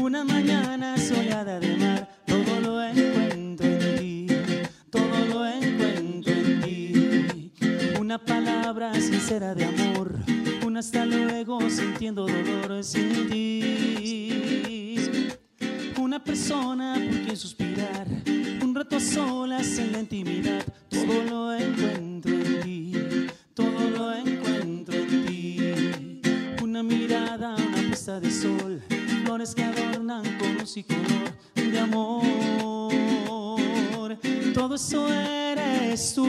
una 0.02 0.24
mañana 0.24 0.98
soleada 0.98 1.60
de 1.60 1.76
mar, 1.78 2.10
todo 2.26 2.60
lo 2.62 2.82
encuentro 2.84 3.47
Una 8.08 8.24
palabra 8.24 8.94
sincera 8.94 9.54
de 9.54 9.66
amor, 9.66 10.14
un 10.66 10.78
hasta 10.78 11.06
luego 11.06 11.60
sintiendo 11.70 12.26
dolor 12.26 12.82
sin 12.82 13.30
ti. 13.30 14.96
Una 15.98 16.24
persona 16.24 16.94
por 16.94 17.22
quien 17.26 17.36
suspirar, 17.36 18.08
un 18.64 18.74
rato 18.74 18.96
a 18.96 19.02
solas 19.02 19.78
en 19.78 19.92
la 19.92 20.00
intimidad, 20.00 20.64
todo 20.90 21.22
lo 21.30 21.54
encuentro 21.54 22.32
en 22.32 22.62
ti, 22.62 22.94
todo 23.54 23.90
lo 23.90 24.16
encuentro 24.16 24.96
en 24.96 25.26
ti. 25.26 26.22
Una 26.64 26.82
mirada, 26.84 27.58
una 27.58 27.88
puesta 27.90 28.22
de 28.22 28.32
sol, 28.32 28.82
flores 29.26 29.54
que 29.54 29.66
adornan 29.66 30.24
con 30.38 30.56
luz 30.58 30.78
y 30.78 30.84
color 30.86 31.34
de 31.56 31.78
amor. 31.78 32.28
Todo 34.54 34.76
eso 34.76 35.12
eres 35.12 36.14
tú, 36.14 36.26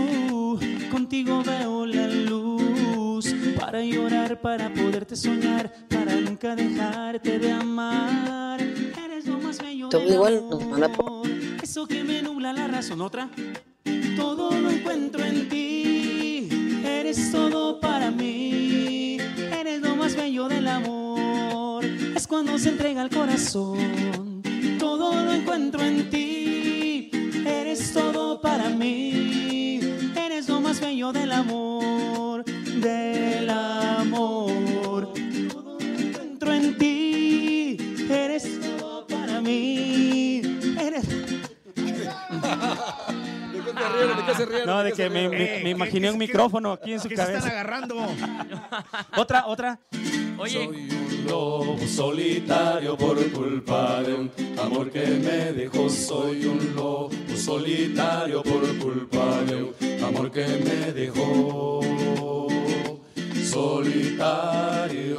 contigo 0.88 1.42
veo 1.44 1.86
la 1.86 2.08
luz, 2.08 3.34
para 3.58 3.82
llorar, 3.82 4.40
para 4.40 4.72
poderte 4.72 5.16
soñar, 5.16 5.72
para 5.88 6.14
nunca 6.16 6.54
dejarte 6.56 7.38
de 7.38 7.52
amar. 7.52 8.60
Eres 8.60 9.26
lo 9.26 9.38
más 9.38 9.60
bello 9.60 9.88
Todo 9.88 10.00
del 10.00 10.14
igual 10.14 10.44
nos 10.50 10.70
van 10.70 10.82
a 10.82 10.86
amor, 10.86 11.26
eso 11.62 11.86
que 11.86 12.04
me 12.04 12.22
nubla 12.22 12.52
la 12.52 12.68
razón. 12.68 13.00
Otra, 13.00 13.28
todo 14.16 14.50
lo 14.58 14.70
encuentro 14.70 15.24
en 15.24 15.48
ti, 15.48 16.48
eres 16.84 17.30
todo 17.32 17.80
para 17.80 18.10
mí, 18.10 19.18
eres 19.52 19.80
lo 19.80 19.96
más 19.96 20.16
bello 20.16 20.48
del 20.48 20.68
amor, 20.68 21.84
es 21.84 22.26
cuando 22.26 22.58
se 22.58 22.70
entrega 22.70 23.02
el 23.02 23.10
corazón, 23.10 24.42
todo 24.78 25.14
lo 25.24 25.32
encuentro 25.32 25.82
en 25.82 26.10
ti, 26.10 27.10
eres 27.46 27.92
todo 27.92 28.40
para 28.40 28.68
mí, 28.68 29.80
más 30.68 30.80
bello 30.80 31.12
del 31.14 31.32
amor, 31.32 32.44
del 32.44 33.48
amor, 33.48 35.14
todo 35.48 35.78
encuentro 35.80 36.52
en 36.52 36.76
ti, 36.76 37.78
eres 38.10 38.60
todo 38.60 39.06
para 39.06 39.40
mí, 39.40 40.42
eres... 40.78 41.06
¿De 43.78 43.84
qué 43.84 43.88
se 43.88 43.96
rieron? 43.96 44.16
¿De 44.16 44.24
qué 44.24 44.34
se 44.34 44.46
rieron? 44.46 44.66
No, 44.66 44.82
de 44.82 44.92
que 44.92 45.10
me, 45.10 45.28
rieron? 45.28 45.38
me- 45.56 45.64
me 45.64 45.70
imaginé 45.70 46.00
¿qué- 46.08 46.12
un 46.12 46.18
qué- 46.18 46.26
micrófono 46.26 46.72
aquí 46.72 46.92
en 46.92 47.00
su 47.00 47.08
¿Qué 47.08 47.16
se 47.16 47.22
están 47.22 47.34
cabeza. 47.40 47.50
agarrando? 47.50 47.96
Otra, 49.16 49.46
otra. 49.46 49.78
Oye, 50.38 50.52
Soy 50.52 50.66
un 50.66 51.26
lobo 51.26 51.76
solitario 51.86 52.96
por 52.96 53.16
culpa 53.32 54.02
de 54.02 54.14
un 54.14 54.30
amor 54.60 54.90
que 54.90 55.00
me 55.06 55.52
dejó. 55.52 55.88
Soy 55.90 56.46
un 56.46 56.74
lobo 56.76 57.10
solitario 57.36 58.42
por 58.44 58.78
culpa 58.78 59.42
de 59.46 59.62
un 59.64 60.04
amor 60.04 60.30
que 60.30 60.46
me 60.46 60.92
dejó. 60.92 61.80
Solitario. 63.50 65.18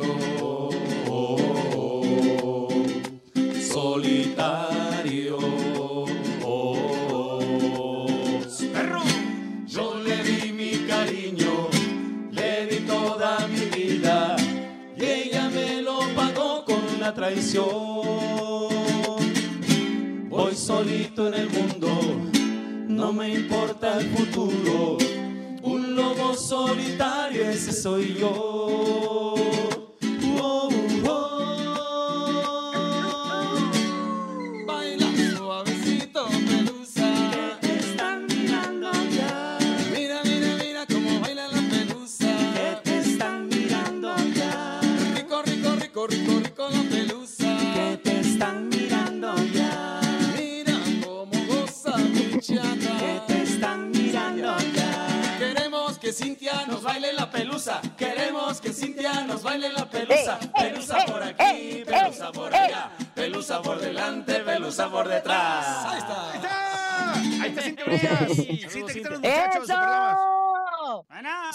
Solitario. 3.74 5.38
Traición. 17.14 17.66
Voy 20.30 20.56
solito 20.56 21.28
en 21.28 21.34
el 21.34 21.50
mundo, 21.50 21.90
no 22.88 23.14
me 23.14 23.34
importa 23.34 24.00
el 24.00 24.10
futuro. 24.10 24.98
Un 25.62 25.96
lobo 25.96 26.34
solitario, 26.34 27.50
ese 27.50 27.72
soy 27.72 28.16
yo. 28.20 28.49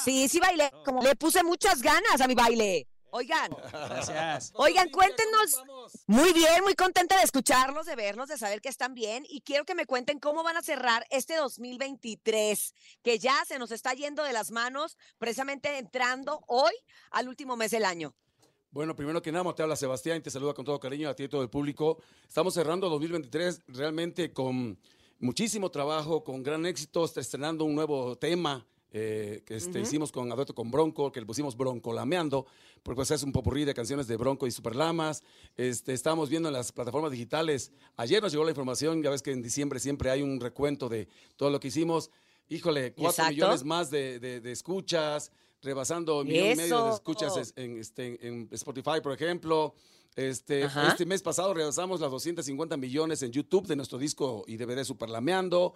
Sí, 0.05 0.29
sí 0.29 0.38
bailé. 0.40 0.71
Como 0.85 1.03
le 1.03 1.17
puse 1.17 1.43
muchas 1.43 1.81
ganas 1.81 2.21
a 2.21 2.27
mi 2.27 2.35
baile. 2.35 2.87
Oigan, 3.17 3.53
Gracias. 3.71 4.51
Oigan, 4.57 4.90
cuéntenos. 4.90 5.62
Muy 6.09 6.33
bien, 6.33 6.64
muy 6.64 6.75
contenta 6.75 7.17
de 7.17 7.23
escucharlos, 7.23 7.87
de 7.87 7.95
verlos, 7.95 8.27
de 8.27 8.37
saber 8.37 8.61
que 8.61 8.69
están 8.69 8.93
bien. 8.93 9.25
Y 9.29 9.43
quiero 9.43 9.64
que 9.64 9.77
me 9.77 9.87
cuenten 9.87 10.19
cómo 10.19 10.43
van 10.43 10.57
a 10.57 10.62
cerrar 10.62 11.07
este 11.11 11.37
2023, 11.37 12.75
que 13.05 13.21
ya 13.21 13.37
se 13.47 13.61
nos 13.61 13.71
está 13.71 13.95
yendo 13.95 14.25
de 14.25 14.33
las 14.33 14.51
manos, 14.51 14.99
precisamente 15.19 15.79
entrando 15.79 16.43
hoy 16.49 16.73
al 17.12 17.29
último 17.29 17.57
mes 17.57 17.71
del 17.71 17.85
año. 17.85 18.17
Bueno, 18.73 18.97
primero 18.97 19.23
que 19.23 19.31
nada, 19.31 19.55
te 19.55 19.62
habla 19.62 19.77
Sebastián 19.77 20.17
y 20.17 20.21
te 20.21 20.31
saluda 20.31 20.53
con 20.53 20.64
todo 20.64 20.81
cariño 20.81 21.09
a 21.09 21.14
ti 21.14 21.23
y 21.23 21.27
a 21.27 21.29
todo 21.29 21.43
el 21.43 21.51
público. 21.51 22.03
Estamos 22.27 22.53
cerrando 22.55 22.88
2023 22.88 23.62
realmente 23.69 24.33
con 24.33 24.77
muchísimo 25.21 25.71
trabajo, 25.71 26.25
con 26.25 26.43
gran 26.43 26.67
éxito, 26.67 27.05
estrenando 27.05 27.64
un 27.64 27.77
nuevo 27.77 28.17
tema 28.17 28.67
eh, 28.97 29.43
que 29.45 29.57
este, 29.57 29.81
hicimos 29.81 30.13
con 30.13 30.31
Adueto 30.31 30.55
con 30.55 30.71
Bronco, 30.71 31.11
que 31.11 31.19
le 31.21 31.27
pusimos 31.27 31.57
Broncolameando, 31.57 32.47
porque 32.85 32.97
pues, 32.97 33.11
es 33.11 33.25
un 33.25 33.33
popurrí 33.33 33.65
de 33.65 33.75
canciones 33.75 34.07
de 34.07 34.17
Bronco 34.17 34.47
y 34.47 34.53
Superlamas. 34.53 35.25
Este, 35.57 35.93
estamos 35.93 36.31
viendo 36.31 36.49
en 36.49 36.53
las 36.53 36.71
plataformas 36.71 37.11
digitales. 37.11 37.73
Ayer 37.97 38.23
nos 38.23 38.31
llegó 38.31 38.45
la 38.45 38.53
información, 38.53 39.03
ya 39.03 39.11
ves 39.11 39.21
que 39.21 39.33
en 39.33 39.43
diciembre 39.43 39.81
siempre 39.81 40.11
hay 40.11 40.23
un 40.23 40.40
recuento 40.40 40.88
de 40.88 41.09
todo 41.37 41.51
lo 41.51 41.59
que 41.59 41.69
hicimos. 41.69 42.09
Híjole, 42.49 42.92
cuatro 42.92 43.11
Exacto. 43.25 43.33
millones 43.33 43.65
más 43.65 43.90
de, 43.90 44.21
de- 44.21 44.40
de 44.40 44.53
escuchas, 44.53 45.33
rebasando 45.61 46.21
un 46.21 46.29
millón 46.29 46.53
y 46.53 46.55
medio 46.57 46.85
de 46.85 46.90
escuchas 46.92 47.37
es- 47.37 47.53
en, 47.57 47.79
este, 47.79 48.25
en 48.27 48.49
Spotify, 48.53 49.01
por 49.03 49.13
ejemplo. 49.13 49.75
Este, 50.15 50.63
Ajá. 50.63 50.90
este 50.90 51.05
mes 51.07 51.23
pasado 51.23 51.53
rebasamos 51.53 51.99
las 52.01 52.09
250 52.13 52.77
millones 52.77 53.23
en 53.25 53.33
YouTube 53.33 53.67
de 53.67 53.75
nuestro 53.75 53.99
disco 53.99 54.45
y 54.47 54.57
DVD 54.57 54.85
Superlameando 54.85 55.75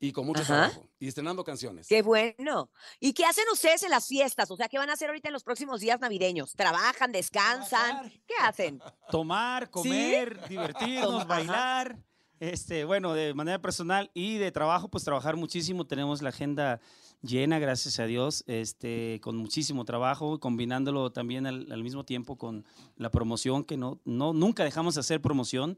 y 0.00 0.12
con 0.12 0.26
mucho 0.26 0.42
Ajá. 0.42 0.54
trabajo 0.70 0.88
y 0.98 1.08
estrenando 1.08 1.42
canciones. 1.44 1.88
Qué 1.88 2.02
bueno. 2.02 2.70
¿Y 3.00 3.12
qué 3.12 3.24
hacen 3.24 3.44
ustedes 3.52 3.82
en 3.82 3.90
las 3.90 4.06
fiestas? 4.06 4.50
O 4.50 4.56
sea, 4.56 4.68
¿qué 4.68 4.78
van 4.78 4.90
a 4.90 4.92
hacer 4.92 5.08
ahorita 5.08 5.28
en 5.28 5.32
los 5.32 5.44
próximos 5.44 5.80
días 5.80 6.00
navideños? 6.00 6.52
¿Trabajan, 6.54 7.12
descansan? 7.12 8.10
¿Qué 8.26 8.34
hacen? 8.42 8.80
Tomar, 9.10 9.70
comer, 9.70 10.46
divertirnos, 10.48 11.14
Ajá. 11.16 11.24
bailar. 11.24 11.98
Este, 12.40 12.84
bueno, 12.84 13.14
de 13.14 13.34
manera 13.34 13.60
personal 13.60 14.12
y 14.14 14.38
de 14.38 14.52
trabajo, 14.52 14.88
pues 14.88 15.02
trabajar 15.02 15.34
muchísimo. 15.36 15.86
Tenemos 15.88 16.22
la 16.22 16.28
agenda 16.28 16.80
llena, 17.20 17.58
gracias 17.58 17.98
a 17.98 18.06
Dios, 18.06 18.44
este, 18.46 19.18
con 19.24 19.36
muchísimo 19.36 19.84
trabajo, 19.84 20.38
combinándolo 20.38 21.10
también 21.10 21.46
al, 21.48 21.66
al 21.72 21.82
mismo 21.82 22.04
tiempo 22.04 22.38
con 22.38 22.64
la 22.94 23.10
promoción, 23.10 23.64
que 23.64 23.76
no, 23.76 24.00
no, 24.04 24.32
nunca 24.32 24.62
dejamos 24.62 24.94
de 24.94 25.00
hacer 25.00 25.20
promoción. 25.20 25.76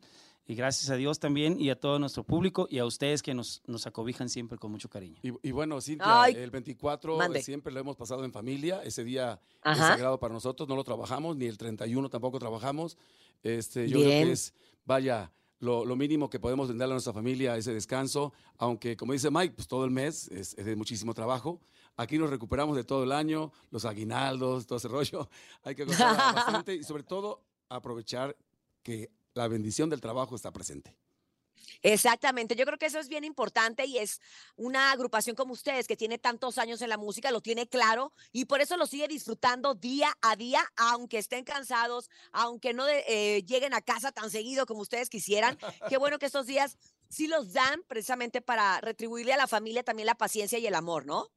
Y 0.51 0.57
gracias 0.57 0.91
a 0.91 0.97
Dios 0.97 1.21
también 1.21 1.61
y 1.61 1.71
a 1.71 1.79
todo 1.79 2.01
nuestro 2.01 2.25
público 2.25 2.67
y 2.69 2.79
a 2.79 2.85
ustedes 2.85 3.23
que 3.23 3.35
nos, 3.35 3.63
nos 3.69 3.87
acobijan 3.87 4.29
siempre 4.29 4.59
con 4.59 4.73
mucho 4.73 4.89
cariño. 4.89 5.21
Y, 5.23 5.33
y 5.49 5.53
bueno, 5.53 5.81
Cintia, 5.81 6.23
Ay, 6.23 6.35
el 6.35 6.51
24 6.51 7.19
mande. 7.19 7.41
siempre 7.41 7.73
lo 7.73 7.79
hemos 7.79 7.95
pasado 7.95 8.25
en 8.25 8.33
familia. 8.33 8.83
Ese 8.83 9.05
día 9.05 9.41
es 9.45 9.61
Ajá. 9.63 9.91
sagrado 9.91 10.19
para 10.19 10.35
nosotros, 10.35 10.69
no 10.69 10.75
lo 10.75 10.83
trabajamos, 10.83 11.37
ni 11.37 11.47
el 11.47 11.57
31 11.57 12.09
tampoco 12.09 12.41
trabajamos. 12.41 12.99
Este, 13.45 13.89
yo 13.89 13.99
creo 14.01 14.09
Bien. 14.11 14.27
que 14.27 14.33
es, 14.33 14.53
vaya, 14.85 15.31
lo, 15.61 15.85
lo 15.85 15.95
mínimo 15.95 16.29
que 16.29 16.41
podemos 16.41 16.67
brindarle 16.67 16.95
a 16.95 16.97
nuestra 16.97 17.13
familia 17.13 17.57
ese 17.57 17.73
descanso, 17.73 18.33
aunque 18.59 18.97
como 18.97 19.13
dice 19.13 19.31
Mike, 19.31 19.55
pues 19.55 19.69
todo 19.69 19.85
el 19.85 19.93
mes 19.93 20.27
es, 20.33 20.59
es 20.59 20.67
de 20.67 20.75
muchísimo 20.75 21.15
trabajo. 21.15 21.61
Aquí 21.97 22.19
nos 22.19 22.29
recuperamos 22.29 22.75
de 22.75 22.83
todo 22.83 23.05
el 23.05 23.13
año, 23.13 23.53
los 23.71 23.85
aguinaldos, 23.85 24.67
todo 24.67 24.79
ese 24.79 24.89
rollo. 24.89 25.29
Hay 25.63 25.77
que 25.77 25.85
gozar 25.85 26.17
bastante 26.17 26.75
y 26.75 26.83
sobre 26.83 27.05
todo 27.05 27.41
aprovechar 27.69 28.37
que 28.83 29.11
la 29.35 29.49
bendición 29.49 29.91
del 29.91 30.01
trabajo 30.01 30.37
está 30.37 30.53
presente. 30.53 30.97
Exactamente, 31.83 32.57
yo 32.57 32.67
creo 32.67 32.79
que 32.79 32.87
eso 32.87 32.99
es 32.99 33.09
bien 33.09 33.25
importante 33.25 33.87
y 33.87 33.97
es 33.99 34.21
una 34.57 34.93
agrupación 34.93 35.35
como 35.37 35.53
ustedes 35.53 35.87
que 35.87 35.97
tiene 35.97 36.19
tantos 36.19 36.59
años 36.59 36.83
en 36.83 36.91
la 36.91 36.99
música, 36.99 37.31
lo 37.31 37.41
tiene 37.41 37.67
claro 37.69 38.13
y 38.33 38.45
por 38.47 38.61
eso 38.61 38.77
lo 38.77 38.87
sigue 38.87 39.09
disfrutando 39.09 39.75
día 39.75 40.13
a 40.21 40.37
día, 40.37 40.61
aunque 40.77 41.19
estén 41.19 41.45
cansados, 41.45 42.11
aunque 42.33 42.75
no 42.75 42.85
de- 42.85 43.05
eh, 43.09 43.43
lleguen 43.45 43.73
a 43.73 43.81
casa 43.81 44.13
tan 44.13 44.31
seguido 44.31 44.67
como 44.67 44.81
ustedes 44.81 45.09
quisieran. 45.09 45.59
Qué 45.89 45.97
bueno 45.97 46.19
que 46.19 46.27
estos 46.27 46.47
días 46.47 46.77
sí 47.09 47.29
los 47.29 47.53
dan 47.53 47.83
precisamente 47.87 48.43
para 48.43 48.81
retribuirle 48.81 49.33
a 49.33 49.39
la 49.39 49.47
familia 49.47 49.83
también 49.83 50.07
la 50.07 50.17
paciencia 50.17 50.59
y 50.59 50.67
el 50.67 50.75
amor, 50.75 51.07
¿no? 51.07 51.29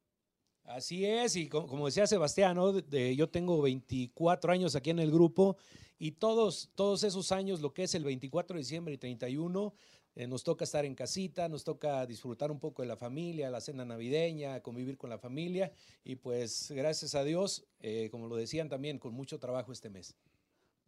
Así 0.64 1.04
es, 1.04 1.36
y 1.36 1.48
co- 1.48 1.66
como, 1.66 1.86
decía 1.86 2.06
Sebastián, 2.06 2.56
¿no? 2.56 2.72
De- 2.72 2.82
de- 2.82 3.16
yo 3.16 3.28
tengo 3.30 3.60
24 3.62 4.52
años 4.52 4.74
aquí 4.76 4.90
en 4.90 4.98
el 4.98 5.10
grupo 5.10 5.56
y 6.04 6.12
todos, 6.12 6.68
todos 6.74 7.02
esos 7.02 7.32
años, 7.32 7.62
lo 7.62 7.72
que 7.72 7.84
es 7.84 7.94
el 7.94 8.04
24 8.04 8.56
de 8.56 8.58
diciembre 8.58 8.92
y 8.92 8.98
31, 8.98 9.74
eh, 10.16 10.26
nos 10.26 10.44
toca 10.44 10.64
estar 10.64 10.84
en 10.84 10.94
casita, 10.94 11.48
nos 11.48 11.64
toca 11.64 12.04
disfrutar 12.04 12.50
un 12.50 12.60
poco 12.60 12.82
de 12.82 12.88
la 12.88 12.98
familia, 12.98 13.48
la 13.48 13.62
cena 13.62 13.86
navideña, 13.86 14.60
convivir 14.60 14.98
con 14.98 15.08
la 15.08 15.16
familia 15.16 15.72
y 16.04 16.16
pues 16.16 16.70
gracias 16.72 17.14
a 17.14 17.24
Dios, 17.24 17.64
eh, 17.80 18.10
como 18.10 18.28
lo 18.28 18.36
decían 18.36 18.68
también, 18.68 18.98
con 18.98 19.14
mucho 19.14 19.38
trabajo 19.38 19.72
este 19.72 19.88
mes. 19.88 20.14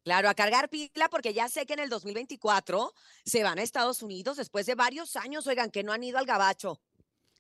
Claro, 0.05 0.29
a 0.29 0.35
cargar 0.35 0.69
pila 0.69 1.09
porque 1.11 1.33
ya 1.33 1.49
sé 1.49 1.65
que 1.65 1.73
en 1.73 1.81
el 1.81 1.89
2024 1.89 2.93
se 3.25 3.43
van 3.43 3.59
a 3.59 3.63
Estados 3.63 4.03
Unidos 4.03 4.37
después 4.37 4.67
de 4.67 4.75
varios 4.75 5.17
años, 5.17 5.47
oigan, 5.47 5.71
que 5.71 5.83
no 5.83 5.95
han 5.95 6.05
ido 6.05 6.19
al 6.19 6.27
gabacho. 6.27 6.79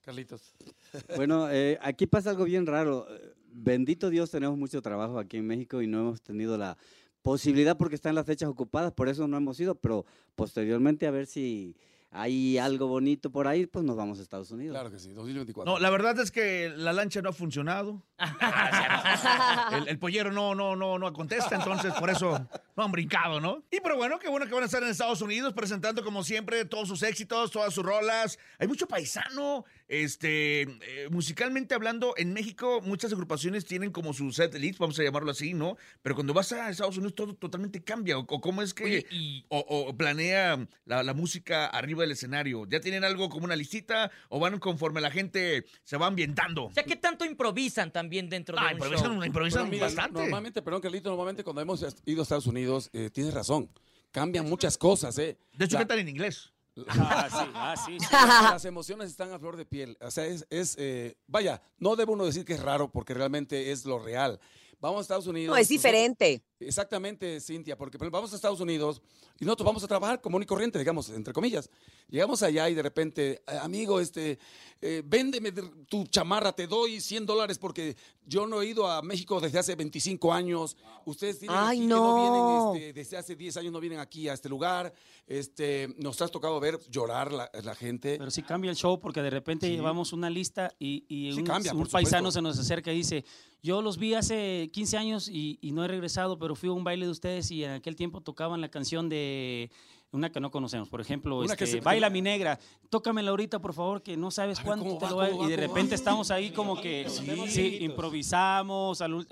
Carlitos. 0.01 0.55
Bueno, 1.14 1.51
eh, 1.51 1.79
aquí 1.83 2.07
pasa 2.07 2.31
algo 2.31 2.45
bien 2.45 2.64
raro. 2.64 3.07
Bendito 3.49 4.09
Dios, 4.09 4.31
tenemos 4.31 4.57
mucho 4.57 4.81
trabajo 4.81 5.18
aquí 5.18 5.37
en 5.37 5.47
México 5.47 5.83
y 5.83 5.87
no 5.87 6.01
hemos 6.01 6.22
tenido 6.22 6.57
la 6.57 6.79
posibilidad 7.27 7.77
porque 7.77 7.97
están 7.97 8.14
las 8.14 8.24
fechas 8.24 8.49
ocupadas, 8.49 8.93
por 8.93 9.09
eso 9.09 9.27
no 9.27 9.37
hemos 9.37 9.59
ido, 9.59 9.74
pero 9.74 10.07
posteriormente 10.37 11.09
a 11.09 11.11
ver 11.11 11.27
si 11.27 11.74
hay 12.12 12.57
algo 12.57 12.87
bonito 12.87 13.31
por 13.31 13.49
ahí, 13.49 13.66
pues 13.66 13.85
nos 13.85 13.97
vamos 13.97 14.20
a 14.20 14.22
Estados 14.22 14.53
Unidos. 14.53 14.74
Claro 14.74 14.93
que 14.93 15.01
sí, 15.01 15.11
2024. 15.12 15.72
No, 15.72 15.81
la 15.81 15.91
verdad 15.91 16.16
es 16.20 16.31
que 16.31 16.72
la 16.77 16.93
lancha 16.93 17.20
no 17.22 17.31
ha 17.31 17.33
funcionado. 17.33 18.01
el, 19.72 19.89
el 19.89 19.99
pollero 19.99 20.31
no, 20.31 20.55
no, 20.55 20.77
no, 20.77 21.01
no 21.01 21.12
contesta, 21.12 21.57
entonces 21.57 21.93
por 21.95 22.11
eso 22.11 22.49
no 22.77 22.85
han 22.85 22.93
brincado, 22.93 23.41
¿no? 23.41 23.64
Y 23.72 23.81
pero 23.81 23.97
bueno, 23.97 24.20
qué 24.20 24.29
bueno 24.29 24.47
que 24.47 24.55
van 24.55 24.62
a 24.62 24.66
estar 24.66 24.83
en 24.85 24.89
Estados 24.89 25.20
Unidos 25.20 25.53
presentando 25.53 26.05
como 26.05 26.22
siempre 26.22 26.64
todos 26.64 26.87
sus 26.87 27.03
éxitos, 27.03 27.51
todas 27.51 27.74
sus 27.74 27.85
rolas. 27.85 28.39
Hay 28.61 28.68
mucho 28.68 28.87
paisano, 28.87 29.64
este, 29.89 30.62
eh, 30.62 31.09
musicalmente 31.11 31.74
hablando, 31.74 32.14
en 32.16 32.32
México 32.32 32.80
muchas 32.82 33.12
agrupaciones 33.12 33.64
tienen 33.64 33.91
como 33.93 34.12
su 34.12 34.32
set 34.32 34.55
list, 34.55 34.78
vamos 34.78 34.99
a 34.99 35.03
llamarlo 35.03 35.30
así, 35.30 35.55
¿no? 35.55 35.76
Pero 36.03 36.14
cuando 36.14 36.34
vas 36.34 36.53
a 36.53 36.70
Estados 36.70 36.97
Unidos 36.97 37.14
todo 37.14 37.34
totalmente 37.34 37.82
cambia. 37.82 38.18
¿O, 38.18 38.20
o 38.28 38.41
cómo 38.41 38.62
es 38.62 38.74
que 38.74 39.07
o, 39.49 39.59
o 39.59 39.97
planea 39.97 40.66
la, 40.84 41.03
la 41.03 41.14
música 41.14 41.66
arriba 41.66 42.03
del 42.03 42.12
escenario? 42.12 42.66
¿Ya 42.68 42.80
tienen 42.80 43.05
algo 43.05 43.28
como 43.28 43.45
una 43.45 43.57
listita 43.57 44.11
o 44.28 44.39
van 44.41 44.59
conforme 44.59 45.01
la 45.01 45.11
gente 45.11 45.64
se 45.84 45.97
va 45.97 46.07
ambientando? 46.07 46.64
O 46.64 46.72
sea, 46.72 46.84
¿qué 46.84 46.97
tanto 46.97 47.24
improvisan 47.24 47.93
también 47.93 48.28
dentro 48.28 48.57
Ah, 48.59 48.68
de 48.68 48.74
un 48.74 48.80
improvisan, 48.80 49.12
show? 49.14 49.24
improvisan 49.24 49.61
Pero 49.62 49.70
mira, 49.70 49.87
bastante. 49.87 50.18
Normalmente, 50.20 50.62
perdón, 50.62 50.80
Carlito, 50.82 51.09
normalmente 51.11 51.45
cuando 51.45 51.62
hemos 51.62 51.84
ido 52.05 52.20
a 52.20 52.22
Estados 52.22 52.47
Unidos, 52.47 52.91
eh, 52.93 53.11
tienes 53.12 53.32
razón. 53.34 53.70
Cambian 54.11 54.49
muchas 54.49 54.78
cosas, 54.78 55.18
¿eh? 55.18 55.37
De 55.53 55.64
hecho, 55.66 55.74
La- 55.74 55.80
cantan 55.80 55.99
en 55.99 56.09
inglés. 56.09 56.53
Ah, 56.89 57.29
sí, 57.31 57.51
ah, 57.55 57.74
sí. 57.87 57.99
sí. 57.99 58.07
Las 58.12 58.64
emociones 58.64 59.11
están 59.11 59.33
a 59.33 59.39
flor 59.39 59.57
de 59.57 59.64
piel. 59.64 59.97
O 60.01 60.11
sea, 60.11 60.27
es, 60.27 60.47
es, 60.51 60.77
eh, 60.79 61.16
vaya, 61.27 61.62
no 61.79 61.97
debe 61.97 62.12
uno 62.12 62.27
decir 62.27 62.45
que 62.45 62.55
es 62.55 62.62
raro 62.62 62.91
porque 62.91 63.14
realmente 63.14 63.72
es 63.72 63.85
lo 63.85 63.99
real. 63.99 64.39
Vamos 64.81 64.99
a 64.99 65.03
Estados 65.03 65.27
Unidos. 65.27 65.55
No, 65.55 65.61
es 65.61 65.68
diferente. 65.68 66.43
Exactamente, 66.59 67.40
Cintia, 67.40 67.76
porque 67.76 67.98
por 67.98 68.07
ejemplo, 68.07 68.18
vamos 68.18 68.32
a 68.32 68.36
Estados 68.36 68.61
Unidos 68.61 69.02
y 69.38 69.44
nosotros 69.44 69.66
vamos 69.66 69.84
a 69.84 69.88
trabajar 69.88 70.20
común 70.20 70.42
y 70.42 70.46
corriente, 70.46 70.78
digamos, 70.78 71.11
entre 71.11 71.32
comillas. 71.32 71.68
Llegamos 72.09 72.42
allá 72.42 72.68
y 72.70 72.74
de 72.74 72.82
repente, 72.82 73.42
"Eh, 73.46 73.59
amigo, 73.61 74.00
este, 74.00 74.38
eh, 74.80 75.02
véndeme 75.04 75.50
de- 75.52 75.62
tu 75.88 76.04
chamarra, 76.07 76.52
te 76.52 76.66
doy 76.66 77.00
100 77.00 77.26
dólares 77.26 77.59
porque 77.59 77.96
yo 78.26 78.46
no 78.46 78.62
he 78.62 78.66
ido 78.68 78.90
a 78.90 79.02
México 79.02 79.40
desde 79.40 79.59
hace 79.59 79.74
25 79.74 80.32
años. 80.32 80.76
Ustedes 81.04 81.38
tienen 81.38 81.57
Ay, 81.59 81.78
aquí 81.78 81.80
que 81.80 81.86
no. 81.94 82.72
vienen, 82.72 82.84
este, 82.84 82.92
desde 83.00 83.16
hace 83.18 83.36
10 83.36 83.57
años 83.57 83.72
no 83.72 83.80
vienen 83.80 83.98
aquí 83.98 84.28
a 84.28 84.32
este 84.34 84.48
lugar. 84.48 84.92
Este, 85.26 85.94
nos 85.98 86.20
has 86.22 86.30
tocado 86.30 86.59
ver 86.61 86.78
llorar 86.88 87.32
la, 87.32 87.50
la 87.62 87.74
gente. 87.74 88.16
Pero 88.18 88.30
sí 88.30 88.42
cambia 88.42 88.70
el 88.70 88.76
show 88.76 88.98
porque 89.00 89.20
de 89.22 89.30
repente 89.30 89.66
Sí. 89.66 89.72
llevamos 89.74 90.12
una 90.12 90.30
lista 90.30 90.72
y, 90.78 91.04
y 91.09 91.32
Sí 91.32 91.40
un, 91.40 91.44
cambia, 91.46 91.72
un 91.72 91.78
por 91.80 91.90
paisano 91.90 92.30
se 92.30 92.40
nos 92.40 92.59
acerca 92.59 92.92
y 92.92 92.96
dice, 92.98 93.24
yo 93.62 93.82
los 93.82 93.98
vi 93.98 94.14
hace 94.14 94.70
15 94.72 94.96
años 94.96 95.28
y, 95.28 95.59
y 95.61 95.72
no 95.72 95.84
he 95.84 95.88
regresado, 95.88 96.38
pero 96.38 96.45
fui 96.55 96.68
a 96.68 96.72
un 96.72 96.84
baile 96.84 97.07
de 97.07 97.11
ustedes 97.12 97.51
y 97.51 97.64
en 97.64 97.72
aquel 97.72 97.97
tiempo 97.97 98.20
tocaban 98.20 98.61
la 98.61 98.68
canción 98.68 99.09
de 99.09 99.70
una 100.12 100.30
que 100.30 100.40
no 100.40 100.51
conocemos, 100.53 100.88
por 100.88 101.01
ejemplo, 101.01 101.38
Una 101.40 101.57
que 101.57 101.64
este, 101.64 101.78
se- 101.78 101.84
Baila 101.84 102.09
mi 102.09 102.22
negra, 102.22 102.59
tócamela 102.90 103.30
ahorita 103.30 103.59
por 103.59 103.74
favor 103.74 104.03
que 104.03 104.16
no 104.16 104.30
sabes 104.30 104.61
cuánto 104.61 104.84
¿cómo 104.84 104.99
te 104.99 105.05
va, 105.07 105.11
lo 105.11 105.16
va- 105.38 105.47
y 105.47 105.51
de 105.51 105.57
va? 105.57 105.62
repente 105.62 105.94
estamos 105.97 106.30
ahí 106.30 106.51
como 106.53 106.80
que 106.80 107.07
Sí. 107.09 107.26
sí, 107.49 107.78
improvisamos 107.80 109.01
al 109.03 109.24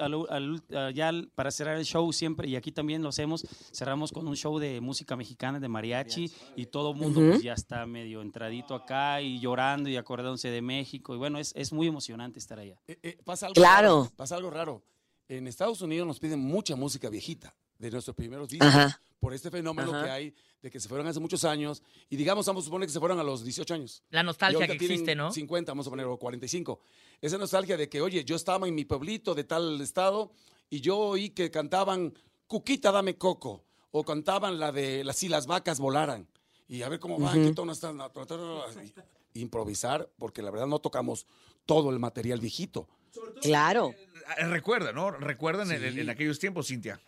ya 0.95 1.13
para 1.35 1.51
cerrar 1.51 1.77
el 1.79 1.85
show 1.85 2.13
siempre 2.13 2.49
y 2.49 2.57
aquí 2.57 2.73
también 2.73 3.03
lo 3.03 3.09
hacemos, 3.11 3.47
cerramos 3.73 4.13
con 4.13 4.27
un 4.27 4.37
show 4.37 4.59
de 4.59 4.81
música 4.81 5.17
mexicana 5.17 5.61
de 5.61 5.69
mariachi 5.69 6.31
y 6.57 6.67
todo 6.67 6.91
el 6.91 6.97
mundo 6.97 7.21
pues 7.21 7.43
ya 7.43 7.53
está 7.55 7.87
medio 7.87 8.21
entradito 8.21 8.75
acá 8.75 9.23
y 9.23 9.39
llorando 9.39 9.89
y 9.89 9.97
acordándose 9.97 10.49
de 10.51 10.61
México 10.61 11.15
y 11.15 11.19
bueno, 11.19 11.39
es, 11.39 11.53
es 11.57 11.73
muy 11.73 11.87
emocionante 11.87 12.39
estar 12.39 12.59
allá. 12.59 12.77
Eh, 12.89 12.99
eh, 13.03 13.19
pasa 13.25 13.47
algo 13.47 13.55
Claro. 13.55 14.03
raro, 14.03 14.13
Pasa 14.17 14.37
algo 14.37 14.51
raro. 14.51 14.83
En 15.29 15.47
Estados 15.47 15.81
Unidos 15.81 16.07
nos 16.07 16.19
piden 16.21 16.41
mucha 16.41 16.77
música 16.77 17.09
viejita 17.09 17.55
de 17.79 17.91
nuestros 17.91 18.15
primeros 18.15 18.49
discos. 18.49 18.69
Ajá. 18.69 19.01
Por 19.21 19.33
este 19.33 19.51
fenómeno 19.51 19.91
Ajá. 19.95 20.05
que 20.05 20.11
hay 20.11 20.35
de 20.61 20.71
que 20.71 20.79
se 20.81 20.89
fueron 20.89 21.07
hace 21.07 21.19
muchos 21.21 21.45
años. 21.45 21.83
Y 22.11 22.17
digamos, 22.17 22.47
vamos 22.47 22.65
a 22.65 22.67
suponer 22.67 22.87
que 22.87 22.93
se 22.93 23.01
fueron 23.01 23.19
a 23.19 23.23
los 23.23 23.43
18 23.43 23.75
años. 23.75 24.03
La 24.11 24.23
nostalgia 24.23 24.67
que 24.67 24.75
existe, 24.75 25.15
¿no? 25.15 25.33
50, 25.33 25.73
vamos 25.73 25.87
a 25.87 25.91
poner, 25.91 26.07
o 26.07 26.19
45. 26.19 26.81
Esa 27.21 27.39
nostalgia 27.39 27.77
de 27.77 27.89
que, 27.89 28.01
oye, 28.03 28.25
yo 28.25 28.37
estaba 28.37 28.69
en 28.69 28.75
mi 28.75 28.85
pueblito 28.85 29.35
de 29.35 29.45
tal 29.45 29.81
estado 29.81 30.33
y 30.69 30.81
yo 30.81 30.99
oí 30.99 31.31
que 31.31 31.51
cantaban 31.51 32.15
Cuquita, 32.47 32.93
dame 32.93 33.17
coco, 33.17 33.65
o 33.91 34.05
cantaban 34.05 34.59
la 34.59 34.71
de 34.73 35.03
las 35.05 35.17
si 35.17 35.29
las 35.29 35.47
vacas 35.47 35.81
volaran. 35.81 36.29
Y 36.69 36.83
a 36.83 36.89
ver 36.91 37.01
cómo 37.01 37.19
va, 37.19 37.31
Ujú. 37.33 37.43
qué 37.43 37.53
tono 37.55 37.73
están, 37.73 37.99
improvisar, 39.35 40.11
porque 40.19 40.43
la 40.43 40.51
verdad 40.51 40.67
no 40.67 40.79
tocamos 40.79 41.27
todo 41.67 41.91
el 41.91 41.99
material 41.99 42.41
viejito. 42.41 42.89
Claro. 43.43 43.95
Eh, 44.39 44.45
Recuerda, 44.47 44.93
¿no? 44.93 45.11
Recuerdan 45.11 45.71
en, 45.73 45.93
Sí. 45.93 46.01
en 46.01 46.11
aquellos 46.11 46.39
tiempos, 46.39 46.69
Cintia. 46.69 47.01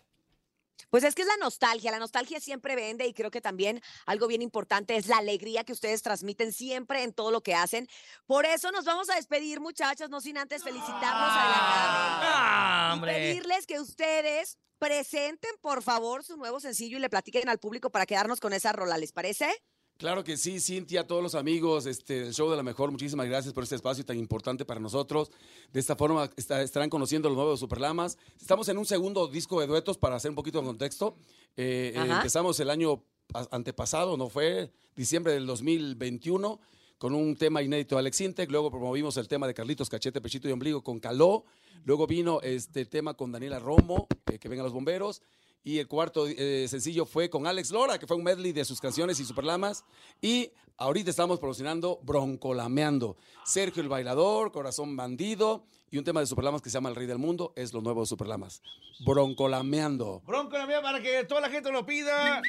Pues 0.89 1.03
es 1.03 1.15
que 1.15 1.23
es 1.23 1.27
la 1.27 1.35
nostalgia, 1.37 1.91
la 1.91 1.99
nostalgia 1.99 2.39
siempre 2.39 2.75
vende 2.75 3.05
y 3.07 3.13
creo 3.13 3.29
que 3.29 3.41
también 3.41 3.81
algo 4.05 4.27
bien 4.27 4.41
importante 4.41 4.95
es 4.95 5.07
la 5.07 5.17
alegría 5.17 5.63
que 5.65 5.73
ustedes 5.73 6.01
transmiten 6.01 6.53
siempre 6.53 7.03
en 7.03 7.11
todo 7.11 7.29
lo 7.31 7.41
que 7.41 7.55
hacen. 7.55 7.89
Por 8.25 8.45
eso 8.45 8.71
nos 8.71 8.85
vamos 8.85 9.09
a 9.09 9.15
despedir, 9.15 9.59
muchachos, 9.59 10.09
no 10.09 10.21
sin 10.21 10.37
antes 10.37 10.63
felicitarlos 10.63 11.03
adelantadamente 11.29 12.25
¡Ah, 12.29 12.89
y 12.91 12.93
hombre! 12.93 13.13
pedirles 13.13 13.65
que 13.67 13.79
ustedes 13.81 14.57
presenten, 14.79 15.51
por 15.59 15.81
favor, 15.81 16.23
su 16.23 16.37
nuevo 16.37 16.59
sencillo 16.61 16.97
y 16.97 17.01
le 17.01 17.09
platiquen 17.09 17.49
al 17.49 17.57
público 17.59 17.89
para 17.89 18.05
quedarnos 18.05 18.39
con 18.39 18.53
esa 18.53 18.71
rola, 18.71 18.97
¿les 18.97 19.11
parece? 19.11 19.49
Claro 19.97 20.23
que 20.23 20.37
sí, 20.37 20.59
Cintia, 20.59 21.01
a 21.01 21.07
todos 21.07 21.23
los 21.23 21.33
amigos 21.33 21.87
este, 21.87 22.21
del 22.25 22.33
Show 22.33 22.51
de 22.51 22.55
la 22.55 22.61
Mejor, 22.61 22.91
muchísimas 22.91 23.25
gracias 23.27 23.51
por 23.53 23.63
este 23.63 23.75
espacio 23.75 24.05
tan 24.05 24.17
importante 24.17 24.63
para 24.63 24.79
nosotros. 24.79 25.31
De 25.73 25.79
esta 25.79 25.95
forma 25.95 26.29
está- 26.35 26.61
estarán 26.61 26.89
conociendo 26.91 27.29
los 27.29 27.35
nuevos 27.35 27.59
Superlamas. 27.59 28.17
Estamos 28.39 28.69
en 28.69 28.77
un 28.77 28.85
segundo 28.85 29.27
disco 29.27 29.59
de 29.59 29.65
duetos 29.65 29.97
para 29.97 30.15
hacer 30.17 30.29
un 30.29 30.35
poquito 30.35 30.59
de 30.59 30.67
contexto. 30.67 31.15
Eh, 31.55 31.93
eh, 31.95 31.99
empezamos 32.17 32.59
el 32.59 32.69
año 32.69 33.03
antepasado, 33.49 34.17
no 34.17 34.29
fue 34.29 34.71
diciembre 34.95 35.33
del 35.33 35.47
2021, 35.47 36.59
con 36.99 37.15
un 37.15 37.35
tema 37.35 37.63
inédito 37.63 37.95
de 37.95 37.99
Alex 38.01 38.21
Intec. 38.21 38.51
Luego 38.51 38.69
promovimos 38.69 39.17
el 39.17 39.27
tema 39.27 39.47
de 39.47 39.53
Carlitos 39.55 39.89
Cachete, 39.89 40.21
Pechito 40.21 40.47
y 40.47 40.51
Ombligo 40.51 40.83
con 40.83 40.99
Caló. 40.99 41.43
Luego 41.85 42.05
vino 42.05 42.39
este 42.41 42.85
tema 42.85 43.15
con 43.15 43.31
Daniela 43.31 43.57
Romo, 43.59 44.07
eh, 44.31 44.37
que 44.37 44.47
vengan 44.47 44.63
los 44.65 44.73
bomberos. 44.73 45.21
Y 45.67 45.79
el 45.79 45.87
cuarto 45.89 46.25
eh, 46.29 46.65
sencillo 46.69 47.05
fue 47.05 47.29
con 47.29 47.45
Alex 47.45 47.71
Lora, 47.71 47.99
que 47.99 48.07
fue 48.07 48.15
un 48.15 48.23
medley 48.23 48.53
de 48.53 48.63
sus 48.63 48.79
canciones 48.79 49.19
y 49.19 49.25
superlamas. 49.25 49.83
Y 50.21 50.49
ahorita 50.77 51.09
estamos 51.09 51.39
promocionando 51.39 51.99
Broncolameando. 52.03 53.17
Sergio 53.43 53.83
el 53.83 53.89
Bailador, 53.89 54.53
Corazón 54.53 54.95
Bandido 54.95 55.65
y 55.91 55.97
un 55.97 56.05
tema 56.05 56.21
de 56.21 56.25
superlamas 56.25 56.61
que 56.61 56.69
se 56.69 56.75
llama 56.75 56.87
El 56.87 56.95
Rey 56.95 57.05
del 57.05 57.17
Mundo. 57.17 57.51
Es 57.57 57.73
los 57.73 57.83
nuevos 57.83 58.07
superlamas. 58.07 58.61
Broncolameando. 59.05 60.21
Bronco 60.25 60.57
la 60.57 60.67
mía 60.67 60.81
para 60.81 61.01
que 61.01 61.25
toda 61.25 61.41
la 61.41 61.49
gente 61.49 61.69
lo 61.69 61.85
pida 61.85 62.41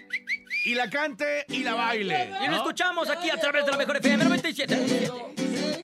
y 0.64 0.76
la 0.76 0.88
cante 0.88 1.44
y 1.48 1.64
la 1.64 1.74
baile. 1.74 2.30
Y 2.44 2.46
lo 2.46 2.54
escuchamos 2.54 3.10
aquí 3.10 3.30
a 3.30 3.40
través 3.40 3.64
de 3.64 3.72
la 3.72 3.78
mejor 3.78 3.96
FM 3.96 4.26
97. 4.26 5.68